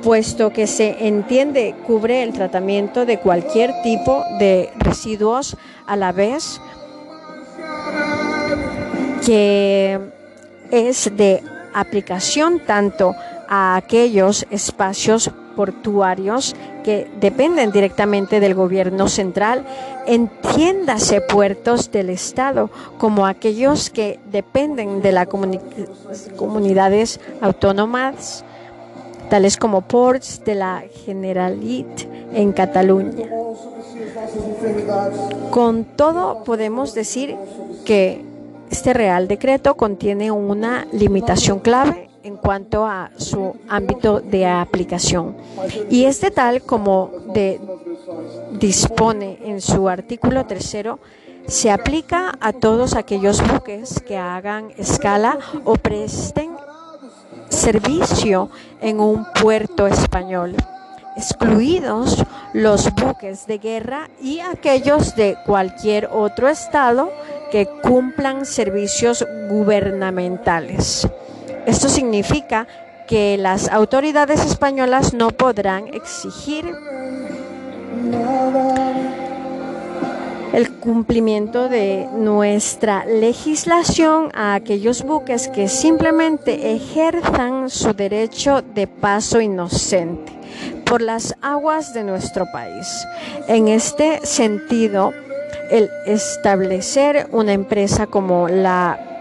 [0.03, 5.57] puesto que se entiende cubre el tratamiento de cualquier tipo de residuos
[5.87, 6.61] a la vez
[9.25, 9.99] que
[10.71, 11.43] es de
[11.75, 13.15] aplicación tanto
[13.49, 16.55] a aquellos espacios portuarios
[16.85, 19.67] que dependen directamente del gobierno central,
[20.07, 25.27] entiéndase puertos del Estado, como aquellos que dependen de las
[26.37, 28.45] comunidades autónomas,
[29.31, 33.27] tales como ports de la Generalitat en Cataluña.
[35.51, 37.35] Con todo, podemos decir
[37.85, 38.25] que
[38.71, 45.37] este Real Decreto contiene una limitación clave en cuanto a su ámbito de aplicación.
[45.91, 47.11] Y este tal como
[48.59, 50.99] dispone en su artículo tercero,
[51.47, 56.51] se aplica a todos aquellos buques que hagan escala o presten
[57.49, 58.51] servicio
[58.83, 60.55] en un puerto español,
[61.17, 67.11] excluidos los buques de guerra y aquellos de cualquier otro estado
[67.51, 71.09] que cumplan servicios gubernamentales.
[71.69, 72.67] Esto significa
[73.07, 76.65] que las autoridades españolas no podrán exigir
[80.55, 89.43] el cumplimiento de nuestra legislación a aquellos buques que simplemente ejerzan su derecho de paso
[89.43, 90.33] inocente
[90.87, 93.07] por las aguas de nuestro país.
[93.47, 95.13] En este sentido,
[95.71, 99.18] el establecer una empresa como la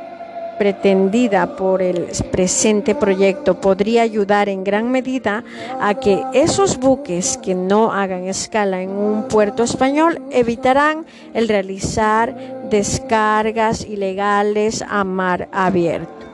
[0.57, 5.43] pretendida por el presente proyecto podría ayudar en gran medida
[5.79, 12.35] a que esos buques que no hagan escala en un puerto español evitarán el realizar
[12.69, 16.25] descargas ilegales a mar abierto.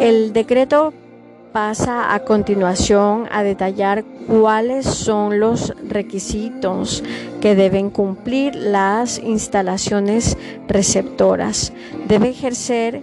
[0.00, 0.92] El decreto
[1.52, 7.04] pasa a continuación a detallar cuáles son los requisitos
[7.42, 10.38] que deben cumplir las instalaciones
[10.68, 11.72] receptoras.
[12.06, 13.02] Debe ejercer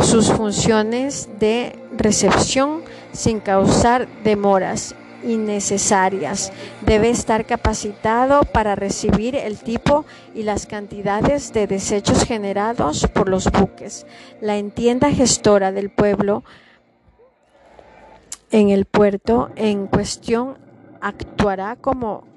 [0.00, 6.52] sus funciones de recepción sin causar demoras innecesarias.
[6.86, 13.50] Debe estar capacitado para recibir el tipo y las cantidades de desechos generados por los
[13.50, 14.06] buques.
[14.40, 16.44] La entienda gestora del pueblo
[18.52, 20.56] en el puerto en cuestión
[21.00, 22.30] actuará como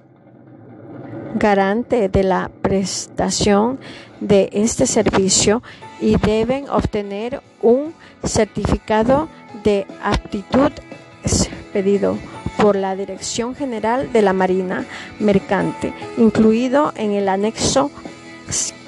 [1.36, 3.80] garante de la prestación
[4.20, 5.62] de este servicio
[6.00, 7.94] y deben obtener un
[8.24, 9.28] certificado
[9.64, 10.72] de aptitud
[11.74, 12.18] pedido
[12.58, 14.86] por la Dirección General de la Marina
[15.20, 17.92] Mercante, incluido en el anexo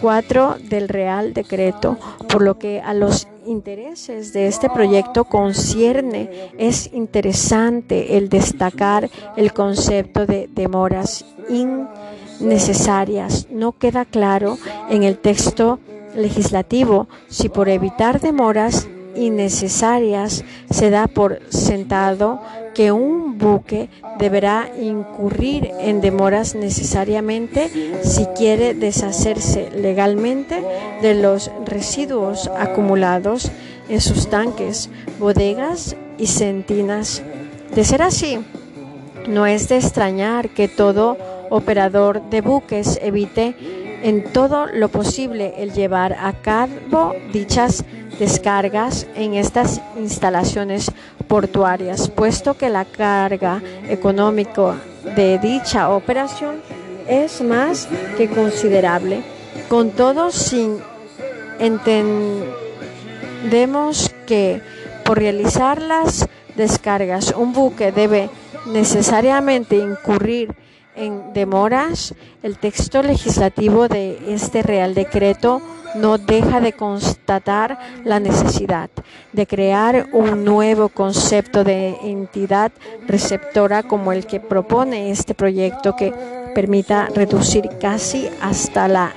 [0.01, 1.97] 4 del Real Decreto,
[2.30, 9.54] por lo que a los intereses de este proyecto concierne, es interesante el destacar el
[9.54, 13.48] concepto de demoras innecesarias.
[13.50, 14.58] No queda claro
[14.89, 15.80] en el texto
[16.16, 18.88] legislativo si por evitar demoras
[19.18, 22.41] innecesarias se da por sentado
[22.74, 23.89] que un buque
[24.20, 27.72] deberá incurrir en demoras necesariamente
[28.03, 30.63] si quiere deshacerse legalmente
[31.01, 33.51] de los residuos acumulados
[33.89, 34.89] en sus tanques,
[35.20, 37.24] bodegas y centinas.
[37.74, 38.39] De ser así,
[39.28, 41.18] no es de extrañar que todo
[41.49, 43.55] operador de buques evite
[44.04, 47.84] en todo lo posible el llevar a cabo dichas
[48.20, 50.91] descargas en estas instalaciones
[51.28, 54.76] portuarias, puesto que la carga económica
[55.16, 56.62] de dicha operación
[57.08, 57.88] es más
[58.18, 59.22] que considerable.
[59.70, 60.78] Con todo, sin
[61.60, 62.16] entendemos
[64.26, 64.62] que
[65.04, 68.30] por realizar las descargas un buque debe
[68.66, 70.56] necesariamente incurrir
[70.98, 75.62] en demoras, el texto legislativo de este Real Decreto
[75.95, 78.89] no deja de constatar la necesidad
[79.32, 82.72] de crear un nuevo concepto de entidad
[83.08, 86.14] receptora como el que propone este proyecto que
[86.54, 89.14] permita reducir casi hasta la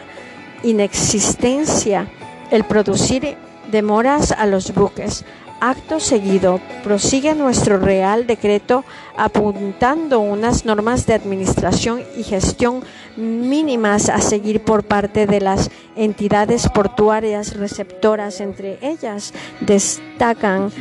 [0.62, 2.06] inexistencia
[2.50, 3.36] el producir
[3.70, 5.24] demoras a los buques
[5.60, 8.82] Acto seguido, prosigue nuestro Real Decreto
[9.14, 12.82] apuntando unas normas de administración y gestión
[13.16, 18.40] mínimas a seguir por parte de las entidades portuarias receptoras.
[18.40, 20.72] Entre ellas destacan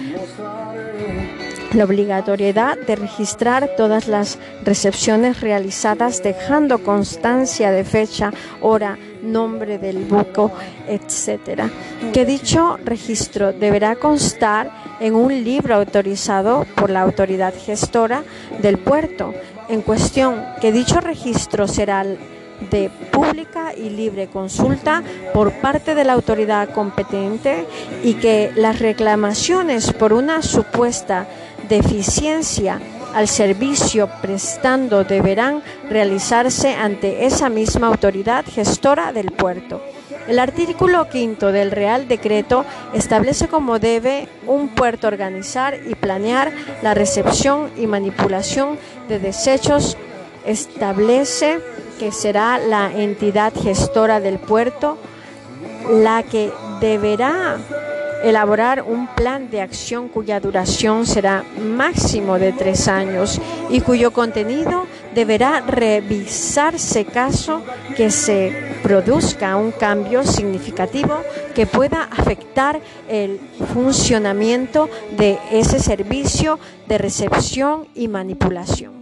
[1.74, 10.06] la obligatoriedad de registrar todas las recepciones realizadas dejando constancia de fecha, hora, nombre del
[10.06, 10.52] buco,
[10.88, 11.70] etcétera.
[12.14, 18.24] Que dicho registro deberá constar en un libro autorizado por la autoridad gestora
[18.62, 19.34] del puerto
[19.70, 25.04] en cuestión, que dicho registro será de pública y libre consulta
[25.34, 27.66] por parte de la autoridad competente
[28.04, 31.28] y que las reclamaciones por una supuesta
[31.70, 32.82] deficiencia
[33.14, 39.82] al servicio prestando deberán realizarse ante esa misma autoridad gestora del puerto.
[40.28, 46.52] El artículo quinto del Real Decreto establece cómo debe un puerto organizar y planear
[46.84, 49.98] la recepción y manipulación de desechos.
[50.46, 51.60] Establece
[51.98, 54.98] que será la entidad gestora del puerto
[55.90, 57.58] la que deberá
[58.24, 63.40] elaborar un plan de acción cuya duración será máximo de tres años
[63.70, 67.64] y cuyo contenido deberá revisarse caso
[67.96, 71.22] que se produzca un cambio significativo
[71.56, 73.40] que pueda afectar el
[73.74, 78.99] funcionamiento de ese servicio de recepción y manipulación.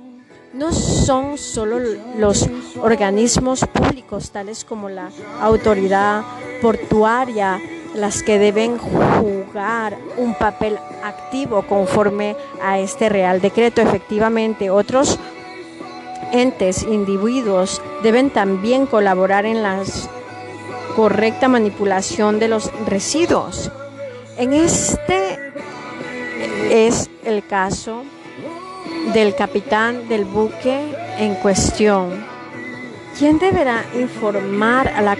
[0.57, 1.77] No son solo
[2.17, 2.49] los
[2.81, 6.23] organismos públicos tales como la autoridad
[6.63, 7.61] portuaria
[7.93, 13.81] las que deben jugar un papel activo conforme a este Real Decreto.
[13.81, 15.19] Efectivamente, otros
[16.31, 19.83] entes, individuos, deben también colaborar en la
[20.95, 23.71] correcta manipulación de los residuos.
[24.39, 25.37] En este
[26.71, 28.03] es el caso
[29.13, 30.79] del capitán del buque
[31.17, 32.25] en cuestión,
[33.17, 35.15] quien deberá informar a la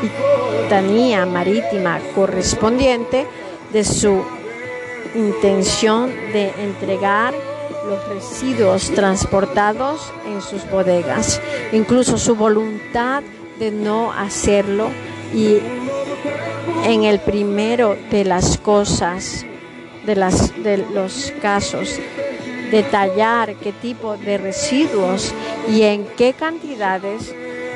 [0.00, 3.26] capitanía marítima correspondiente
[3.72, 4.22] de su
[5.14, 7.34] intención de entregar
[7.88, 11.40] los residuos transportados en sus bodegas,
[11.72, 13.22] incluso su voluntad
[13.58, 14.88] de no hacerlo
[15.34, 15.58] y
[16.84, 19.44] en el primero de las cosas,
[20.04, 21.98] de, las, de los casos,
[22.72, 25.32] detallar qué tipo de residuos
[25.68, 27.32] y en qué cantidades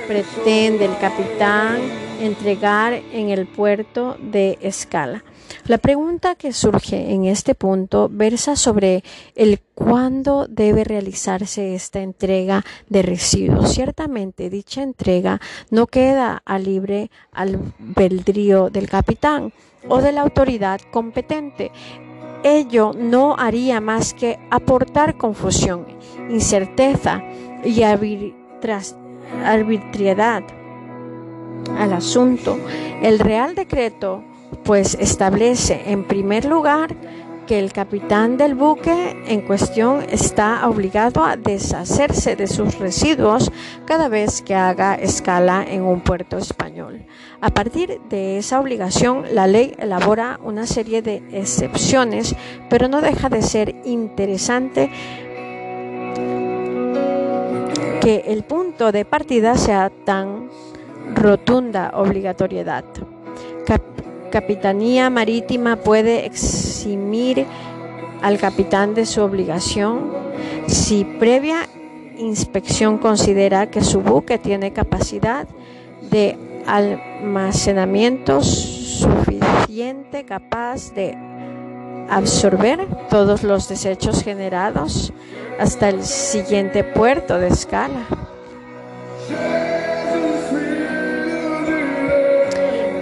[0.09, 1.79] pretende el capitán
[2.21, 5.23] entregar en el puerto de escala.
[5.67, 12.65] La pregunta que surge en este punto versa sobre el cuándo debe realizarse esta entrega
[12.89, 13.75] de residuos.
[13.75, 15.41] Ciertamente dicha entrega
[15.71, 19.53] no queda a libre albedrío del capitán
[19.89, 21.71] o de la autoridad competente.
[22.43, 25.87] Ello no haría más que aportar confusión,
[26.31, 27.23] incerteza
[27.65, 30.45] y arbitrariedad
[31.79, 32.59] al asunto.
[33.03, 34.23] El Real Decreto
[34.65, 36.95] pues establece en primer lugar
[37.47, 43.53] que el capitán del buque en cuestión está obligado a deshacerse de sus residuos
[43.85, 47.07] cada vez que haga escala en un puerto español.
[47.41, 52.35] A partir de esa obligación, la ley elabora una serie de excepciones,
[52.69, 54.91] pero no deja de ser interesante
[58.01, 60.51] que el punto de partida sea tan
[61.15, 62.85] rotunda obligatoriedad.
[64.31, 67.47] Capitanía Marítima puede eximir
[68.23, 70.11] al capitán de su obligación
[70.67, 71.69] si previa
[72.19, 75.47] inspección considera que su buque tiene capacidad
[76.11, 81.17] de almacenamiento suficiente capaz de
[82.09, 85.13] absorber todos los desechos generados
[85.59, 88.07] hasta el siguiente puerto de escala.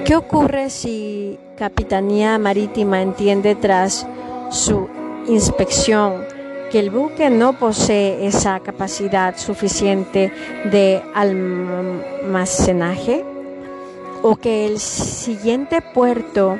[0.04, 4.06] ¿Qué ocurre si Capitanía Marítima entiende tras
[4.50, 4.86] su
[5.26, 6.26] inspección
[6.70, 10.30] que el buque no posee esa capacidad suficiente
[10.70, 13.24] de almacenaje
[14.20, 16.58] o que el siguiente puerto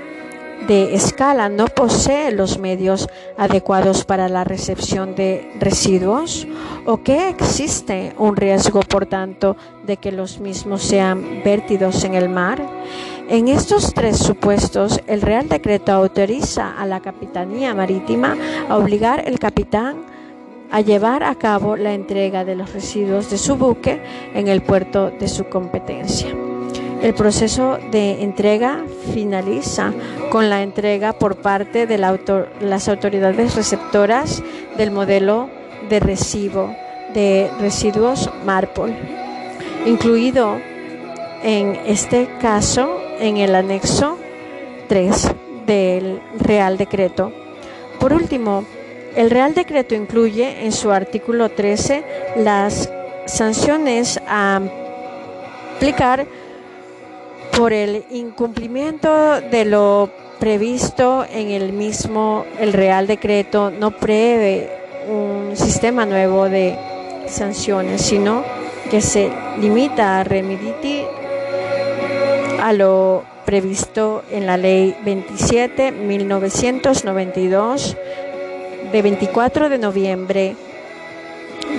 [0.66, 6.46] de escala no posee los medios adecuados para la recepción de residuos
[6.86, 9.56] o que existe un riesgo, por tanto,
[9.86, 12.62] de que los mismos sean vertidos en el mar.
[13.28, 18.36] En estos tres supuestos, el Real Decreto autoriza a la Capitanía Marítima
[18.68, 19.96] a obligar al capitán
[20.70, 24.02] a llevar a cabo la entrega de los residuos de su buque
[24.34, 26.28] en el puerto de su competencia.
[27.00, 28.84] El proceso de entrega
[29.14, 29.92] finaliza
[30.30, 34.42] con la entrega por parte de las autoridades receptoras
[34.76, 35.48] del modelo
[35.88, 36.74] de recibo
[37.14, 38.92] de residuos MARPOL,
[39.86, 40.56] incluido
[41.42, 44.18] en este caso en el anexo
[44.88, 45.28] 3
[45.66, 47.32] del Real Decreto.
[47.98, 48.66] Por último,
[49.16, 52.04] el Real Decreto incluye en su artículo 13
[52.36, 52.92] las
[53.24, 54.60] sanciones a
[55.76, 56.26] aplicar
[57.56, 64.68] por el incumplimiento de lo previsto en el mismo, el Real Decreto no prevé
[65.08, 66.76] un sistema nuevo de
[67.26, 68.44] sanciones, sino
[68.90, 71.23] que se limita a remitir
[72.64, 77.94] a lo previsto en la Ley 27 1992
[78.90, 80.56] de 24 de noviembre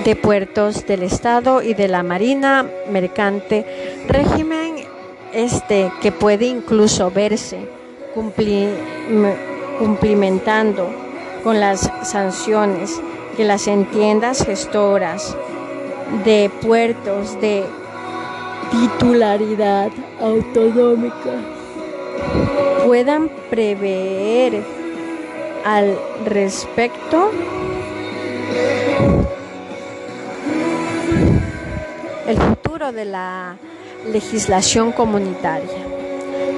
[0.04, 3.66] de puertos del Estado y de la Marina Mercante,
[4.06, 4.76] régimen
[5.32, 7.58] este que puede incluso verse
[9.80, 10.88] cumplimentando
[11.42, 12.92] con las sanciones
[13.36, 15.36] que las entiendas gestoras
[16.24, 17.64] de puertos de
[18.70, 19.90] titularidad
[20.20, 21.32] autonómica
[22.84, 24.62] puedan prever
[25.64, 27.30] al respecto
[32.26, 33.56] el futuro de la
[34.12, 35.95] legislación comunitaria.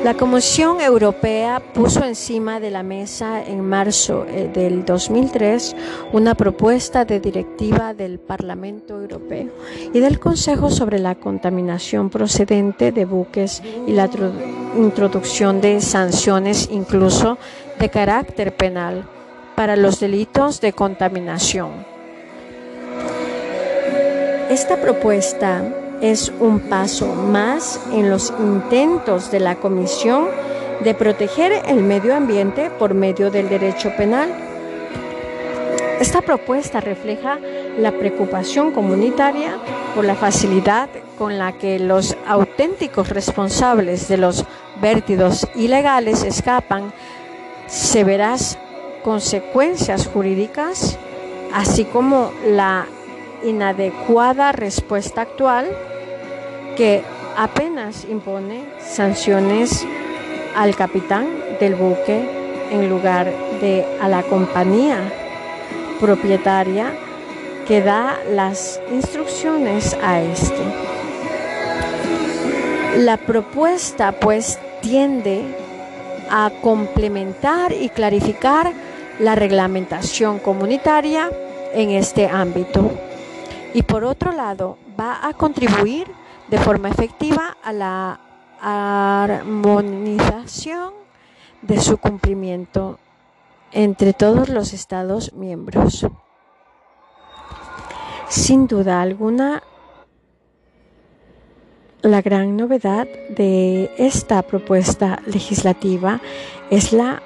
[0.05, 5.75] La Comisión Europea puso encima de la mesa en marzo eh, del 2003
[6.12, 9.49] una propuesta de directiva del Parlamento Europeo
[9.93, 14.09] y del Consejo sobre la contaminación procedente de buques y la
[14.77, 17.37] introducción de sanciones incluso
[17.81, 19.05] de carácter penal
[19.57, 21.70] para los delitos de contaminación.
[24.49, 25.62] Esta propuesta
[26.01, 30.27] es un paso más en los intentos de la Comisión
[30.85, 34.33] de proteger el medio ambiente por medio del derecho penal.
[36.01, 37.39] Esta propuesta refleja
[37.79, 39.57] la preocupación comunitaria
[39.95, 40.89] por la facilidad
[41.19, 44.45] con la que los auténticos responsables de los
[44.81, 46.93] vértidos ilegales escapan
[47.66, 48.59] severas
[49.03, 50.97] consecuencias jurídicas,
[51.53, 52.87] así como la
[53.43, 55.66] inadecuada respuesta actual
[56.77, 57.02] que
[57.36, 59.86] apenas impone sanciones
[60.56, 61.28] al capitán
[61.60, 62.28] del buque
[62.70, 64.98] en lugar de a la compañía
[66.01, 66.93] propietaria
[67.66, 70.62] que da las instrucciones a este.
[72.98, 75.44] La propuesta pues tiende
[76.31, 78.73] a complementar y clarificar
[79.19, 81.31] la reglamentación comunitaria
[81.74, 83.08] en este ámbito
[83.74, 86.07] y por otro lado va a contribuir
[86.49, 88.20] de forma efectiva a la
[88.61, 90.93] armonización
[91.62, 92.99] de su cumplimiento
[93.73, 96.07] entre todos los Estados miembros.
[98.28, 99.62] Sin duda alguna,
[102.03, 106.20] la gran novedad de esta propuesta legislativa
[106.70, 107.23] es la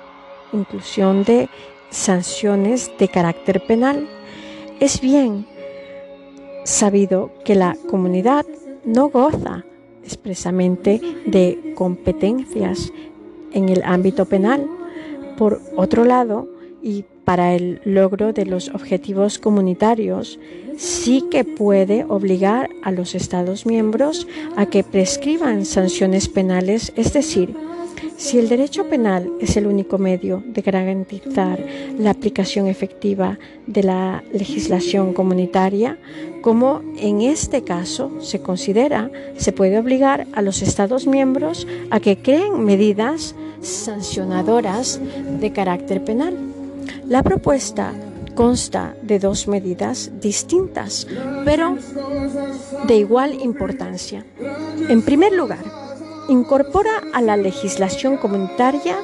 [0.52, 1.48] inclusión de
[1.90, 4.09] sanciones de carácter penal.
[4.81, 5.47] Es bien
[6.64, 8.47] sabido que la comunidad
[8.84, 9.64] no goza
[10.05, 12.93] expresamente de competencias
[13.52, 14.66] en el ámbito penal.
[15.36, 16.48] Por otro lado,
[16.82, 20.40] y para el logro de los objetivos comunitarios,
[20.76, 24.26] sí que puede obligar a los Estados miembros
[24.56, 27.55] a que prescriban sanciones penales, es decir,
[28.16, 31.59] si el derecho penal es el único medio de garantizar
[31.98, 35.98] la aplicación efectiva de la legislación comunitaria,
[36.40, 42.18] como en este caso se considera, se puede obligar a los Estados miembros a que
[42.18, 45.01] creen medidas sancionadoras
[45.40, 46.36] de carácter penal.
[47.06, 47.93] La propuesta
[48.34, 51.06] consta de dos medidas distintas,
[51.44, 51.76] pero
[52.86, 54.24] de igual importancia.
[54.89, 55.82] En primer lugar,
[56.28, 58.97] incorpora a la legislación comunitaria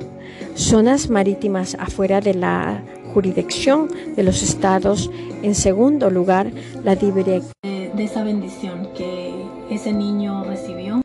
[0.55, 5.11] zonas marítimas afuera de la jurisdicción de los estados.
[5.43, 6.51] En segundo lugar,
[6.83, 9.33] la dirección de esa bendición que
[9.71, 11.01] ese niño recibió.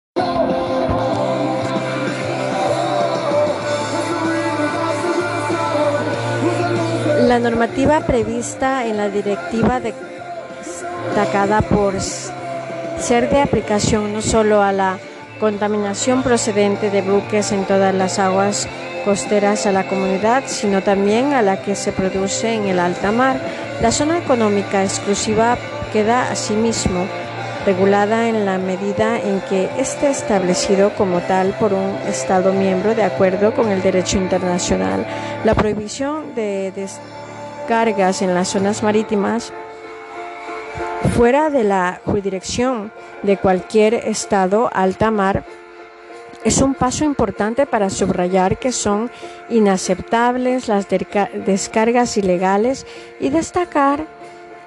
[7.28, 11.94] La normativa prevista en la directiva destacada por
[13.00, 15.00] ser de aplicación no solo a la
[15.40, 18.68] contaminación procedente de buques en todas las aguas
[19.06, 23.40] costeras a la comunidad, sino también a la que se produce en el alta mar.
[23.82, 25.58] La zona económica exclusiva
[25.94, 27.06] queda asimismo
[27.66, 33.04] regulada en la medida en que esté establecido como tal por un Estado miembro de
[33.04, 35.06] acuerdo con el derecho internacional.
[35.44, 39.54] La prohibición de descargas en las zonas marítimas
[41.16, 42.92] fuera de la jurisdicción
[43.24, 45.44] de cualquier estado alta mar
[46.44, 49.12] Es un paso importante para subrayar que son
[49.50, 52.86] inaceptables las descargas ilegales
[53.20, 54.06] y destacar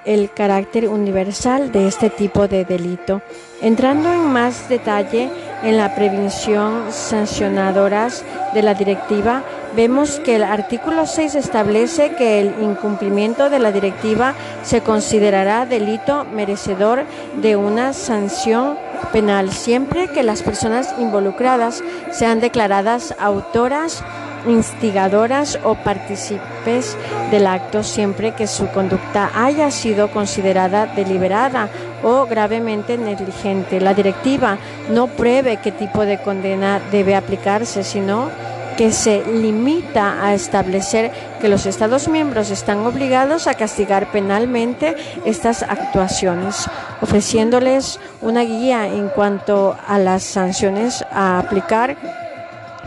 [0.05, 3.21] el carácter universal de este tipo de delito.
[3.61, 5.29] Entrando en más detalle
[5.63, 8.23] en la prevención sancionadoras
[8.53, 9.43] de la directiva,
[9.75, 14.33] vemos que el artículo 6 establece que el incumplimiento de la directiva
[14.63, 17.05] se considerará delito merecedor
[17.41, 18.77] de una sanción
[19.11, 24.03] penal siempre que las personas involucradas sean declaradas autoras
[24.47, 26.97] instigadoras o partícipes
[27.31, 31.69] del acto siempre que su conducta haya sido considerada deliberada
[32.03, 33.79] o gravemente negligente.
[33.79, 34.57] La directiva
[34.89, 38.29] no pruebe qué tipo de condena debe aplicarse, sino
[38.77, 44.95] que se limita a establecer que los Estados miembros están obligados a castigar penalmente
[45.25, 46.67] estas actuaciones,
[47.01, 51.97] ofreciéndoles una guía en cuanto a las sanciones a aplicar.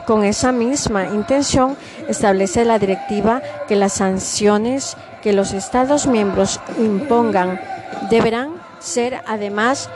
[0.07, 1.77] Con esa misma intención,
[2.09, 7.61] establece la directiva que las sanciones que los Estados miembros impongan
[8.09, 9.91] deberán ser además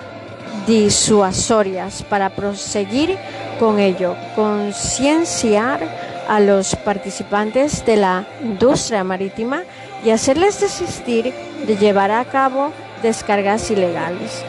[0.67, 3.17] disuasorias para proseguir
[3.61, 5.81] con ello, concienciar
[6.27, 9.63] a los participantes de la industria marítima
[10.03, 11.35] y hacerles desistir
[11.67, 12.73] de llevar a cabo
[13.03, 14.43] descargas ilegales.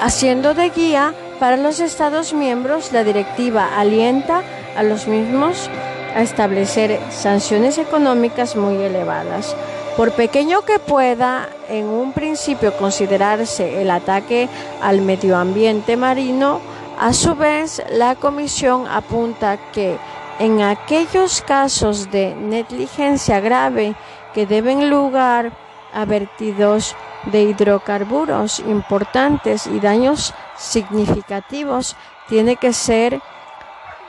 [0.00, 4.42] Haciendo de guía para los Estados miembros, la directiva alienta
[4.76, 5.70] a los mismos
[6.16, 9.54] a establecer sanciones económicas muy elevadas.
[9.96, 14.48] Por pequeño que pueda en un principio considerarse el ataque
[14.82, 16.60] al medio ambiente marino,
[16.98, 19.98] a su vez, la Comisión apunta que
[20.38, 23.94] en aquellos casos de negligencia grave
[24.34, 25.52] que deben lugar
[25.92, 26.96] a vertidos
[27.26, 31.96] de hidrocarburos importantes y daños significativos,
[32.28, 33.20] tiene que ser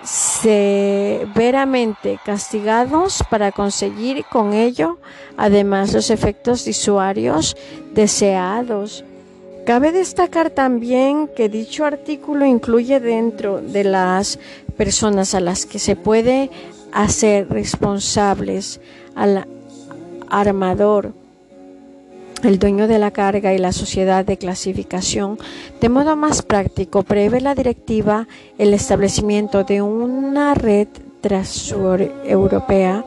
[0.03, 4.97] severamente castigados para conseguir con ello
[5.35, 7.57] además los efectos disuarios
[7.91, 9.03] deseados
[9.69, 14.39] Cabe destacar también que dicho artículo incluye dentro de las
[14.75, 16.49] personas a las que se puede
[16.91, 18.81] hacer responsables
[19.13, 19.45] al
[20.27, 21.13] armador,
[22.41, 25.37] el dueño de la carga y la sociedad de clasificación.
[25.79, 28.27] De modo más práctico, prevé la directiva
[28.57, 30.87] el establecimiento de una red
[31.21, 33.05] transeuropea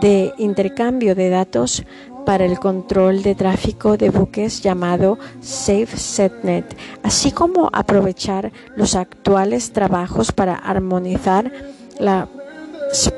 [0.00, 1.84] de intercambio de datos
[2.24, 10.32] para el control de tráfico de buques llamado SafeSetNet, así como aprovechar los actuales trabajos
[10.32, 11.52] para armonizar
[11.98, 12.28] las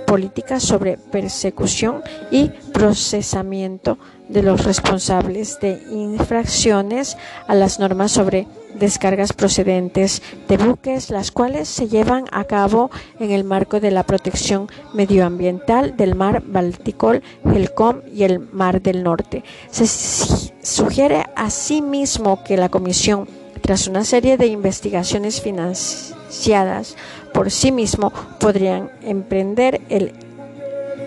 [0.07, 3.99] políticas sobre persecución y procesamiento
[4.29, 7.17] de los responsables de infracciones
[7.49, 13.31] a las normas sobre descargas procedentes de buques, las cuales se llevan a cabo en
[13.31, 19.03] el marco de la protección medioambiental del mar Báltico, el COM y el Mar del
[19.03, 19.45] Norte.
[19.71, 19.87] Se
[20.63, 23.29] sugiere asimismo que la Comisión,
[23.61, 26.97] tras una serie de investigaciones financiadas
[27.33, 30.13] por sí mismo, podrían emprender el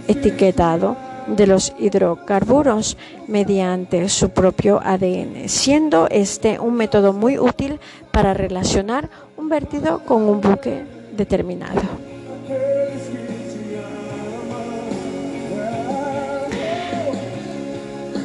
[0.07, 2.97] etiquetado de los hidrocarburos
[3.27, 7.79] mediante su propio ADN, siendo este un método muy útil
[8.11, 10.83] para relacionar un vertido con un buque
[11.15, 11.81] determinado.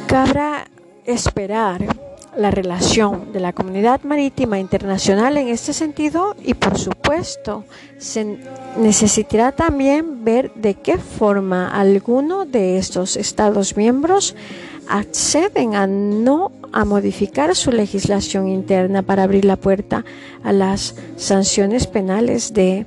[0.07, 0.65] Cabrá
[1.05, 1.81] esperar
[2.37, 7.65] la relación de la comunidad marítima internacional en este sentido y por supuesto
[7.97, 8.39] se
[8.77, 14.35] necesitará también ver de qué forma alguno de estos estados miembros
[14.87, 20.03] acceden a no a modificar su legislación interna para abrir la puerta
[20.43, 22.85] a las sanciones penales de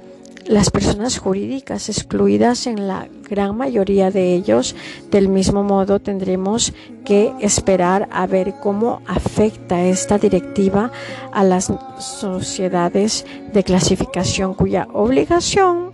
[0.49, 4.77] las personas jurídicas excluidas en la gran mayoría de ellos.
[5.11, 6.73] Del mismo modo, tendremos
[7.05, 10.91] que esperar a ver cómo afecta esta directiva
[11.33, 15.91] a las sociedades de clasificación cuya obligación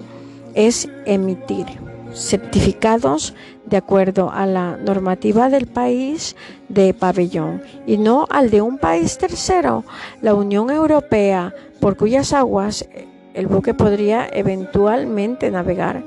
[0.55, 1.67] es emitir
[2.15, 3.35] certificados
[3.65, 6.37] de acuerdo a la normativa del país
[6.69, 9.85] de pabellón y no al de un país tercero,
[10.21, 12.87] la Unión Europea, por cuyas aguas
[13.35, 16.03] el buque podría eventualmente navegar.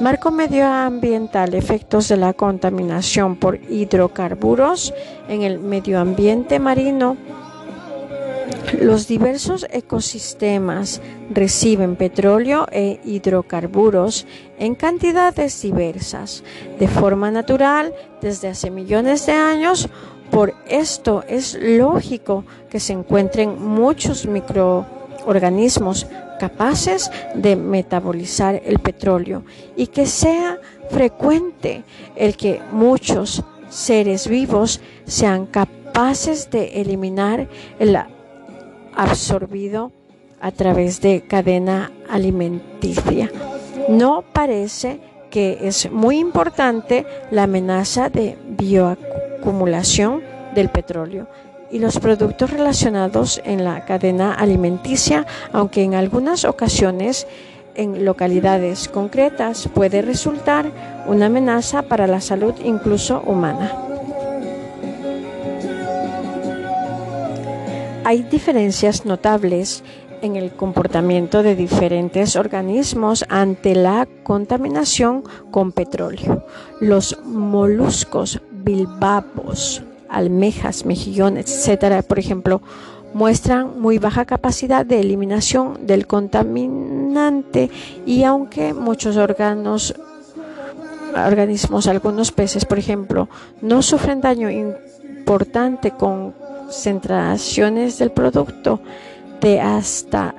[0.00, 4.94] Marco medioambiental, efectos de la contaminación por hidrocarburos
[5.28, 7.16] en el medio ambiente marino.
[8.80, 11.00] Los diversos ecosistemas
[11.30, 14.26] reciben petróleo e hidrocarburos
[14.58, 16.44] en cantidades diversas,
[16.78, 19.88] de forma natural, desde hace millones de años.
[20.30, 26.06] Por esto es lógico que se encuentren muchos microorganismos
[26.38, 29.44] capaces de metabolizar el petróleo
[29.76, 30.58] y que sea
[30.90, 31.84] frecuente
[32.16, 37.48] el que muchos seres vivos sean capaces de eliminar
[37.78, 37.98] el
[38.94, 39.92] absorbido
[40.40, 43.30] a través de cadena alimenticia.
[43.88, 45.00] No parece
[45.30, 50.22] que es muy importante la amenaza de bioacumulación
[50.54, 51.28] del petróleo
[51.70, 57.26] y los productos relacionados en la cadena alimenticia, aunque en algunas ocasiones
[57.74, 60.70] en localidades concretas puede resultar
[61.06, 63.72] una amenaza para la salud incluso humana.
[68.04, 69.84] Hay diferencias notables
[70.22, 76.44] en el comportamiento de diferentes organismos ante la contaminación con petróleo.
[76.80, 82.60] Los moluscos bilbapos, almejas, mejillones, etcétera, por ejemplo,
[83.14, 87.70] muestran muy baja capacidad de eliminación del contaminante
[88.04, 89.94] y aunque muchos órganos
[91.14, 93.28] organismos, algunos peces, por ejemplo,
[93.62, 96.32] no sufren daño importante con
[96.68, 98.80] concentraciones del producto
[99.40, 100.34] de hasta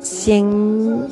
[0.00, 1.08] 100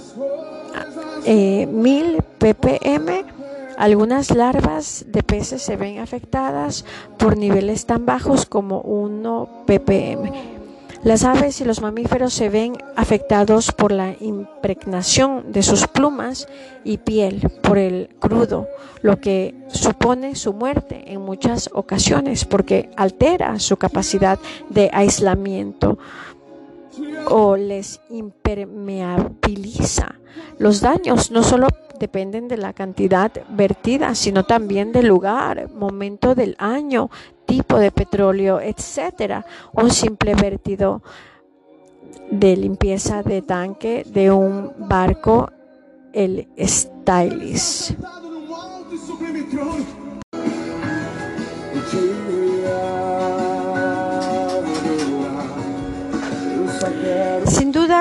[1.26, 3.39] eh, mil ppm.
[3.80, 6.84] Algunas larvas de peces se ven afectadas
[7.16, 10.30] por niveles tan bajos como 1 ppm.
[11.02, 16.46] Las aves y los mamíferos se ven afectados por la impregnación de sus plumas
[16.84, 18.68] y piel por el crudo,
[19.00, 24.38] lo que supone su muerte en muchas ocasiones porque altera su capacidad
[24.68, 25.96] de aislamiento
[27.28, 30.14] o les impermeabiliza.
[30.58, 31.68] Los daños no solo
[31.98, 37.10] dependen de la cantidad vertida, sino también del lugar, momento del año,
[37.46, 39.44] tipo de petróleo, etcétera.
[39.72, 41.02] Un simple vertido
[42.30, 45.50] de limpieza de tanque de un barco,
[46.12, 47.94] el Stylis.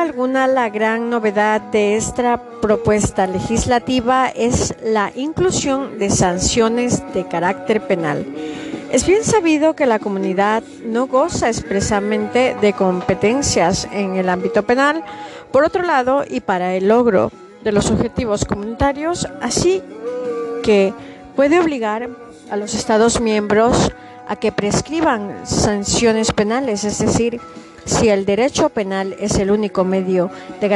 [0.02, 7.86] Alguna, la gran novedad de esta propuesta legislativa es la inclusión de sanciones de carácter
[7.86, 8.26] penal.
[8.92, 15.04] Es bien sabido que la comunidad no goza expresamente de competencias en el ámbito penal,
[15.52, 17.32] por otro lado, y para el logro
[17.64, 19.84] de los objetivos comunitarios, así
[20.64, 20.94] que
[21.36, 22.10] puede obligar
[22.50, 23.92] a los Estados miembros
[24.28, 27.40] a que prescriban sanciones penales, es decir,
[27.90, 30.30] si el derecho penal es el único medio
[30.62, 30.68] de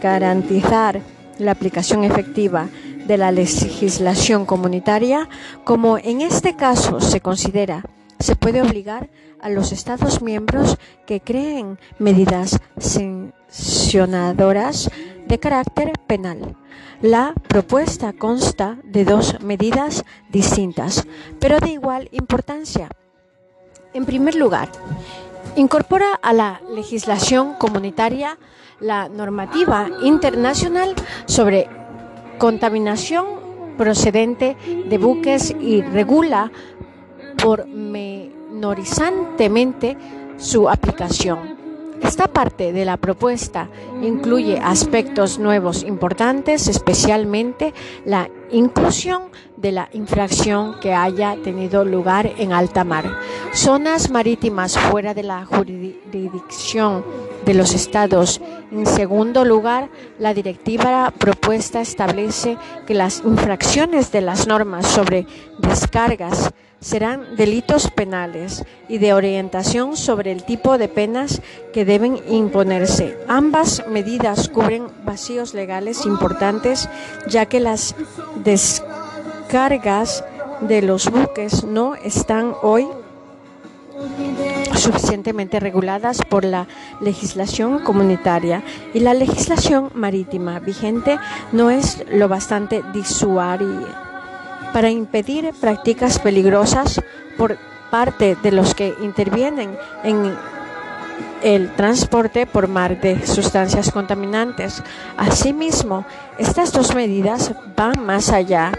[0.00, 1.00] garantizar
[1.38, 2.68] la aplicación efectiva
[3.06, 5.30] de la legislación comunitaria,
[5.64, 7.82] como en este caso se considera,
[8.18, 9.08] se puede obligar
[9.40, 10.76] a los Estados miembros
[11.06, 14.90] que creen medidas sancionadoras
[15.26, 16.54] de carácter penal.
[17.00, 21.06] La propuesta consta de dos medidas distintas,
[21.38, 22.90] pero de igual importancia.
[23.94, 24.68] En primer lugar,
[25.56, 28.38] incorpora a la legislación comunitaria
[28.80, 30.94] la normativa internacional
[31.26, 31.68] sobre
[32.38, 34.56] contaminación procedente
[34.86, 36.50] de buques y regula
[37.42, 39.96] pormenorizantemente
[40.38, 41.59] su aplicación.
[42.02, 43.68] Esta parte de la propuesta
[44.02, 47.74] incluye aspectos nuevos importantes, especialmente
[48.04, 49.24] la inclusión
[49.56, 53.04] de la infracción que haya tenido lugar en alta mar,
[53.52, 57.04] zonas marítimas fuera de la jurisdicción
[57.44, 58.40] de los estados.
[58.70, 59.88] En segundo lugar,
[60.18, 62.56] la directiva propuesta establece
[62.86, 65.26] que las infracciones de las normas sobre
[65.58, 71.42] descargas serán delitos penales y de orientación sobre el tipo de penas
[71.72, 73.18] que deben imponerse.
[73.28, 76.88] Ambas medidas cubren vacíos legales importantes
[77.28, 77.94] ya que las
[78.42, 80.24] descargas
[80.60, 82.86] de los buques no están hoy
[84.80, 86.66] suficientemente reguladas por la
[87.00, 88.62] legislación comunitaria
[88.94, 91.18] y la legislación marítima vigente
[91.52, 94.10] no es lo bastante disuaria
[94.72, 97.00] para impedir prácticas peligrosas
[97.36, 97.58] por
[97.90, 100.36] parte de los que intervienen en
[101.42, 104.82] el transporte por mar de sustancias contaminantes.
[105.16, 106.04] Asimismo,
[106.38, 108.72] estas dos medidas van más allá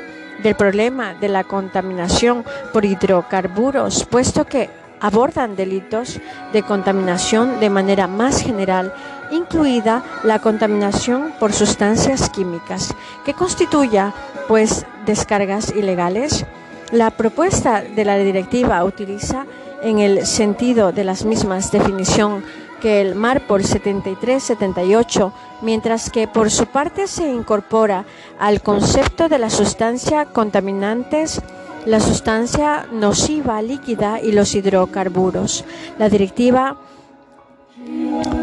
[0.44, 4.70] del problema de la contaminación por hidrocarburos, puesto que
[5.02, 6.20] abordan delitos
[6.54, 8.94] de contaminación de manera más general,
[9.32, 12.94] incluida la contaminación por sustancias químicas,
[13.26, 14.14] que constituya
[14.48, 16.46] pues descargas ilegales.
[16.92, 19.46] La propuesta de la directiva utiliza
[19.82, 22.44] en el sentido de las mismas definición
[22.82, 28.06] que el mar por 73-78, mientras que por su parte se incorpora
[28.40, 31.42] al concepto de la sustancia contaminantes
[31.86, 35.66] la sustancia nociva líquida y los hidrocarburos.
[35.98, 36.78] La directiva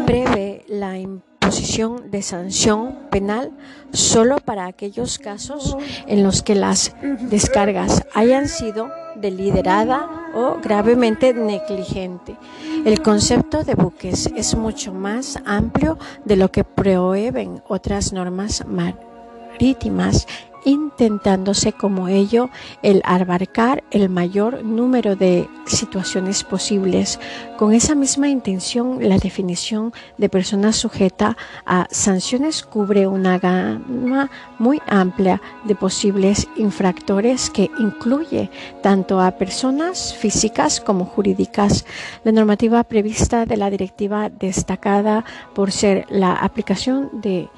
[0.05, 3.51] prevé la imposición de sanción penal
[3.91, 12.37] solo para aquellos casos en los que las descargas hayan sido deliberada o gravemente negligente.
[12.85, 20.27] El concepto de buques es mucho más amplio de lo que prohíben otras normas marítimas
[20.65, 22.49] intentándose como ello
[22.83, 27.19] el abarcar el mayor número de situaciones posibles.
[27.57, 34.81] Con esa misma intención, la definición de persona sujeta a sanciones cubre una gama muy
[34.87, 38.49] amplia de posibles infractores que incluye
[38.81, 41.85] tanto a personas físicas como jurídicas.
[42.23, 47.49] La normativa prevista de la directiva destacada por ser la aplicación de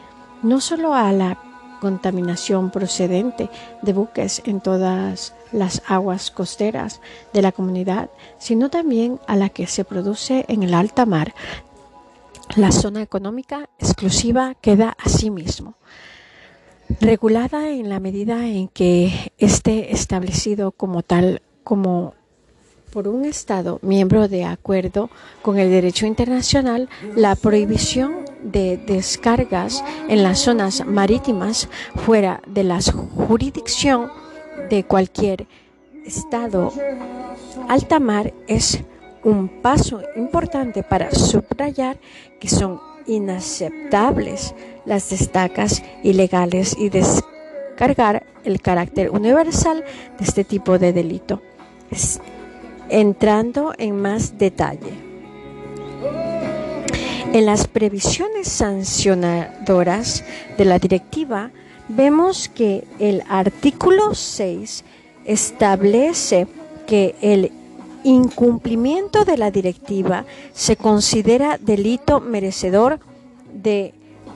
[0.44, 1.51] no solo a la
[1.82, 3.50] contaminación procedente
[3.82, 7.02] de buques en todas las aguas costeras
[7.34, 11.34] de la comunidad, sino también a la que se produce en el alta mar.
[12.56, 15.76] La zona económica exclusiva queda asimismo
[17.00, 22.14] regulada en la medida en que esté establecido como tal como
[22.92, 25.10] por un Estado miembro de acuerdo
[25.42, 31.70] con el derecho internacional, la prohibición de descargas en las zonas marítimas
[32.06, 34.12] fuera de la jurisdicción
[34.70, 35.48] de cualquier
[36.06, 36.72] Estado
[37.68, 38.84] alta mar es
[39.24, 42.00] un paso importante para subrayar
[42.40, 44.56] que son inaceptables
[44.86, 49.84] las destacas ilegales y descargar el carácter universal
[50.18, 51.42] de este tipo de delito
[52.90, 55.11] entrando en más detalle.
[57.34, 60.26] En las previsiones sancionadoras
[60.58, 61.52] de la directiva
[61.88, 64.84] vemos que el artículo 6
[65.24, 66.48] establece
[66.88, 67.54] que el
[68.04, 73.00] incumplimiento de la directiva se considera delito merecedor
[73.54, 73.94] de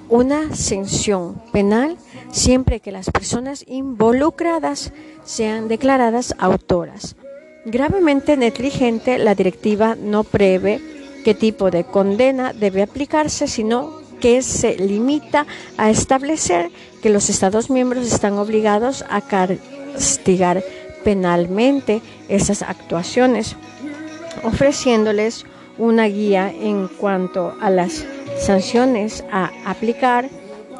[0.07, 1.97] una sanción penal
[2.31, 4.93] siempre que las personas involucradas
[5.25, 7.17] sean declaradas autoras.
[7.65, 10.79] Gravemente negligente, la directiva no prevé
[11.25, 16.69] qué tipo de condena debe aplicarse, sino que se limita a establecer
[17.01, 20.63] que los Estados miembros están obligados a castigar
[21.03, 23.55] penalmente esas actuaciones,
[24.43, 25.47] ofreciéndoles
[25.79, 28.05] una guía en cuanto a las
[28.39, 30.29] sanciones a aplicar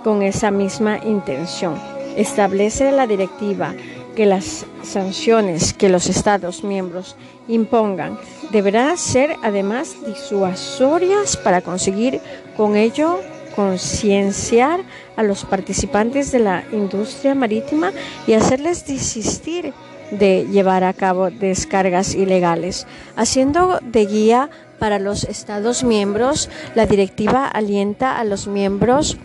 [0.04, 1.74] con esa misma intención.
[2.18, 3.74] Establece la directiva
[4.16, 7.16] que las sanciones que los Estados miembros
[7.48, 8.18] impongan
[8.52, 12.22] deberán ser además disuasorias para conseguir
[12.56, 13.20] con ello
[13.56, 14.82] concienciar
[15.16, 17.92] a los participantes de la industria marítima
[18.28, 19.74] y hacerles desistir
[20.12, 22.86] de llevar a cabo descargas ilegales.
[23.16, 29.18] Haciendo de guía para los Estados miembros, la directiva alienta a los miembros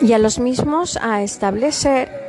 [0.00, 2.23] y a los mismos a establecer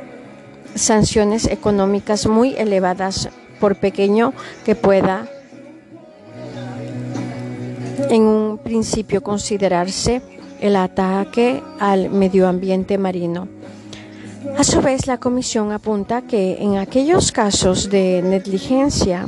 [0.76, 3.28] sanciones económicas muy elevadas
[3.60, 4.32] por pequeño
[4.64, 5.28] que pueda
[8.10, 10.22] en un principio considerarse
[10.60, 13.48] el ataque al medio ambiente marino.
[14.56, 19.26] A su vez, la Comisión apunta que en aquellos casos de negligencia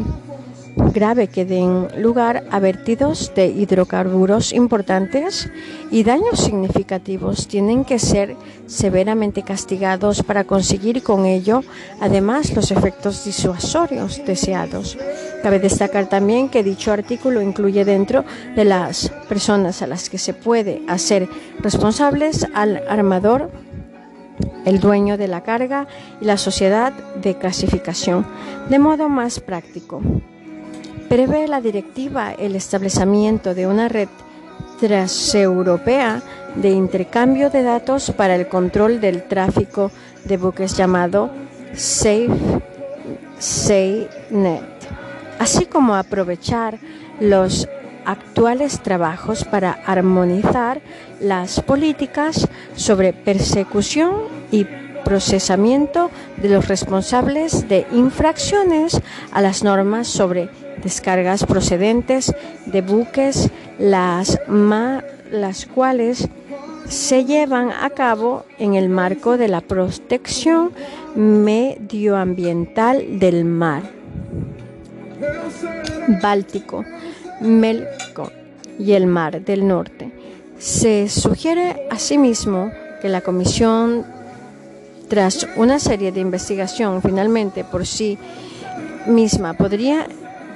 [0.78, 5.50] grave que den lugar a vertidos de hidrocarburos importantes
[5.90, 8.36] y daños significativos tienen que ser
[8.66, 11.62] severamente castigados para conseguir con ello
[12.00, 14.96] además los efectos disuasorios deseados.
[15.42, 18.24] Cabe destacar también que dicho artículo incluye dentro
[18.54, 21.28] de las personas a las que se puede hacer
[21.60, 23.50] responsables al armador
[24.64, 25.86] el dueño de la carga
[26.20, 28.26] y la sociedad de clasificación.
[28.68, 30.02] De modo más práctico,
[31.08, 34.08] prevé la directiva el establecimiento de una red
[34.78, 36.22] transeuropea
[36.54, 39.90] de intercambio de datos para el control del tráfico
[40.24, 41.30] de buques llamado
[41.74, 42.58] SafeSeaNet,
[45.38, 46.78] así como aprovechar
[47.20, 47.68] los
[48.04, 50.80] actuales trabajos para armonizar
[51.20, 54.12] las políticas sobre persecución
[54.50, 54.66] y
[55.04, 59.00] procesamiento de los responsables de infracciones
[59.32, 60.48] a las normas sobre
[60.82, 62.34] descargas procedentes
[62.66, 64.40] de buques, las,
[65.30, 66.28] las cuales
[66.88, 70.72] se llevan a cabo en el marco de la protección
[71.14, 73.82] medioambiental del mar.
[76.22, 76.84] Báltico,
[77.40, 78.30] Melco,
[78.78, 80.10] y el Mar del Norte.
[80.58, 82.70] Se sugiere asimismo
[83.02, 84.06] que la Comisión,
[85.08, 88.18] tras una serie de investigación, finalmente por sí
[89.06, 90.06] misma podría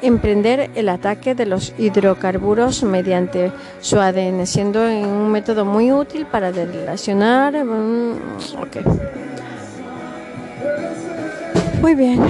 [0.02, 6.50] emprender el ataque de los hidrocarburos mediante su ADN, siendo un método muy útil para
[6.50, 7.64] relacionar.
[7.64, 8.14] Mm,
[11.80, 12.20] muy bien.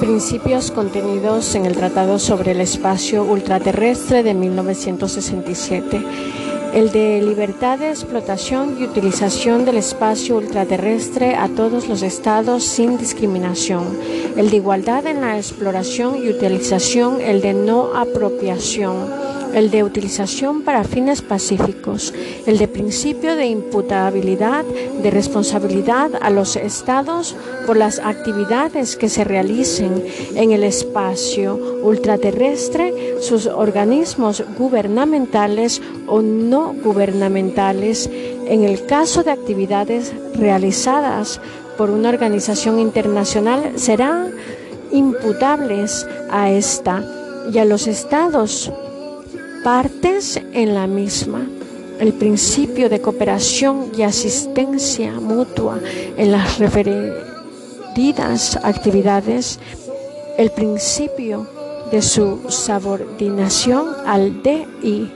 [0.00, 6.02] Principios contenidos en el Tratado sobre el Espacio Ultraterrestre de 1967
[6.72, 12.96] el de libertad de explotación y utilización del espacio ultraterrestre a todos los estados sin
[12.96, 13.86] discriminación,
[14.36, 20.62] el de igualdad en la exploración y utilización, el de no apropiación el de utilización
[20.62, 22.14] para fines pacíficos,
[22.46, 27.34] el de principio de imputabilidad de responsabilidad a los estados
[27.66, 30.04] por las actividades que se realicen
[30.34, 38.08] en el espacio ultraterrestre, sus organismos gubernamentales o no gubernamentales,
[38.46, 41.40] en el caso de actividades realizadas
[41.76, 44.32] por una organización internacional, serán
[44.92, 47.02] imputables a esta
[47.52, 48.70] y a los estados
[49.62, 51.46] partes en la misma.
[51.98, 55.78] El principio de cooperación y asistencia mutua
[56.16, 59.58] en las referidas actividades,
[60.38, 61.46] el principio
[61.90, 65.12] de su subordinación al DI.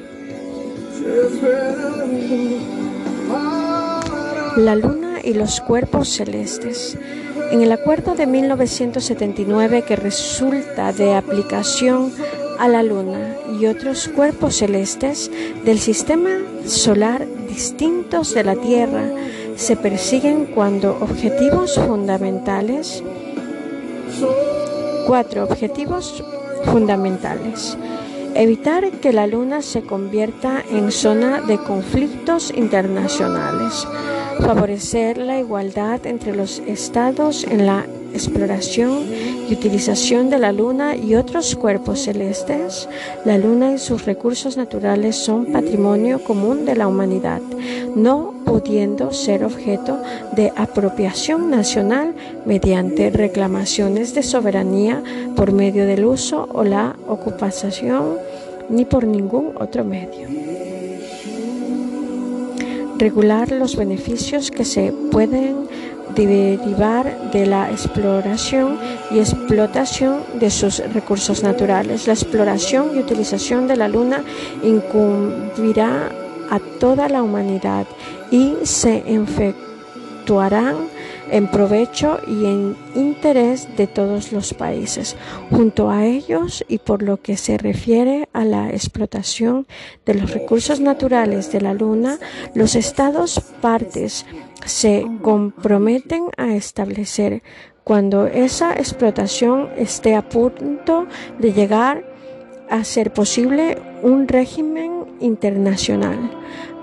[4.57, 6.99] La luna y los cuerpos celestes.
[7.51, 12.13] En el acuerdo de 1979 que resulta de aplicación
[12.59, 15.31] a la Luna y otros cuerpos celestes
[15.65, 16.31] del sistema
[16.67, 19.05] solar distintos de la Tierra
[19.57, 23.03] se persiguen cuando objetivos fundamentales,
[25.07, 26.25] cuatro objetivos
[26.65, 27.77] fundamentales.
[28.37, 33.87] Evitar que la Luna se convierta en zona de conflictos internacionales.
[34.41, 39.05] Favorecer la igualdad entre los estados en la exploración
[39.49, 42.89] y utilización de la Luna y otros cuerpos celestes,
[43.25, 47.41] la Luna y sus recursos naturales son patrimonio común de la humanidad,
[47.95, 49.99] no pudiendo ser objeto
[50.33, 52.15] de apropiación nacional
[52.45, 55.03] mediante reclamaciones de soberanía
[55.37, 58.19] por medio del uso o la ocupación
[58.69, 60.29] ni por ningún otro medio
[62.99, 65.69] regular los beneficios que se pueden
[66.15, 68.79] derivar de la exploración
[69.11, 72.07] y explotación de sus recursos naturales.
[72.07, 74.23] La exploración y utilización de la Luna
[74.63, 76.11] incumbirá
[76.51, 77.87] a toda la humanidad
[78.35, 80.89] y se efectuarán
[81.31, 85.17] en provecho y en interés de todos los países.
[85.51, 89.69] Junto a ellos y por lo que se refiere a la explotación
[90.05, 92.19] de los recursos naturales de la Luna,
[92.57, 94.27] los estados partes
[94.67, 97.45] se comprometen a establecer
[97.85, 101.07] cuando esa explotación esté a punto
[101.39, 102.05] de llegar
[102.69, 106.19] a ser posible un régimen internacional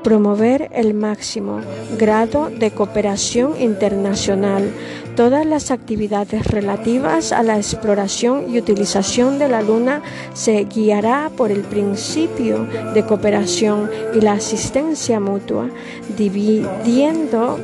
[0.03, 1.61] promover el máximo
[1.97, 4.71] grado de cooperación internacional,
[5.15, 10.01] todas las actividades relativas a la exploración y utilización de la Luna
[10.33, 15.69] se guiará por el principio de cooperación y la asistencia mutua,
[16.17, 17.59] dividiendo,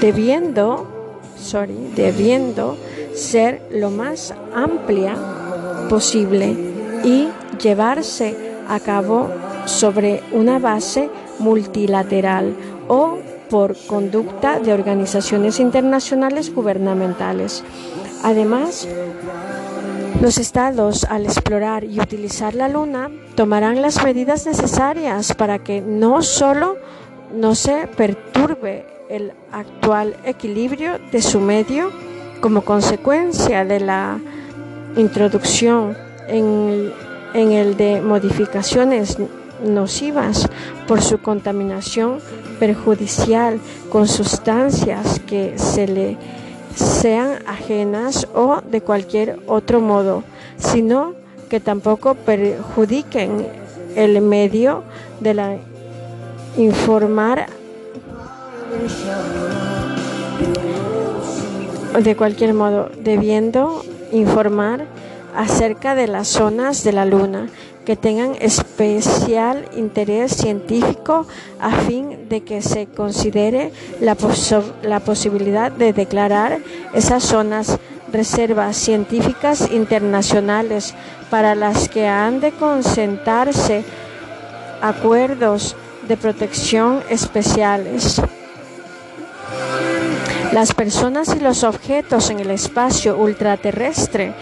[0.00, 0.86] debiendo,
[1.36, 2.76] sorry, debiendo
[3.14, 5.16] ser lo más amplia
[5.88, 6.56] posible
[7.04, 7.28] y
[7.60, 8.36] llevarse
[8.68, 9.28] a cabo
[9.68, 12.54] sobre una base multilateral
[12.88, 13.18] o
[13.50, 17.62] por conducta de organizaciones internacionales gubernamentales.
[18.22, 18.88] Además,
[20.20, 26.22] los estados, al explorar y utilizar la Luna, tomarán las medidas necesarias para que no
[26.22, 26.76] solo
[27.34, 31.90] no se perturbe el actual equilibrio de su medio
[32.40, 34.18] como consecuencia de la
[34.96, 35.96] introducción
[36.26, 36.92] en,
[37.34, 39.18] en el de modificaciones
[39.64, 40.48] nocivas
[40.86, 42.18] por su contaminación
[42.58, 43.60] perjudicial
[43.90, 46.16] con sustancias que se le
[46.74, 50.22] sean ajenas o de cualquier otro modo,
[50.58, 51.14] sino
[51.48, 53.46] que tampoco perjudiquen
[53.96, 54.84] el medio
[55.20, 55.56] de la
[56.56, 57.46] informar
[62.02, 63.82] de cualquier modo, debiendo
[64.12, 64.84] informar
[65.34, 67.48] acerca de las zonas de la luna
[67.88, 71.26] que tengan especial interés científico
[71.58, 74.14] a fin de que se considere la,
[74.82, 76.58] la posibilidad de declarar
[76.92, 77.78] esas zonas
[78.12, 80.94] reservas científicas internacionales
[81.30, 83.86] para las que han de concentrarse
[84.82, 85.74] acuerdos
[86.06, 88.20] de protección especiales.
[90.52, 94.34] Las personas y los objetos en el espacio ultraterrestre,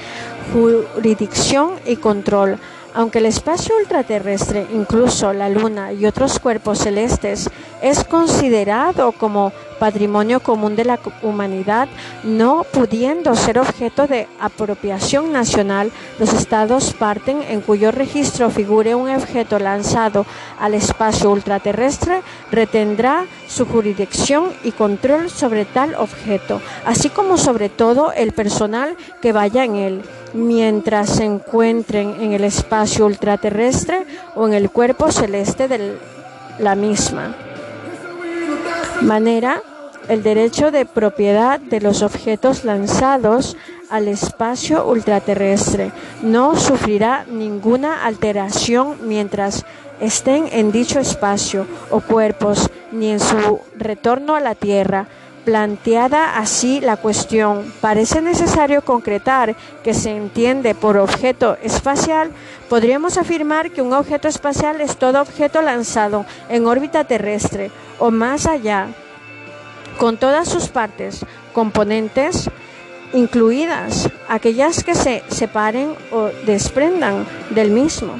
[0.53, 2.59] jurisdicción y control
[2.97, 7.51] aunque el espacio ultraterrestre, incluso la Luna y otros cuerpos celestes,
[7.83, 11.89] es considerado como patrimonio común de la humanidad,
[12.25, 19.11] no pudiendo ser objeto de apropiación nacional, los estados parten en cuyo registro figure un
[19.11, 20.25] objeto lanzado
[20.59, 28.13] al espacio ultraterrestre retendrá su jurisdicción y control sobre tal objeto, así como sobre todo
[28.13, 30.03] el personal que vaya en él
[30.37, 35.99] mientras se encuentren en el espacio ultraterrestre o en el cuerpo celeste de
[36.59, 37.35] la misma.
[39.03, 39.63] Manera,
[40.09, 43.57] el derecho de propiedad de los objetos lanzados
[43.91, 45.93] al espacio ultraterrestre
[46.23, 49.65] no sufrirá ninguna alteración mientras
[50.01, 55.09] estén en dicho espacio o cuerpos ni en su retorno a la Tierra
[55.47, 59.55] Planteada así la cuestión, parece necesario concretar
[59.85, 62.33] que se entiende por objeto espacial.
[62.69, 67.71] Podríamos afirmar que un objeto espacial es todo objeto lanzado en órbita terrestre
[68.01, 68.89] o más allá,
[70.01, 72.51] con todas sus partes, componentes,
[73.13, 78.15] incluidas aquellas que se separen o desprendan del mismo.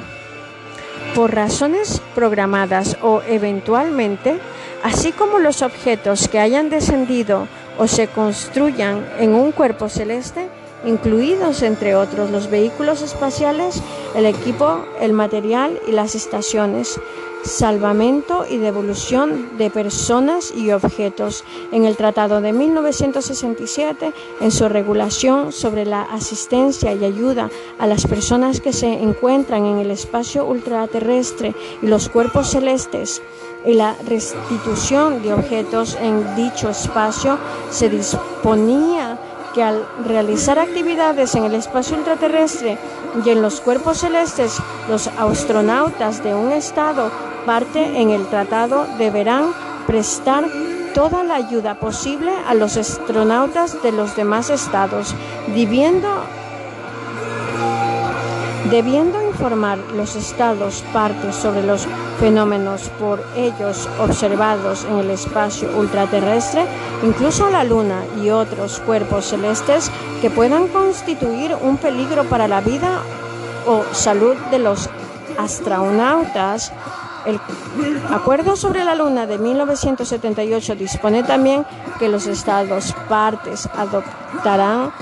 [1.13, 4.39] Por razones programadas o eventualmente,
[4.83, 7.47] así como los objetos que hayan descendido
[7.77, 10.47] o se construyan en un cuerpo celeste,
[10.85, 13.81] incluidos entre otros los vehículos espaciales,
[14.15, 16.99] el equipo, el material y las estaciones,
[17.43, 21.43] salvamento y devolución de personas y objetos.
[21.71, 27.49] En el Tratado de 1967, en su regulación sobre la asistencia y ayuda
[27.79, 33.21] a las personas que se encuentran en el espacio ultraterrestre y los cuerpos celestes,
[33.67, 37.37] y la restitución de objetos en dicho espacio,
[37.69, 39.19] se disponía
[39.53, 42.77] que al realizar actividades en el espacio ultraterrestre
[43.25, 44.57] y en los cuerpos celestes,
[44.87, 47.11] los astronautas de un estado
[47.45, 49.51] parte en el tratado deberán
[49.85, 50.45] prestar
[50.93, 55.13] toda la ayuda posible a los astronautas de los demás estados,
[55.53, 56.07] debiendo,
[58.69, 61.87] debiendo informar los estados partes sobre los
[62.19, 66.65] fenómenos por ellos observados en el espacio ultraterrestre,
[67.03, 69.91] incluso la Luna y otros cuerpos celestes
[70.21, 73.01] que puedan constituir un peligro para la vida
[73.67, 74.89] o salud de los
[75.37, 76.71] astronautas.
[77.27, 77.41] El
[78.09, 81.65] Acuerdo sobre la Luna de 1978 dispone también
[81.99, 84.93] que los estados partes adoptarán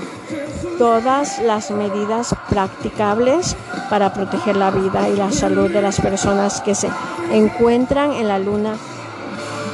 [0.76, 3.54] todas las medidas practicables
[3.88, 6.90] para proteger la vida y la salud de las personas que se
[7.30, 8.74] encuentran en la Luna,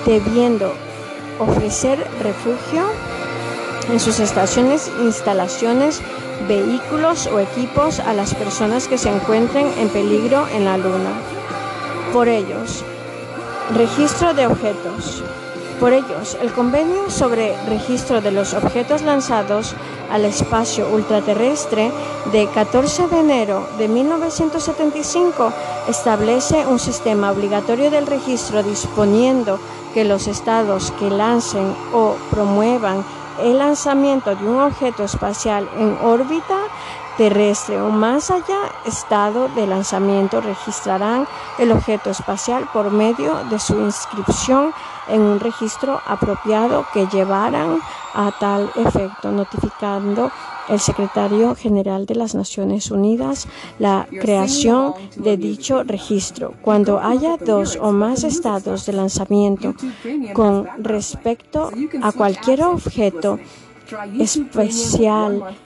[0.05, 0.75] debiendo
[1.39, 2.85] ofrecer refugio
[3.91, 6.03] en sus estaciones, instalaciones,
[6.47, 11.42] vehículos o equipos a las personas que se encuentren en peligro en la Luna.
[12.13, 12.85] Por ellos,
[13.75, 15.23] registro de objetos.
[15.81, 19.75] Por ellos, el convenio sobre registro de los objetos lanzados
[20.11, 21.91] al espacio ultraterrestre
[22.31, 25.53] de 14 de enero de 1975
[25.89, 29.59] establece un sistema obligatorio del registro disponiendo
[29.95, 33.03] que los estados que lancen o promuevan
[33.43, 36.59] el lanzamiento de un objeto espacial en órbita
[37.17, 41.27] terrestre o más allá estado de lanzamiento registrarán
[41.59, 44.73] el objeto espacial por medio de su inscripción
[45.09, 47.81] en un registro apropiado que llevarán
[48.15, 50.31] a tal efecto, notificando
[50.69, 53.49] el secretario general de las Naciones Unidas
[53.79, 56.55] la creación de dicho registro.
[56.63, 59.75] Cuando haya dos o más estados de lanzamiento
[60.35, 61.71] con respecto
[62.03, 63.39] a cualquier objeto
[64.19, 65.57] especial,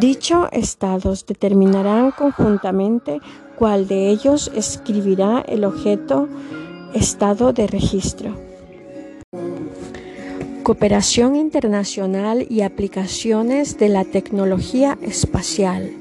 [0.00, 3.20] dichos estados determinarán conjuntamente
[3.56, 6.28] cuál de ellos escribirá el objeto
[6.94, 8.34] estado de registro.
[10.66, 15.92] Cooperación internacional y aplicaciones de la tecnología espacial.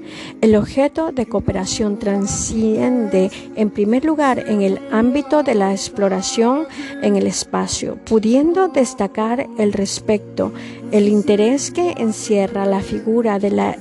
[0.42, 6.66] El objeto de cooperación transciende, en primer lugar, en el ámbito de la exploración
[7.04, 10.52] en el espacio, pudiendo destacar el respecto,
[10.90, 13.78] el interés que encierra la figura de la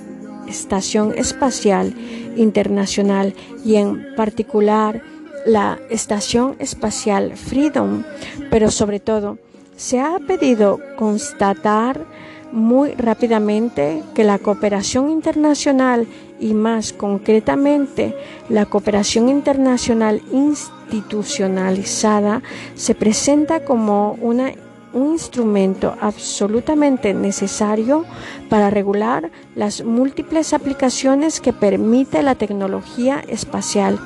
[0.46, 1.94] Estación Espacial
[2.36, 3.32] Internacional
[3.64, 5.00] y en particular
[5.46, 8.04] la Estación Espacial Freedom,
[8.50, 9.38] pero sobre todo
[9.76, 12.06] Se ha pedido constatar
[12.52, 16.06] muy rápidamente que la cooperación internacional
[16.38, 18.14] y más concretamente
[18.48, 22.40] la cooperación internacional institucionalizada
[22.76, 24.52] se presenta como una,
[24.92, 28.04] un instrumento absolutamente necesario
[28.48, 33.98] para regular las múltiples aplicaciones que permite la tecnología espacial.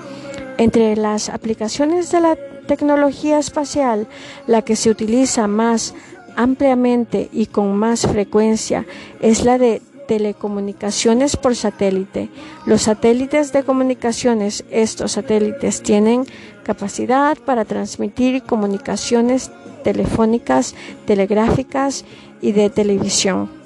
[0.57, 2.37] Entre las aplicaciones de la
[2.69, 4.07] tecnología espacial,
[4.47, 5.95] la que se utiliza más
[6.37, 8.87] ampliamente y con más frecuencia
[9.21, 12.29] es la de telecomunicaciones por satélite.
[12.65, 16.25] Los satélites de comunicaciones, estos satélites tienen
[16.63, 19.51] capacidad para transmitir comunicaciones
[19.83, 20.77] telefónicas,
[21.07, 22.05] telegráficas
[22.41, 23.58] y de televisión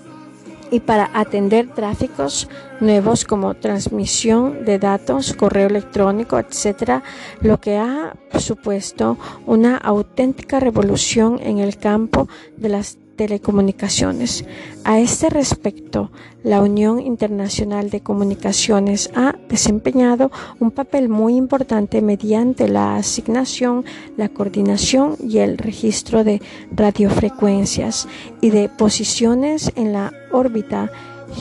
[0.73, 2.49] y para atender tráficos
[2.81, 7.03] nuevos como transmisión de datos, correo electrónico, etcétera,
[7.43, 12.27] lo que ha supuesto una auténtica revolución en el campo
[12.57, 14.45] de las telecomunicaciones.
[14.85, 16.11] A este respecto,
[16.43, 23.85] la Unión Internacional de Comunicaciones ha desempeñado un papel muy importante mediante la asignación,
[24.17, 28.09] la coordinación y el registro de radiofrecuencias
[28.41, 30.91] y de posiciones en la órbita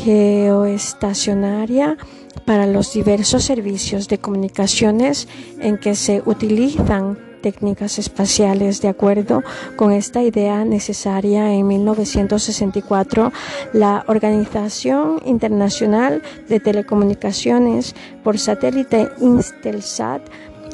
[0.04, 1.98] geoestacionaria
[2.46, 5.28] para los diversos servicios de comunicaciones
[5.60, 8.82] en que se utilizan técnicas espaciales.
[8.82, 9.44] De acuerdo
[9.76, 13.32] con esta idea necesaria, en 1964,
[13.74, 20.22] la Organización Internacional de Telecomunicaciones por satélite Intelsat,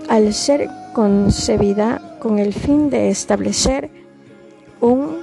[0.10, 3.90] al ser concebida con el fin de establecer
[4.82, 5.18] un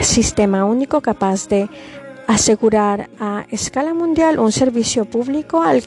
[0.00, 1.68] sistema único capaz de
[2.26, 5.82] asegurar a escala mundial un servicio público al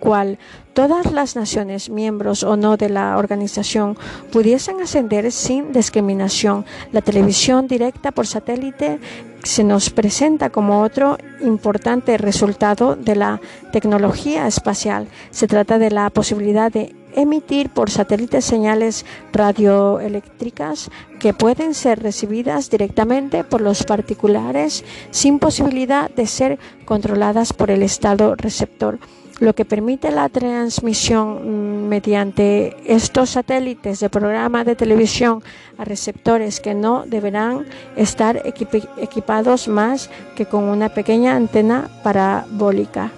[0.00, 0.38] cual
[0.74, 3.96] todas las naciones, miembros o no de la organización,
[4.30, 6.66] pudiesen ascender sin discriminación.
[6.92, 8.98] La televisión directa por satélite
[9.44, 13.40] se nos presenta como otro importante resultado de la
[13.72, 15.06] tecnología espacial.
[15.30, 20.90] Se trata de la posibilidad de emitir por satélite señales radioeléctricas
[21.20, 27.84] que pueden ser recibidas directamente por los particulares sin posibilidad de ser controladas por el
[27.84, 28.98] Estado receptor
[29.40, 35.42] lo que permite la transmisión mm, mediante estos satélites de programa de televisión
[35.78, 37.66] a receptores que no deberán
[37.96, 43.10] estar equipados más que con una pequeña antena parabólica.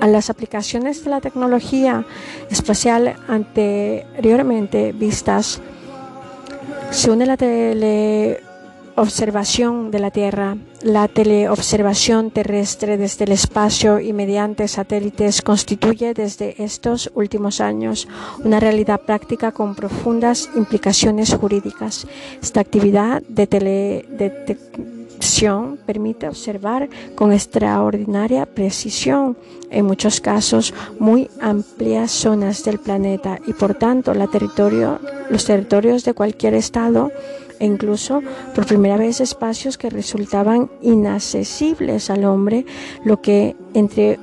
[0.00, 2.04] A las aplicaciones de la tecnología
[2.50, 5.60] espacial anteriormente vistas
[6.90, 8.42] se une la tele
[8.96, 16.62] observación de la Tierra, la teleobservación terrestre desde el espacio y mediante satélites constituye desde
[16.62, 18.08] estos últimos años
[18.44, 22.06] una realidad práctica con profundas implicaciones jurídicas.
[22.42, 29.36] Esta actividad de teledetección permite observar con extraordinaria precisión,
[29.70, 34.98] en muchos casos, muy amplias zonas del planeta y por tanto la territorio,
[35.30, 37.10] los territorios de cualquier estado
[37.62, 38.22] e incluso
[38.56, 42.66] por primera vez espacios que resultaban inaccesibles al hombre,
[43.04, 44.18] lo que entre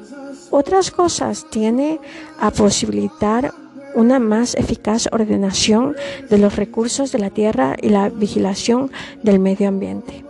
[0.51, 2.01] otras cosas tiene
[2.41, 3.53] a posibilitar
[3.95, 5.95] una más eficaz ordenación
[6.29, 8.91] de los recursos de la tierra y la vigilación
[9.23, 10.28] del medio ambiente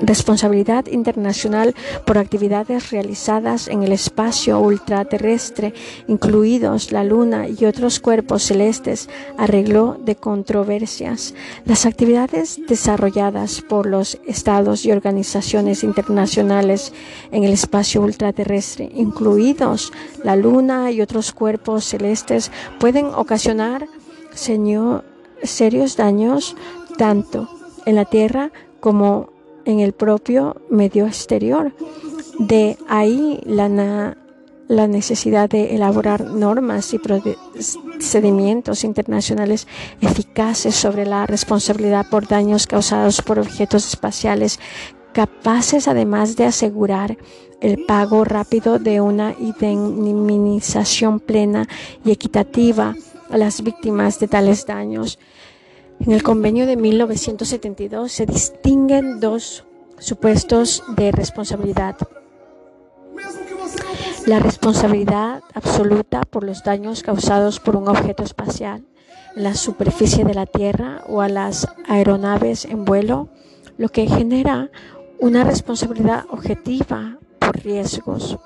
[0.00, 1.74] responsabilidad internacional
[2.04, 5.74] por actividades realizadas en el espacio ultraterrestre,
[6.08, 9.08] incluidos la Luna y otros cuerpos celestes,
[9.38, 11.34] arreglo de controversias.
[11.64, 16.92] Las actividades desarrolladas por los estados y organizaciones internacionales
[17.30, 19.92] en el espacio ultraterrestre, incluidos
[20.22, 23.86] la Luna y otros cuerpos celestes, pueden ocasionar
[24.34, 26.56] serios daños
[26.98, 27.48] tanto
[27.84, 28.50] en la Tierra
[28.80, 29.35] como
[29.66, 31.74] en el propio medio exterior.
[32.38, 34.16] De ahí la,
[34.68, 39.66] la necesidad de elaborar normas y procedimientos internacionales
[40.00, 44.58] eficaces sobre la responsabilidad por daños causados por objetos espaciales,
[45.12, 47.16] capaces además de asegurar
[47.60, 51.66] el pago rápido de una indemnización plena
[52.04, 52.94] y equitativa
[53.30, 55.18] a las víctimas de tales daños.
[56.00, 59.64] En el convenio de 1972 se distinguen dos
[59.98, 61.96] supuestos de responsabilidad.
[64.26, 68.84] La responsabilidad absoluta por los daños causados por un objeto espacial
[69.34, 73.28] en la superficie de la Tierra o a las aeronaves en vuelo,
[73.78, 74.70] lo que genera
[75.18, 78.38] una responsabilidad objetiva por riesgos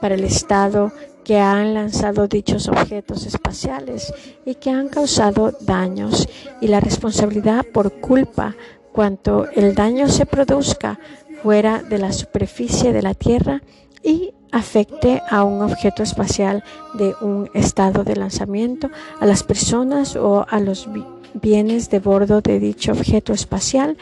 [0.00, 0.92] para el Estado
[1.24, 4.12] que han lanzado dichos objetos espaciales
[4.44, 6.28] y que han causado daños
[6.60, 8.54] y la responsabilidad por culpa
[8.92, 11.00] cuanto el daño se produzca
[11.42, 13.62] fuera de la superficie de la Tierra
[14.02, 16.62] y afecte a un objeto espacial
[16.94, 18.88] de un estado de lanzamiento,
[19.18, 20.88] a las personas o a los
[21.34, 23.96] bienes de bordo de dicho objeto espacial,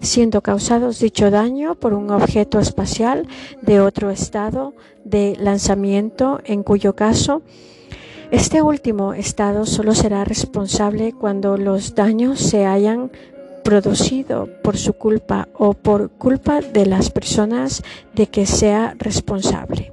[0.00, 3.26] siendo causados dicho daño por un objeto espacial
[3.62, 4.74] de otro estado
[5.04, 7.42] de lanzamiento, en cuyo caso
[8.30, 13.12] este último estado solo será responsable cuando los daños se hayan
[13.62, 17.82] producido por su culpa o por culpa de las personas
[18.14, 19.92] de que sea responsable.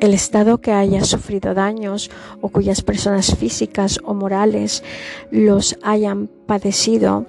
[0.00, 2.10] El Estado que haya sufrido daños
[2.40, 4.84] o cuyas personas físicas o morales
[5.30, 7.26] los hayan padecido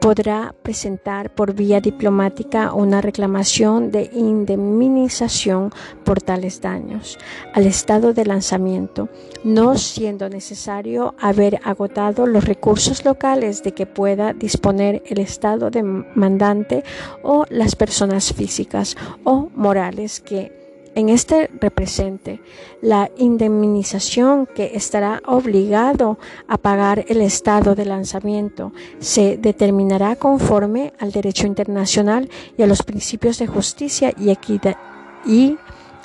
[0.00, 5.70] podrá presentar por vía diplomática una reclamación de indemnización
[6.04, 7.18] por tales daños
[7.52, 9.08] al estado de lanzamiento,
[9.44, 16.84] no siendo necesario haber agotado los recursos locales de que pueda disponer el estado demandante
[17.22, 20.57] o las personas físicas o morales que
[20.98, 22.40] en este represente
[22.82, 26.18] la indemnización que estará obligado
[26.48, 28.72] a pagar el Estado de lanzamiento.
[28.98, 34.30] Se determinará conforme al derecho internacional y a los principios de justicia y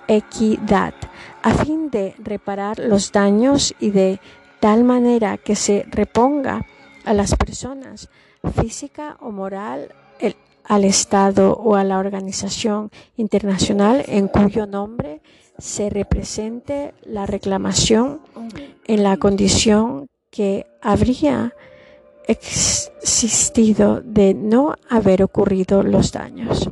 [0.07, 0.93] equidad,
[1.41, 4.19] a fin de reparar los daños y de
[4.59, 6.67] tal manera que se reponga
[7.03, 8.09] a las personas
[8.61, 9.89] física o moral
[10.63, 15.21] al Estado o a la organización internacional en cuyo nombre
[15.57, 18.21] se represente la reclamación
[18.87, 21.53] en la condición que habría
[22.27, 26.69] existido de no haber ocurrido los daños.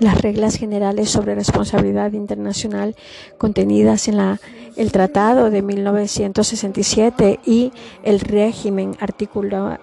[0.00, 2.94] Las reglas generales sobre responsabilidad internacional
[3.36, 4.40] contenidas en la,
[4.76, 7.72] el Tratado de 1967 y
[8.04, 9.78] el régimen articulado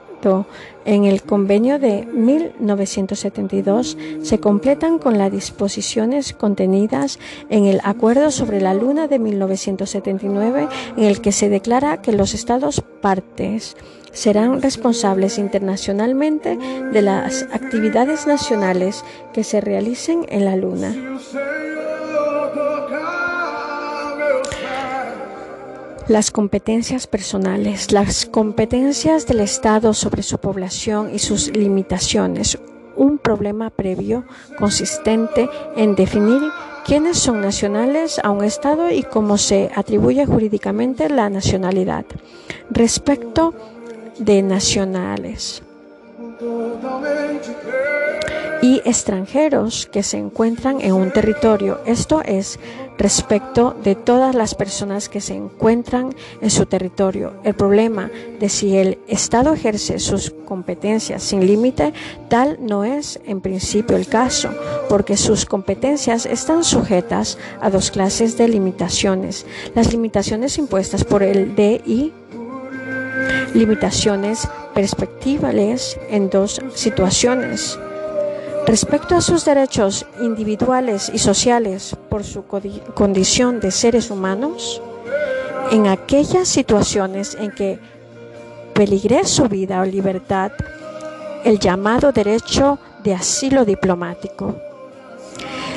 [0.85, 7.19] en el convenio de 1972 se completan con las disposiciones contenidas
[7.49, 12.33] en el Acuerdo sobre la Luna de 1979, en el que se declara que los
[12.33, 13.75] Estados partes
[14.11, 19.03] serán responsables internacionalmente de las actividades nacionales
[19.33, 20.95] que se realicen en la Luna.
[26.07, 32.59] Las competencias personales, las competencias del Estado sobre su población y sus limitaciones.
[32.95, 34.23] Un problema previo
[34.59, 36.41] consistente en definir
[36.85, 42.05] quiénes son nacionales a un Estado y cómo se atribuye jurídicamente la nacionalidad.
[42.69, 43.55] Respecto
[44.19, 45.63] de nacionales
[48.61, 52.59] y extranjeros que se encuentran en un territorio, esto es,
[52.97, 57.33] respecto de todas las personas que se encuentran en su territorio.
[57.43, 58.09] El problema
[58.39, 61.93] de si el Estado ejerce sus competencias sin límite,
[62.29, 64.49] tal no es en principio el caso,
[64.89, 69.45] porque sus competencias están sujetas a dos clases de limitaciones.
[69.75, 72.13] Las limitaciones impuestas por el DI
[73.53, 77.79] limitaciones perspectivales en dos situaciones
[78.67, 84.81] Respecto a sus derechos individuales y sociales por su condición de seres humanos,
[85.71, 87.79] en aquellas situaciones en que
[88.73, 90.51] peligre su vida o libertad,
[91.43, 94.55] el llamado derecho de asilo diplomático.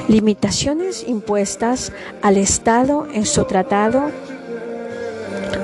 [0.09, 1.93] Limitaciones impuestas
[2.23, 4.11] al Estado en su tratado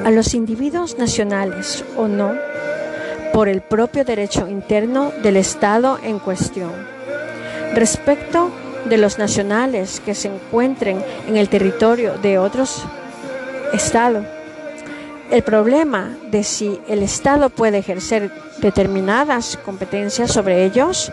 [0.05, 2.33] a los individuos nacionales o no
[3.33, 6.94] por el propio derecho interno del Estado en cuestión
[7.75, 8.51] Respecto
[8.85, 12.85] de los nacionales que se encuentren en el territorio de otros
[13.73, 14.25] estados,
[15.31, 18.31] el problema de si el Estado puede ejercer
[18.61, 21.11] determinadas competencias sobre ellos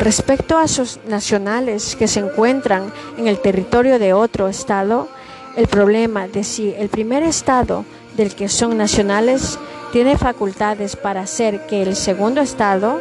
[0.00, 5.08] respecto a sus nacionales que se encuentran en el territorio de otro Estado,
[5.56, 7.84] el problema de si el primer Estado
[8.16, 9.58] del que son nacionales
[9.92, 13.00] tiene facultades para hacer que el segundo Estado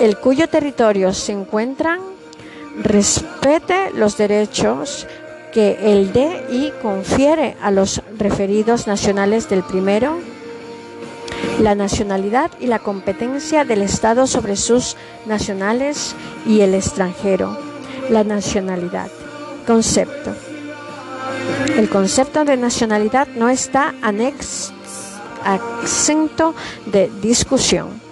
[0.00, 2.00] el cuyo territorio se encuentran
[2.82, 5.06] respete los derechos
[5.52, 10.18] que el DI confiere a los referidos nacionales del primero,
[11.60, 14.96] la nacionalidad y la competencia del Estado sobre sus
[15.26, 16.14] nacionales
[16.46, 17.56] y el extranjero.
[18.10, 19.10] La nacionalidad.
[19.66, 20.32] Concepto.
[21.76, 24.72] El concepto de nacionalidad no está anexo
[25.82, 26.54] exento
[26.86, 28.07] de discusión.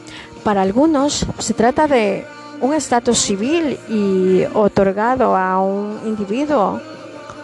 [0.47, 2.24] Para algunos se trata de
[2.60, 6.81] un estatus civil y otorgado a un individuo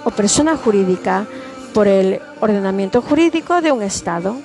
[0.05, 1.27] o persona jurídica
[1.75, 4.37] por el ordenamiento jurídico de un Estado.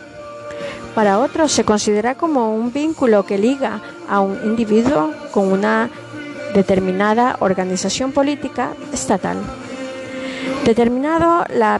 [0.95, 3.79] Para otros se considera como un vínculo que liga
[4.09, 5.91] a un individuo con una
[6.55, 9.38] determinada organización política estatal.
[10.65, 11.79] Determinado la,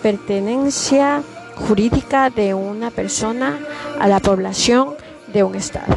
[0.00, 1.20] pertenencia
[1.56, 3.58] jurídica de una persona
[3.98, 4.94] a la población
[5.32, 5.94] de un Estado.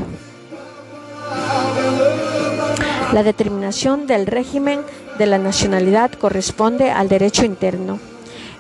[3.14, 4.82] La determinación del régimen
[5.18, 8.00] de la nacionalidad corresponde al derecho interno.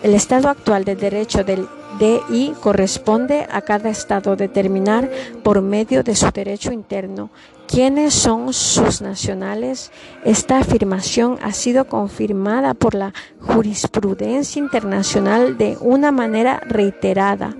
[0.04, 1.68] El estado actual del derecho del
[2.00, 5.10] DI corresponde a cada estado determinar
[5.44, 7.30] por medio de su derecho interno
[7.68, 9.92] quiénes son sus nacionales.
[10.26, 17.56] Esta afirmación ha sido confirmada por la jurisprudencia internacional de una manera reiterada.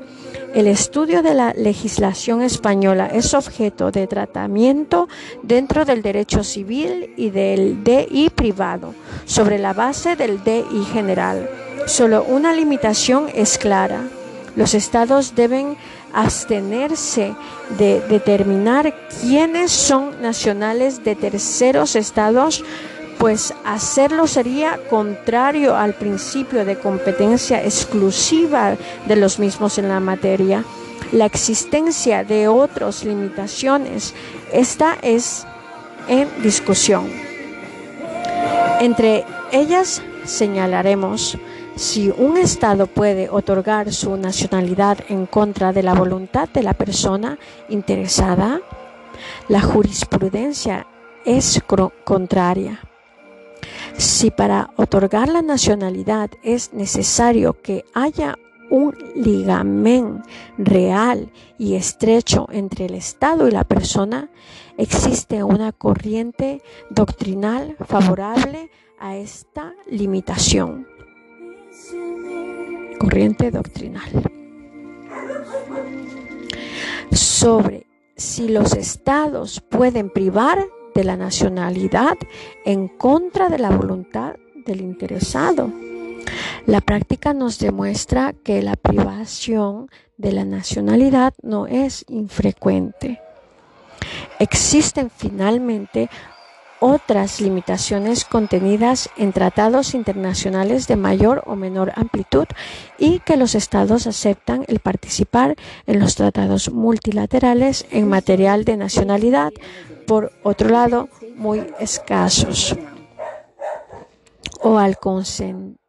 [0.54, 5.08] El estudio de la legislación española es objeto de tratamiento
[5.44, 11.50] dentro del derecho civil y del DI privado, sobre la base del DI general.
[11.88, 14.02] Solo una limitación es clara.
[14.58, 15.78] Los estados deben
[16.14, 17.34] abstenerse
[17.78, 22.66] de determinar quiénes son nacionales de terceros estados
[23.22, 28.76] pues hacerlo sería contrario al principio de competencia exclusiva
[29.06, 30.66] de los mismos en la materia.
[31.12, 34.16] La existencia de otras limitaciones,
[34.52, 35.46] esta es
[36.08, 37.12] en discusión.
[38.80, 41.38] Entre ellas señalaremos
[41.76, 47.38] si un Estado puede otorgar su nacionalidad en contra de la voluntad de la persona
[47.70, 48.62] interesada,
[49.48, 50.88] la jurisprudencia
[51.24, 51.62] es
[52.04, 52.82] contraria.
[53.98, 58.38] Si para otorgar la nacionalidad es necesario que haya
[58.70, 60.24] un ligamen
[60.58, 64.30] real y estrecho entre el Estado y la persona,
[64.78, 70.88] existe una corriente doctrinal favorable a esta limitación.
[72.98, 74.32] Corriente doctrinal.
[77.12, 82.18] Sobre si los estados pueden privar de la nacionalidad
[82.66, 84.36] en contra de la voluntad
[84.66, 85.72] del interesado.
[86.66, 93.20] La práctica nos demuestra que la privación de la nacionalidad no es infrecuente.
[94.40, 96.10] Existen finalmente
[96.82, 102.48] otras limitaciones contenidas en tratados internacionales de mayor o menor amplitud
[102.98, 105.56] y que los estados aceptan el participar
[105.86, 109.52] en los tratados multilaterales en material de nacionalidad
[110.12, 112.76] por otro lado, muy escasos.
[114.62, 115.80] O al concentrar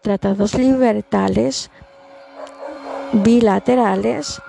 [0.00, 1.70] tratados libertales
[3.12, 4.40] bilaterales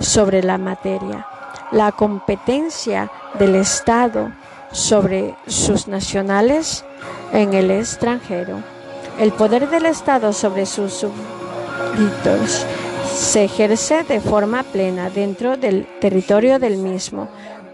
[0.00, 1.29] sobre la materia.
[1.72, 4.32] La competencia del Estado
[4.72, 6.84] sobre sus nacionales
[7.32, 8.62] en el extranjero.
[9.18, 12.66] El poder del Estado sobre sus súbditos
[13.14, 17.28] se ejerce de forma plena dentro del territorio del mismo.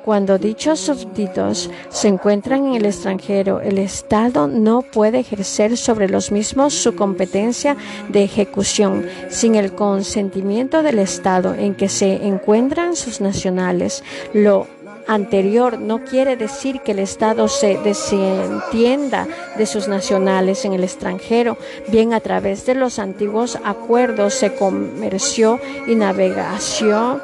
[0.06, 6.30] Cuando dichos súbditos se encuentran en el extranjero, el Estado no puede ejercer sobre los
[6.30, 7.76] mismos su competencia
[8.08, 14.04] de ejecución sin el consentimiento del Estado en que se encuentran sus nacionales.
[14.32, 14.68] Lo
[15.08, 19.26] anterior no quiere decir que el Estado se desentienda
[19.58, 21.58] de sus nacionales en el extranjero.
[21.88, 25.58] Bien, a través de los antiguos acuerdos de comercio
[25.88, 27.20] y navegación,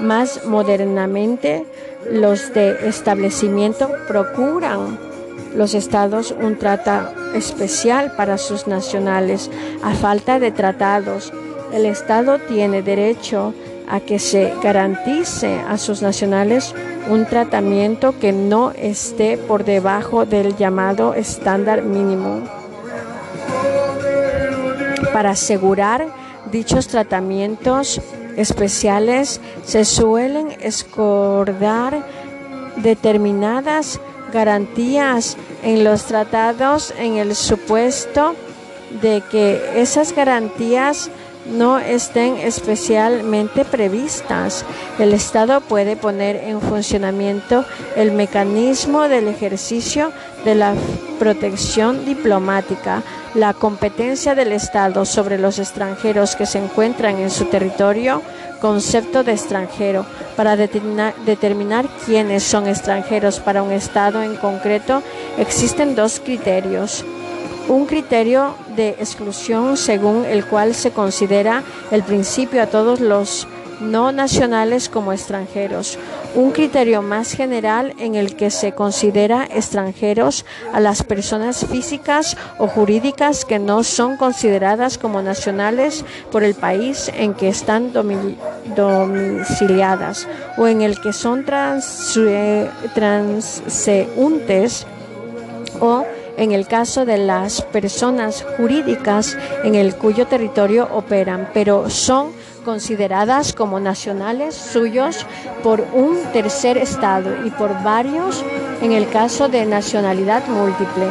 [0.00, 1.64] más modernamente
[2.10, 4.98] los de establecimiento procuran
[5.54, 9.50] los estados un trato especial para sus nacionales.
[9.82, 11.32] A falta de tratados,
[11.72, 13.54] el Estado tiene derecho
[13.88, 16.74] a que se garantice a sus nacionales
[17.08, 22.42] un tratamiento que no esté por debajo del llamado estándar mínimo.
[25.12, 26.06] Para asegurar
[26.52, 28.00] dichos tratamientos
[28.36, 32.04] especiales se suelen escordar
[32.76, 34.00] determinadas
[34.32, 38.34] garantías en los tratados en el supuesto
[39.02, 41.10] de que esas garantías
[41.46, 44.64] no estén especialmente previstas.
[44.98, 47.64] El Estado puede poner en funcionamiento
[47.96, 50.12] el mecanismo del ejercicio
[50.44, 50.74] de la
[51.18, 53.02] protección diplomática,
[53.34, 58.22] la competencia del Estado sobre los extranjeros que se encuentran en su territorio,
[58.60, 60.04] concepto de extranjero,
[60.36, 65.02] para determinar, quiénes son extranjeros para un Estado en concreto,
[65.38, 67.04] existen dos criterios.
[67.68, 73.46] Un criterio de exclusión según el cual se considera el principio a todos los
[73.80, 75.98] no nacionales como extranjeros,
[76.34, 82.66] un criterio más general en el que se considera extranjeros a las personas físicas o
[82.68, 87.92] jurídicas que no son consideradas como nacionales por el país en que están
[88.76, 91.44] domiciliadas o en el que son
[92.94, 94.86] transeúntes
[95.80, 96.04] o
[96.40, 102.32] en el caso de las personas jurídicas en el cuyo territorio operan, pero son
[102.64, 105.26] consideradas como nacionales suyos
[105.62, 108.42] por un tercer Estado y por varios
[108.80, 111.08] en el caso de nacionalidad múltiple.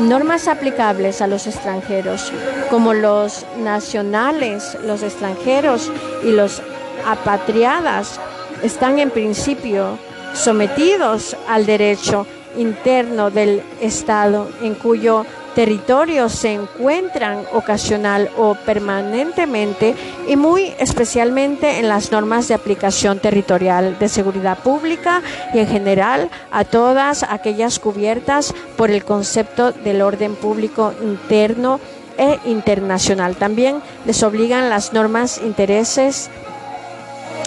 [0.00, 2.32] Normas aplicables a los extranjeros,
[2.68, 5.92] como los nacionales, los extranjeros
[6.24, 6.60] y los
[7.06, 8.18] apatriadas,
[8.64, 9.98] están en principio
[10.34, 12.26] sometidos al derecho
[12.56, 15.24] interno del Estado en cuyo
[15.54, 19.94] territorios se encuentran ocasional o permanentemente
[20.28, 25.22] y muy especialmente en las normas de aplicación territorial de seguridad pública
[25.52, 31.78] y en general a todas aquellas cubiertas por el concepto del orden público interno
[32.18, 33.36] e internacional.
[33.36, 36.30] También les obligan las normas intereses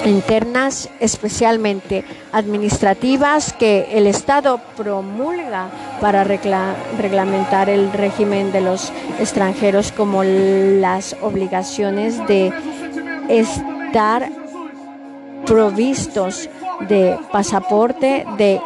[0.05, 5.69] internas, especialmente administrativas, que el Estado promulga
[5.99, 12.53] para reglamentar el régimen de los extranjeros, como las obligaciones de
[13.29, 14.29] estar
[15.45, 16.49] provistos
[16.87, 18.61] de pasaporte, de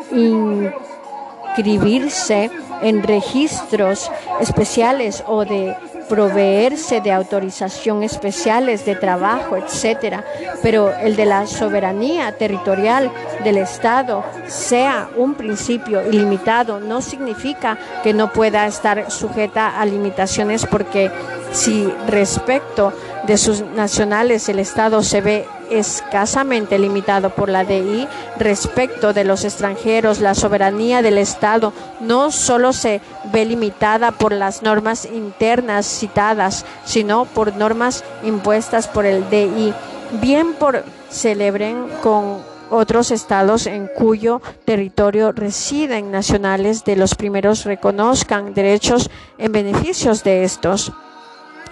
[1.56, 2.50] inscribirse
[2.82, 5.76] en registros especiales o de
[6.12, 10.26] proveerse de autorización especiales de trabajo, etcétera,
[10.62, 13.10] pero el de la soberanía territorial
[13.46, 20.66] del Estado sea un principio ilimitado no significa que no pueda estar sujeta a limitaciones
[20.66, 21.10] porque
[21.54, 22.92] si respecto
[23.28, 28.08] de sus nacionales el Estado se ve escasamente limitado por la DI
[28.38, 30.20] respecto de los extranjeros.
[30.20, 33.00] La soberanía del Estado no solo se
[33.32, 39.74] ve limitada por las normas internas citadas, sino por normas impuestas por el DI.
[40.20, 42.40] Bien por celebren con
[42.70, 50.46] otros estados en cuyo territorio residen nacionales de los primeros reconozcan derechos en beneficios de
[50.46, 50.92] estos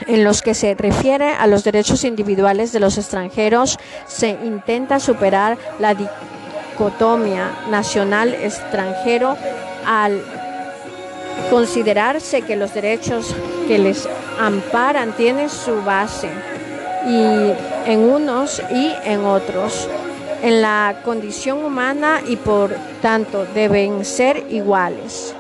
[0.08, 3.78] en los que se refiere a los derechos individuales de los extranjeros,
[4.08, 9.38] se intenta superar la dicotomía nacional-extranjero
[9.86, 10.22] al
[11.50, 13.34] considerarse que los derechos
[13.68, 14.08] que les
[14.40, 16.30] amparan tienen su base
[17.08, 17.54] y
[17.90, 19.88] en unos y en otros
[20.42, 25.36] en la condición humana y por tanto deben ser iguales.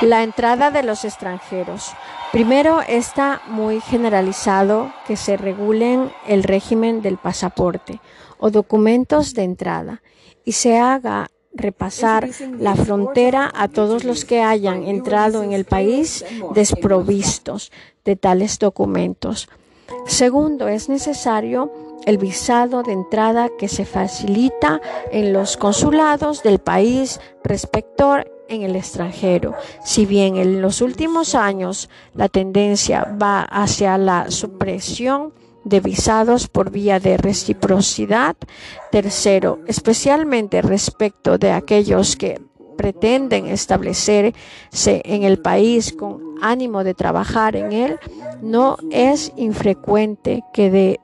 [0.00, 1.92] La entrada de los extranjeros.
[2.32, 8.00] Primero está muy generalizado que se regulen el régimen del pasaporte
[8.38, 10.02] o documentos de entrada
[10.44, 16.24] y se haga repasar la frontera a todos los que hayan entrado en el país
[16.54, 17.70] desprovistos
[18.04, 19.50] de tales documentos.
[20.06, 21.72] Segundo, es necesario
[22.06, 28.76] el visado de entrada que se facilita en los consulados del país respecto en el
[28.76, 29.54] extranjero.
[29.82, 35.32] Si bien en los últimos años la tendencia va hacia la supresión
[35.64, 38.36] de visados por vía de reciprocidad.
[38.90, 42.40] Tercero, especialmente respecto de aquellos que
[42.76, 44.32] pretenden establecerse
[44.72, 47.98] en el país con ánimo de trabajar en él,
[48.40, 51.00] no es infrecuente que de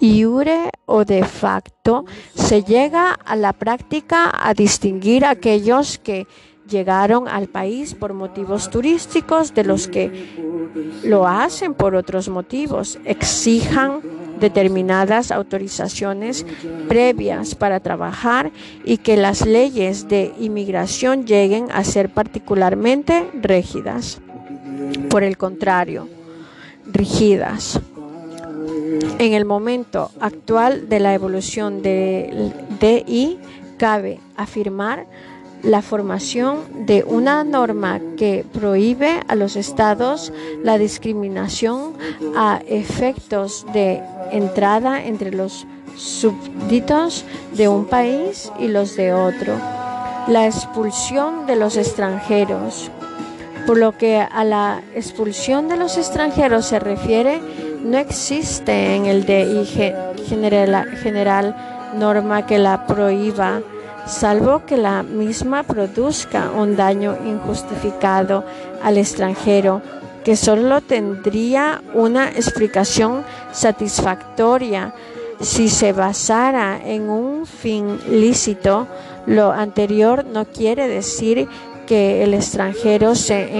[0.00, 2.04] iure o de facto,
[2.34, 6.26] se llega a la práctica a distinguir a aquellos que
[6.68, 10.28] llegaron al país por motivos turísticos de los que
[11.04, 14.00] lo hacen por otros motivos, exijan
[14.38, 16.46] determinadas autorizaciones
[16.88, 18.52] previas para trabajar
[18.84, 24.20] y que las leyes de inmigración lleguen a ser particularmente rígidas.
[25.10, 26.08] Por el contrario,
[26.86, 27.80] rígidas.
[29.18, 33.38] En el momento actual de la evolución del DI,
[33.76, 35.06] cabe afirmar
[35.62, 40.32] la formación de una norma que prohíbe a los estados
[40.62, 41.94] la discriminación
[42.36, 44.00] a efectos de
[44.30, 45.66] entrada entre los
[45.96, 47.24] súbditos
[47.54, 49.54] de un país y los de otro,
[50.28, 52.90] la expulsión de los extranjeros.
[53.66, 57.40] Por lo que a la expulsión de los extranjeros se refiere,
[57.82, 59.64] no existe en el DI
[60.28, 61.56] general, general
[61.96, 63.60] norma que la prohíba
[64.08, 68.44] salvo que la misma produzca un daño injustificado
[68.82, 69.82] al extranjero,
[70.24, 74.94] que solo tendría una explicación satisfactoria
[75.40, 78.86] si se basara en un fin lícito.
[79.26, 81.46] Lo anterior no quiere decir
[81.86, 83.58] que el extranjero se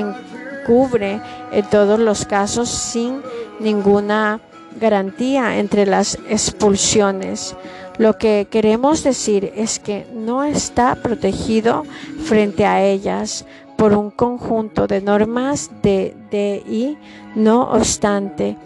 [0.69, 1.21] encubre
[1.51, 3.23] en todos los casos sin
[3.59, 4.41] ninguna
[4.79, 7.57] garantía entre las expulsiones.
[7.97, 11.85] Lo que queremos decir es que no está protegido
[12.23, 13.47] frente a ellas
[13.77, 16.99] por un conjunto de normas de DI,
[17.35, 18.57] no obstante,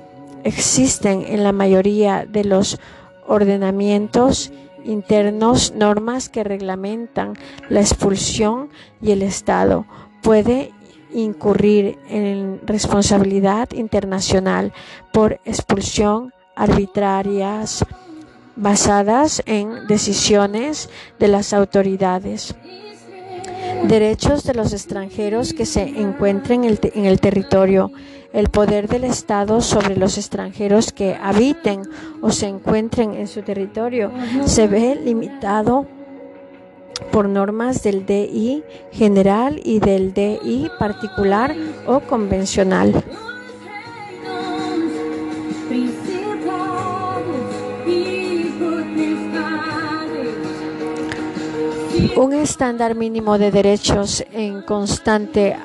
[0.43, 2.79] existen en la mayoría de los
[3.29, 4.53] ordenamientos
[4.85, 7.35] internos normas que reglamentan
[7.69, 8.71] la expulsión
[9.01, 9.87] y el Estado
[10.23, 10.73] puede
[11.15, 14.73] incurrir en responsabilidad internacional
[15.13, 17.85] por expulsión arbitrarias
[18.57, 22.55] basadas en decisiones de las autoridades.
[23.85, 27.91] Derechos de los extranjeros que se encuentren en el, territorio.
[28.33, 31.83] El poder del Estado sobre los extranjeros que habiten
[32.21, 34.13] o se encuentren en su territorio
[34.45, 35.87] se ve limitado
[37.03, 38.63] por normas del DI
[38.93, 41.55] general y del DI particular
[41.87, 43.03] o convencional.
[52.17, 55.57] Un estándar mínimo de derechos en constante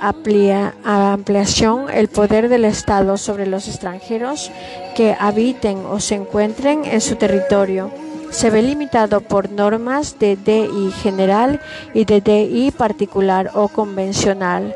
[0.84, 4.52] ampliación, el poder del Estado sobre los extranjeros
[4.96, 7.92] que habiten o se encuentren en su territorio
[8.30, 11.62] se ve limitado por normas de DI general
[11.94, 14.76] y de DI particular o convencional.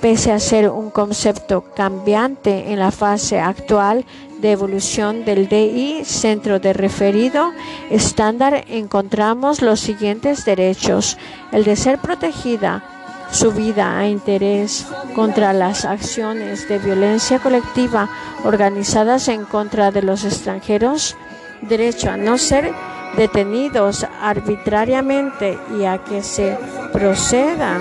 [0.00, 4.04] Pese a ser un concepto cambiante en la fase actual
[4.40, 7.52] de evolución del DI, centro de referido
[7.90, 11.18] estándar, encontramos los siguientes derechos.
[11.52, 12.82] El de ser protegida
[13.30, 18.08] su vida a interés contra las acciones de violencia colectiva
[18.44, 21.16] organizadas en contra de los extranjeros,
[21.62, 22.72] derecho a no ser
[23.16, 26.56] detenidos arbitrariamente y a que se
[26.92, 27.80] proceda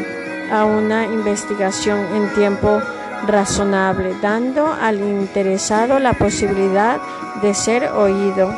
[0.51, 2.81] a una investigación en tiempo
[3.27, 6.99] razonable, dando al interesado la posibilidad
[7.41, 8.51] de ser oído.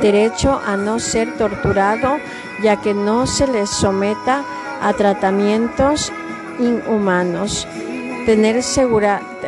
[0.00, 2.18] Derecho a no ser torturado,
[2.62, 4.44] ya que no se les someta
[4.82, 6.12] a tratamientos
[6.60, 7.66] inhumanos
[8.28, 8.60] tener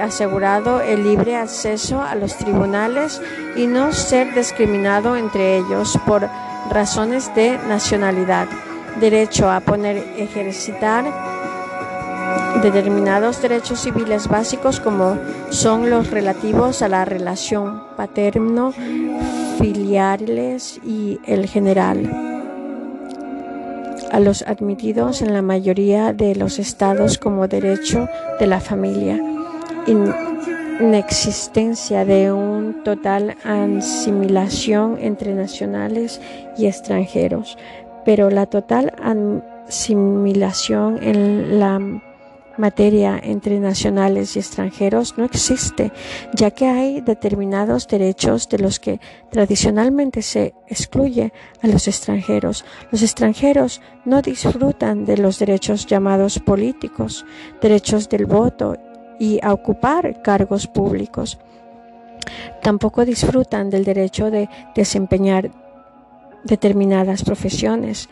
[0.00, 3.20] asegurado el libre acceso a los tribunales
[3.54, 6.26] y no ser discriminado entre ellos por
[6.70, 8.48] razones de nacionalidad,
[8.98, 11.04] derecho a poner ejercitar
[12.62, 15.18] determinados derechos civiles básicos como
[15.50, 18.72] son los relativos a la relación paterno,
[19.58, 22.39] filiales y el general
[24.10, 28.08] a los admitidos en la mayoría de los estados como derecho
[28.38, 29.20] de la familia,
[30.80, 36.20] inexistencia de un total asimilación entre nacionales
[36.56, 37.56] y extranjeros,
[38.04, 38.92] pero la total
[39.66, 41.78] asimilación en la
[42.60, 45.90] materia entre nacionales y extranjeros no existe,
[46.34, 49.00] ya que hay determinados derechos de los que
[49.30, 51.32] tradicionalmente se excluye
[51.62, 52.64] a los extranjeros.
[52.92, 57.24] Los extranjeros no disfrutan de los derechos llamados políticos,
[57.60, 58.76] derechos del voto
[59.18, 61.38] y a ocupar cargos públicos.
[62.62, 65.50] Tampoco disfrutan del derecho de desempeñar
[66.44, 68.08] determinadas profesiones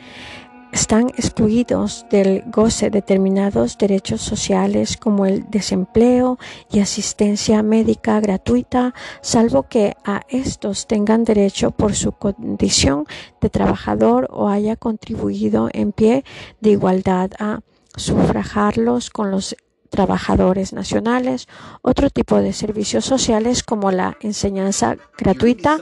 [0.72, 6.38] están excluidos del goce determinados derechos sociales como el desempleo
[6.70, 13.06] y asistencia médica gratuita, salvo que a estos tengan derecho por su condición
[13.40, 16.24] de trabajador o haya contribuido en pie
[16.60, 17.60] de igualdad a
[17.96, 19.56] sufragarlos con los
[19.89, 21.48] trabajadores nacionales,
[21.82, 25.78] otro tipo de servicios sociales como la enseñanza gratuita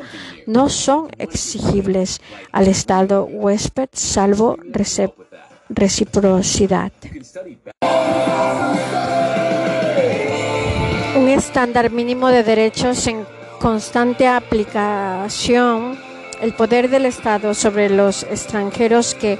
[0.46, 2.20] no son exigibles
[2.52, 4.56] al Estado huésped salvo
[5.68, 6.92] reciprocidad.
[11.16, 13.26] Un estándar mínimo de derechos en
[13.60, 15.98] constante aplicación,
[16.40, 19.38] el poder del Estado sobre los extranjeros que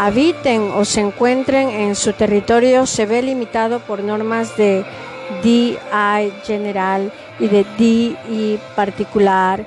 [0.00, 4.82] habiten o se encuentren en su territorio se ve limitado por normas de
[5.42, 5.76] DI
[6.42, 9.66] general y de DI particular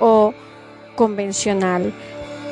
[0.00, 0.32] o
[0.94, 1.92] convencional.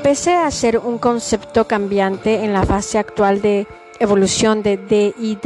[0.02, 3.66] Pese a ser un concepto cambiante en la fase actual de
[3.98, 5.38] evolución de DI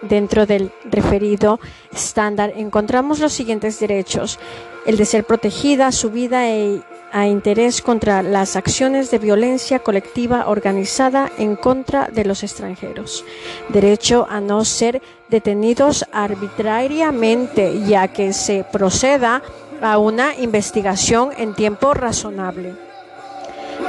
[0.00, 1.60] dentro del referido
[1.92, 4.38] estándar, encontramos los siguientes derechos.
[4.86, 6.80] El de ser protegida, su vida e
[7.12, 13.24] a interés contra las acciones de violencia colectiva organizada en contra de los extranjeros,
[13.68, 19.42] derecho a no ser detenidos arbitrariamente ya que se proceda
[19.80, 22.74] a una investigación en tiempo razonable,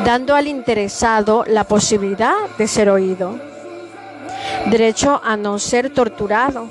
[0.06, 3.39] dando al interesado la posibilidad de ser oído,
[4.68, 6.69] derecho a no ser torturado,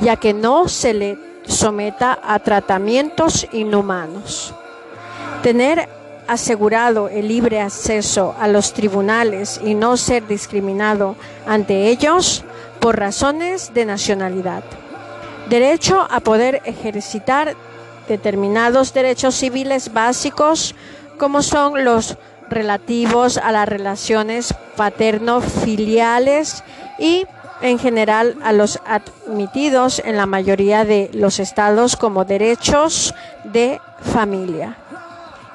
[0.00, 4.54] ya que no se le someta a tratamientos inhumanos
[5.42, 5.88] Tener
[6.26, 12.44] asegurado el libre acceso a los tribunales y no ser discriminado ante ellos
[12.80, 14.62] por razones de nacionalidad.
[15.48, 17.54] Derecho a poder ejercitar
[18.08, 20.74] determinados derechos civiles básicos
[21.18, 22.16] como son los
[22.48, 26.64] relativos a las relaciones paterno-filiales
[26.98, 27.26] y
[27.60, 33.14] en general a los admitidos en la mayoría de los estados como derechos
[33.44, 34.76] de familia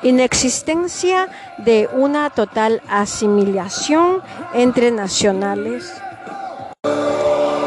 [0.04, 4.22] inexistencia de una total asimilación
[4.54, 5.94] entre nacionales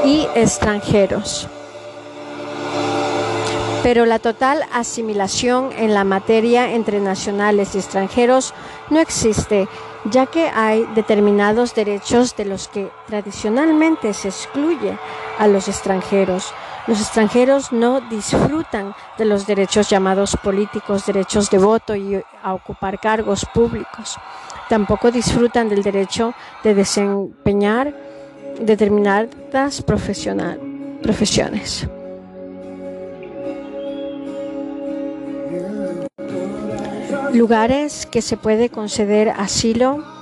[0.04, 1.48] y extranjeros.
[3.82, 8.52] Pero la total asimilación en la materia entre nacionales y extranjeros
[8.90, 9.68] no existe,
[10.04, 14.98] ya que hay determinados derechos de los que tradicionalmente se excluye
[15.38, 16.52] a los extranjeros
[16.90, 22.98] los extranjeros no disfrutan de los derechos llamados políticos, derechos de voto y a ocupar
[22.98, 24.16] cargos públicos.
[24.68, 26.34] Tampoco disfrutan del derecho
[26.64, 27.94] de desempeñar
[28.60, 31.86] determinadas profesiones.
[37.32, 40.19] Lugares que se puede conceder asilo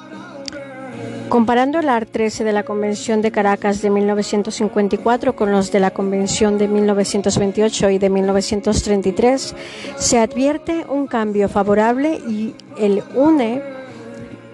[1.28, 5.90] Comparando el AR 13 de la Convención de Caracas de 1954 con los de la
[5.90, 9.54] Convención de 1928 y de 1933,
[9.96, 13.62] se advierte un cambio favorable y el UNE,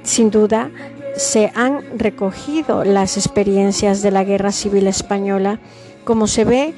[0.02, 0.72] sin duda,
[1.16, 5.60] se han recogido las experiencias de la Guerra Civil Española.
[6.02, 6.74] Como se ve,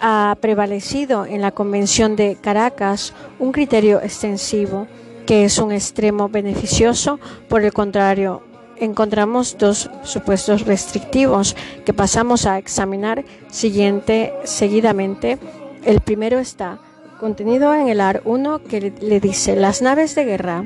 [0.00, 4.86] ha prevalecido en la Convención de Caracas un criterio extensivo
[5.26, 8.47] que es un extremo beneficioso, por el contrario,
[8.80, 15.38] encontramos dos supuestos restrictivos que pasamos a examinar siguiente, seguidamente.
[15.84, 16.78] El primero está
[17.18, 20.64] contenido en el AR 1 que le dice las naves de guerra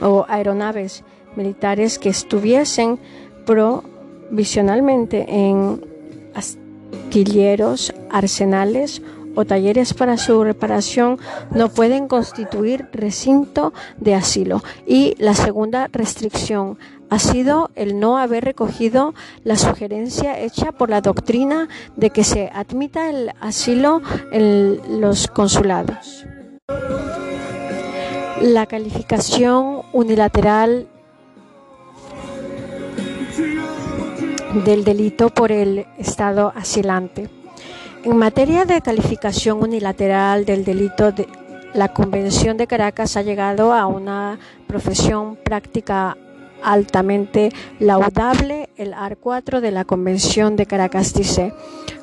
[0.00, 1.04] o aeronaves
[1.36, 2.98] militares que estuviesen
[3.46, 5.84] provisionalmente en
[6.34, 9.02] astilleros, arsenales
[9.34, 11.18] o talleres para su reparación
[11.50, 14.62] no pueden constituir recinto de asilo.
[14.86, 16.78] Y la segunda restricción
[17.12, 19.12] ha sido el no haber recogido
[19.44, 26.24] la sugerencia hecha por la doctrina de que se admita el asilo en los consulados.
[28.40, 30.88] La calificación unilateral
[34.64, 37.28] del delito por el Estado asilante.
[38.04, 41.28] En materia de calificación unilateral del delito, de,
[41.74, 46.16] la Convención de Caracas ha llegado a una profesión práctica
[46.62, 51.52] altamente laudable, el AR 4 de la Convención de Caracas dice,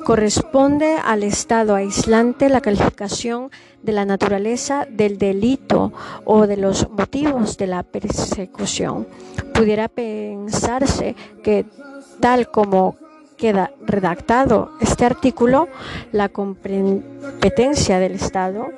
[0.04, 3.50] corresponde al Estado aislante la calificación
[3.82, 5.92] de la naturaleza del delito
[6.24, 9.06] o de los motivos de la persecución.
[9.54, 11.66] Pudiera pensarse que
[12.20, 12.96] tal como
[13.36, 15.68] queda redactado este artículo,
[16.12, 18.68] la competencia del Estado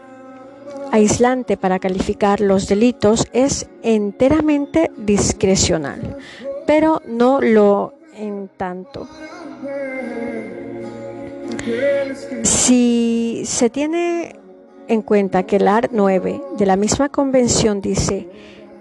[0.93, 6.19] aislante para calificar los delitos es enteramente discrecional,
[6.67, 9.09] pero no lo en tanto.
[12.43, 14.37] Si se tiene
[14.87, 18.29] en cuenta que el AR 9 de la misma convención dice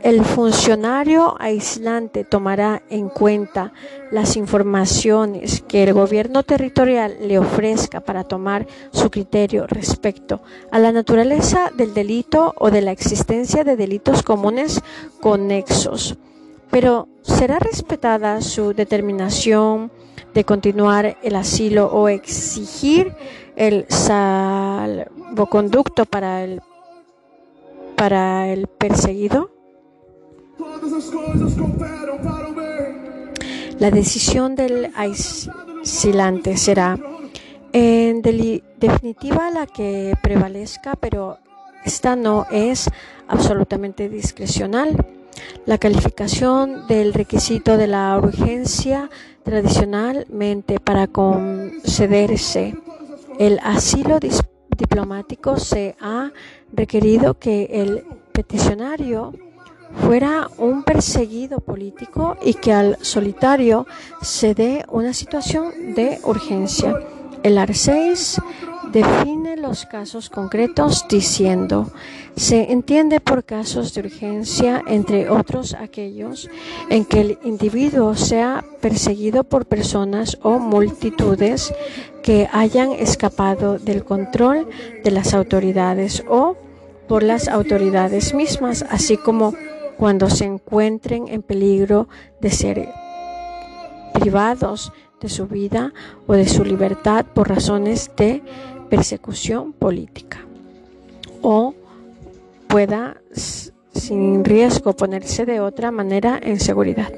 [0.04, 3.72] el funcionario aislante tomará en cuenta
[4.10, 10.42] las informaciones que el gobierno territorial le ofrezca para tomar su criterio respecto
[10.72, 14.82] a la naturaleza del delito o de la existencia de delitos comunes
[15.20, 16.18] conexos.
[16.72, 19.92] Pero ¿será respetada su determinación
[20.34, 23.14] de continuar el asilo o exigir
[23.56, 26.60] el salvoconducto para el,
[27.96, 29.61] para el perseguido?
[33.80, 37.00] La decisión del aislante será
[37.74, 41.38] en definitiva la que prevalezca, pero
[41.84, 42.90] esta no es
[43.28, 44.96] absolutamente discrecional.
[45.66, 49.10] La calificación del requisito de la urgencia
[49.44, 52.76] tradicionalmente para concederse
[53.40, 54.20] el asilo
[54.78, 56.32] diplomático se ha
[56.72, 59.34] requerido que el peticionario
[59.96, 63.86] fuera un perseguido político y que al solitario
[64.22, 66.96] se dé una situación de urgencia.
[67.44, 68.42] El AR6
[68.92, 71.90] define los casos concretos diciendo,
[72.36, 76.50] se entiende por casos de urgencia, entre otros aquellos
[76.90, 81.74] en que el individuo sea perseguido por personas o multitudes
[82.22, 84.68] que hayan escapado del control
[85.04, 86.58] de las autoridades o
[87.08, 89.54] por las autoridades mismas, así como
[90.02, 92.10] cuando se encuentren en peligro
[92.42, 92.90] de ser
[94.16, 94.92] privados
[95.22, 95.94] de su vida
[96.26, 98.42] o de su libertad por razones de
[98.90, 100.40] persecución política
[101.44, 101.76] o
[102.68, 103.22] pueda
[103.94, 107.14] sin riesgo ponerse de otra manera en seguridad.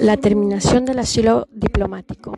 [0.00, 2.36] La terminación del asilo diplomático.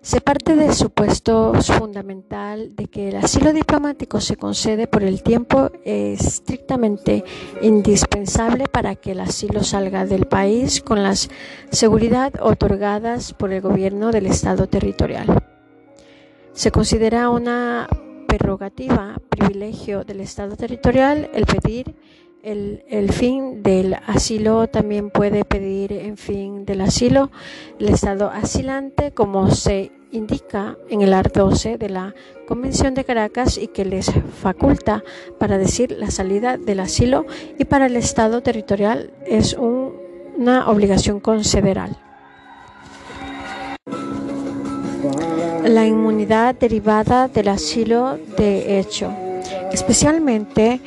[0.00, 5.70] Se parte del supuesto fundamental de que el asilo diplomático se concede por el tiempo
[5.84, 7.24] estrictamente
[7.60, 11.14] indispensable para que el asilo salga del país con la
[11.70, 15.44] seguridad otorgadas por el gobierno del Estado territorial.
[16.52, 17.88] Se considera una
[18.28, 21.96] prerrogativa, privilegio del Estado territorial el pedir
[22.42, 27.30] el, fin del asilo también puede pedir en fin del asilo
[27.78, 32.14] el Estado asilante, como se indica en el art 12 de la
[32.46, 34.10] Convención de Caracas y que les
[34.40, 35.02] faculta
[35.38, 37.26] para decir la salida del asilo
[37.58, 39.92] y para el Estado territorial es un,
[40.36, 41.96] una obligación consideral.
[45.64, 49.12] La inmunidad derivada del asilo de hecho,
[49.70, 50.80] especialmente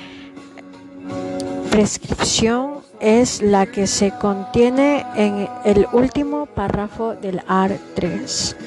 [1.72, 8.58] prescripción es la que se contiene en el último párrafo del AR 3,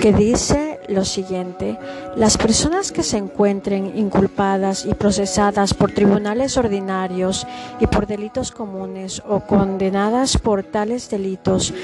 [0.00, 1.76] que dice lo siguiente,
[2.14, 7.44] las personas que se encuentren inculpadas y procesadas por tribunales ordinarios
[7.80, 11.74] y por delitos comunes o condenadas por tales delitos,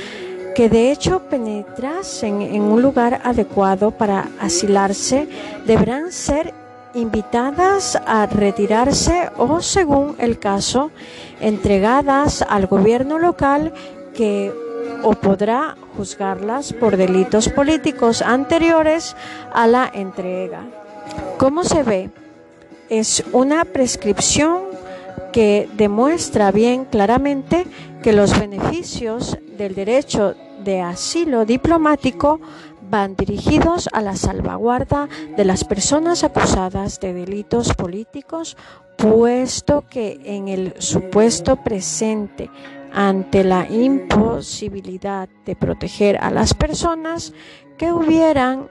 [0.55, 5.29] que de hecho penetrasen en un lugar adecuado para asilarse,
[5.67, 6.60] deberán ser
[6.95, 10.91] invitadas a retirarse o, según el caso,
[11.41, 13.73] entregadas al gobierno local
[14.15, 14.53] que
[15.03, 19.17] o podrá juzgarlas por delitos políticos anteriores
[19.53, 20.63] a la entrega.
[21.39, 22.11] Como se ve,
[22.89, 24.63] es una prescripción
[25.33, 27.67] que demuestra bien claramente
[28.03, 30.35] que los beneficios del derecho
[30.65, 32.41] de asilo diplomático
[32.91, 38.57] van dirigidos a la salvaguarda de las personas acusadas de delitos políticos,
[38.97, 42.51] puesto que en el supuesto presente,
[42.93, 47.33] ante la imposibilidad de proteger a las personas
[47.79, 48.69] que hubieran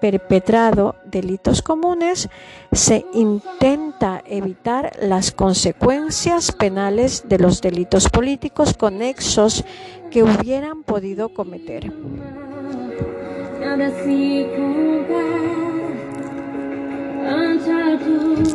[0.00, 2.28] perpetrado delitos comunes,
[2.72, 9.64] se intenta evitar las consecuencias penales de los delitos políticos conexos
[10.10, 11.92] que hubieran podido cometer.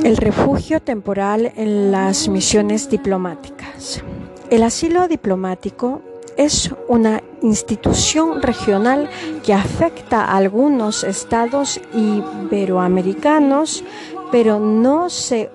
[0.03, 4.03] El refugio temporal en las misiones diplomáticas.
[4.49, 6.01] El asilo diplomático
[6.37, 9.09] es una institución regional
[9.43, 13.83] que afecta a algunos estados iberoamericanos,
[14.31, 15.49] pero no se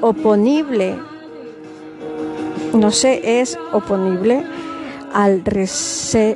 [0.00, 0.98] oponible,
[2.72, 4.44] no se es oponible
[5.12, 5.42] al,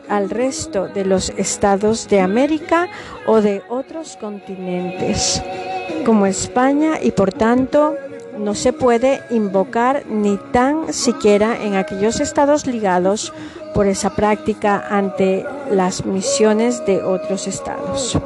[0.09, 2.89] al resto de los estados de América
[3.27, 5.43] o de otros continentes,
[6.05, 7.95] como España, y por tanto
[8.39, 13.33] no se puede invocar ni tan siquiera en aquellos estados ligados
[13.75, 18.19] por esa práctica ante las misiones de otros estados.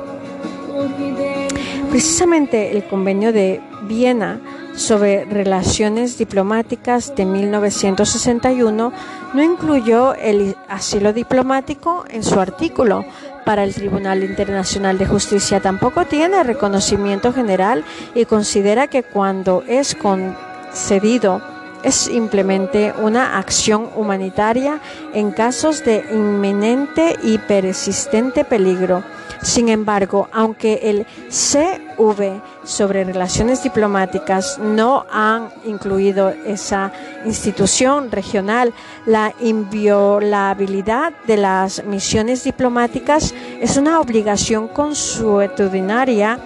[1.91, 4.41] Precisamente el convenio de Viena
[4.77, 8.93] sobre relaciones diplomáticas de 1961
[9.33, 13.05] no incluyó el asilo diplomático en su artículo
[13.45, 15.61] para el Tribunal Internacional de Justicia.
[15.61, 17.85] Tampoco tiene reconocimiento general
[18.15, 21.43] y considera que cuando es concedido
[21.83, 24.81] es simplemente una acción humanitaria
[25.13, 29.05] en casos de inminente y persistente peligro
[29.45, 36.91] sin embargo, aunque el CV sobre relaciones diplomáticas no han incluido esa
[37.27, 38.73] institución regional,
[39.05, 46.39] la inviolabilidad de las misiones diplomáticas es una obligación consuetudinaria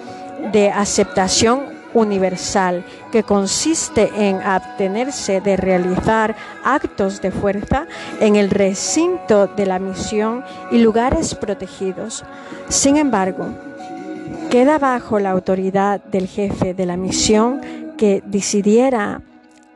[0.53, 7.87] de aceptación universal que consiste en abstenerse de realizar actos de fuerza
[8.21, 12.25] en el recinto de la misión y lugares protegidos.
[12.69, 13.47] Sin embargo,
[14.51, 17.61] queda bajo la autoridad del jefe de la misión
[17.97, 19.23] que decidiera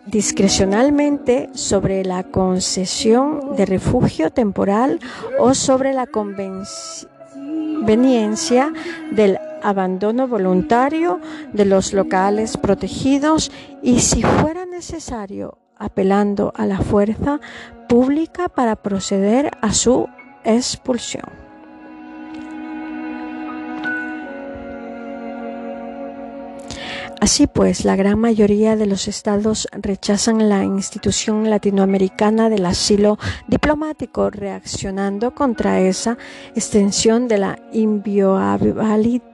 [0.06, 4.98] discrecionalmente sobre la concesión de refugio temporal
[5.38, 8.72] o sobre la conveniencia
[9.12, 11.20] del abandono voluntario
[11.52, 13.50] de los locales protegidos
[13.82, 17.40] y si fuera necesario apelando a la fuerza
[17.88, 20.08] pública para proceder a su
[20.44, 21.42] expulsión.
[27.22, 33.16] Así pues, la gran mayoría de los estados rechazan la institución latinoamericana del asilo
[33.46, 36.18] diplomático, reaccionando contra esa
[36.56, 39.31] extensión de la inviolabilidad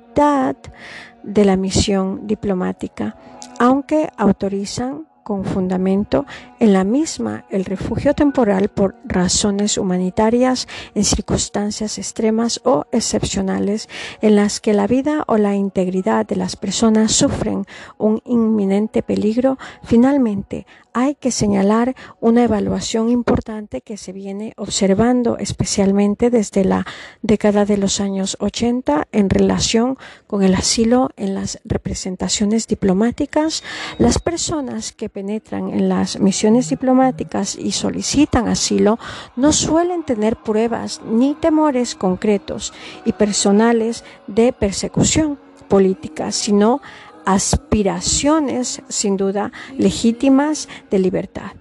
[1.22, 3.16] de la misión diplomática,
[3.60, 6.24] aunque autorizan con fundamento
[6.58, 13.88] en la misma el refugio temporal por razones humanitarias en circunstancias extremas o excepcionales
[14.22, 17.66] en las que la vida o la integridad de las personas sufren
[17.98, 20.66] un inminente peligro, finalmente
[20.98, 26.86] hay que señalar una evaluación importante que se viene observando especialmente desde la
[27.22, 29.96] década de los años 80 en relación
[30.26, 33.62] con el asilo en las representaciones diplomáticas.
[33.98, 38.98] Las personas que penetran en las misiones diplomáticas y solicitan asilo
[39.36, 42.72] no suelen tener pruebas ni temores concretos
[43.04, 45.38] y personales de persecución
[45.68, 46.80] política, sino
[47.28, 51.52] aspiraciones sin duda legítimas de libertad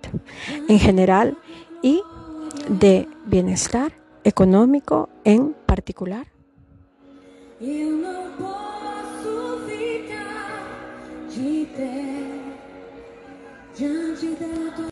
[0.70, 1.38] en general
[1.82, 2.02] y
[2.70, 3.92] de bienestar
[4.24, 6.28] económico en particular.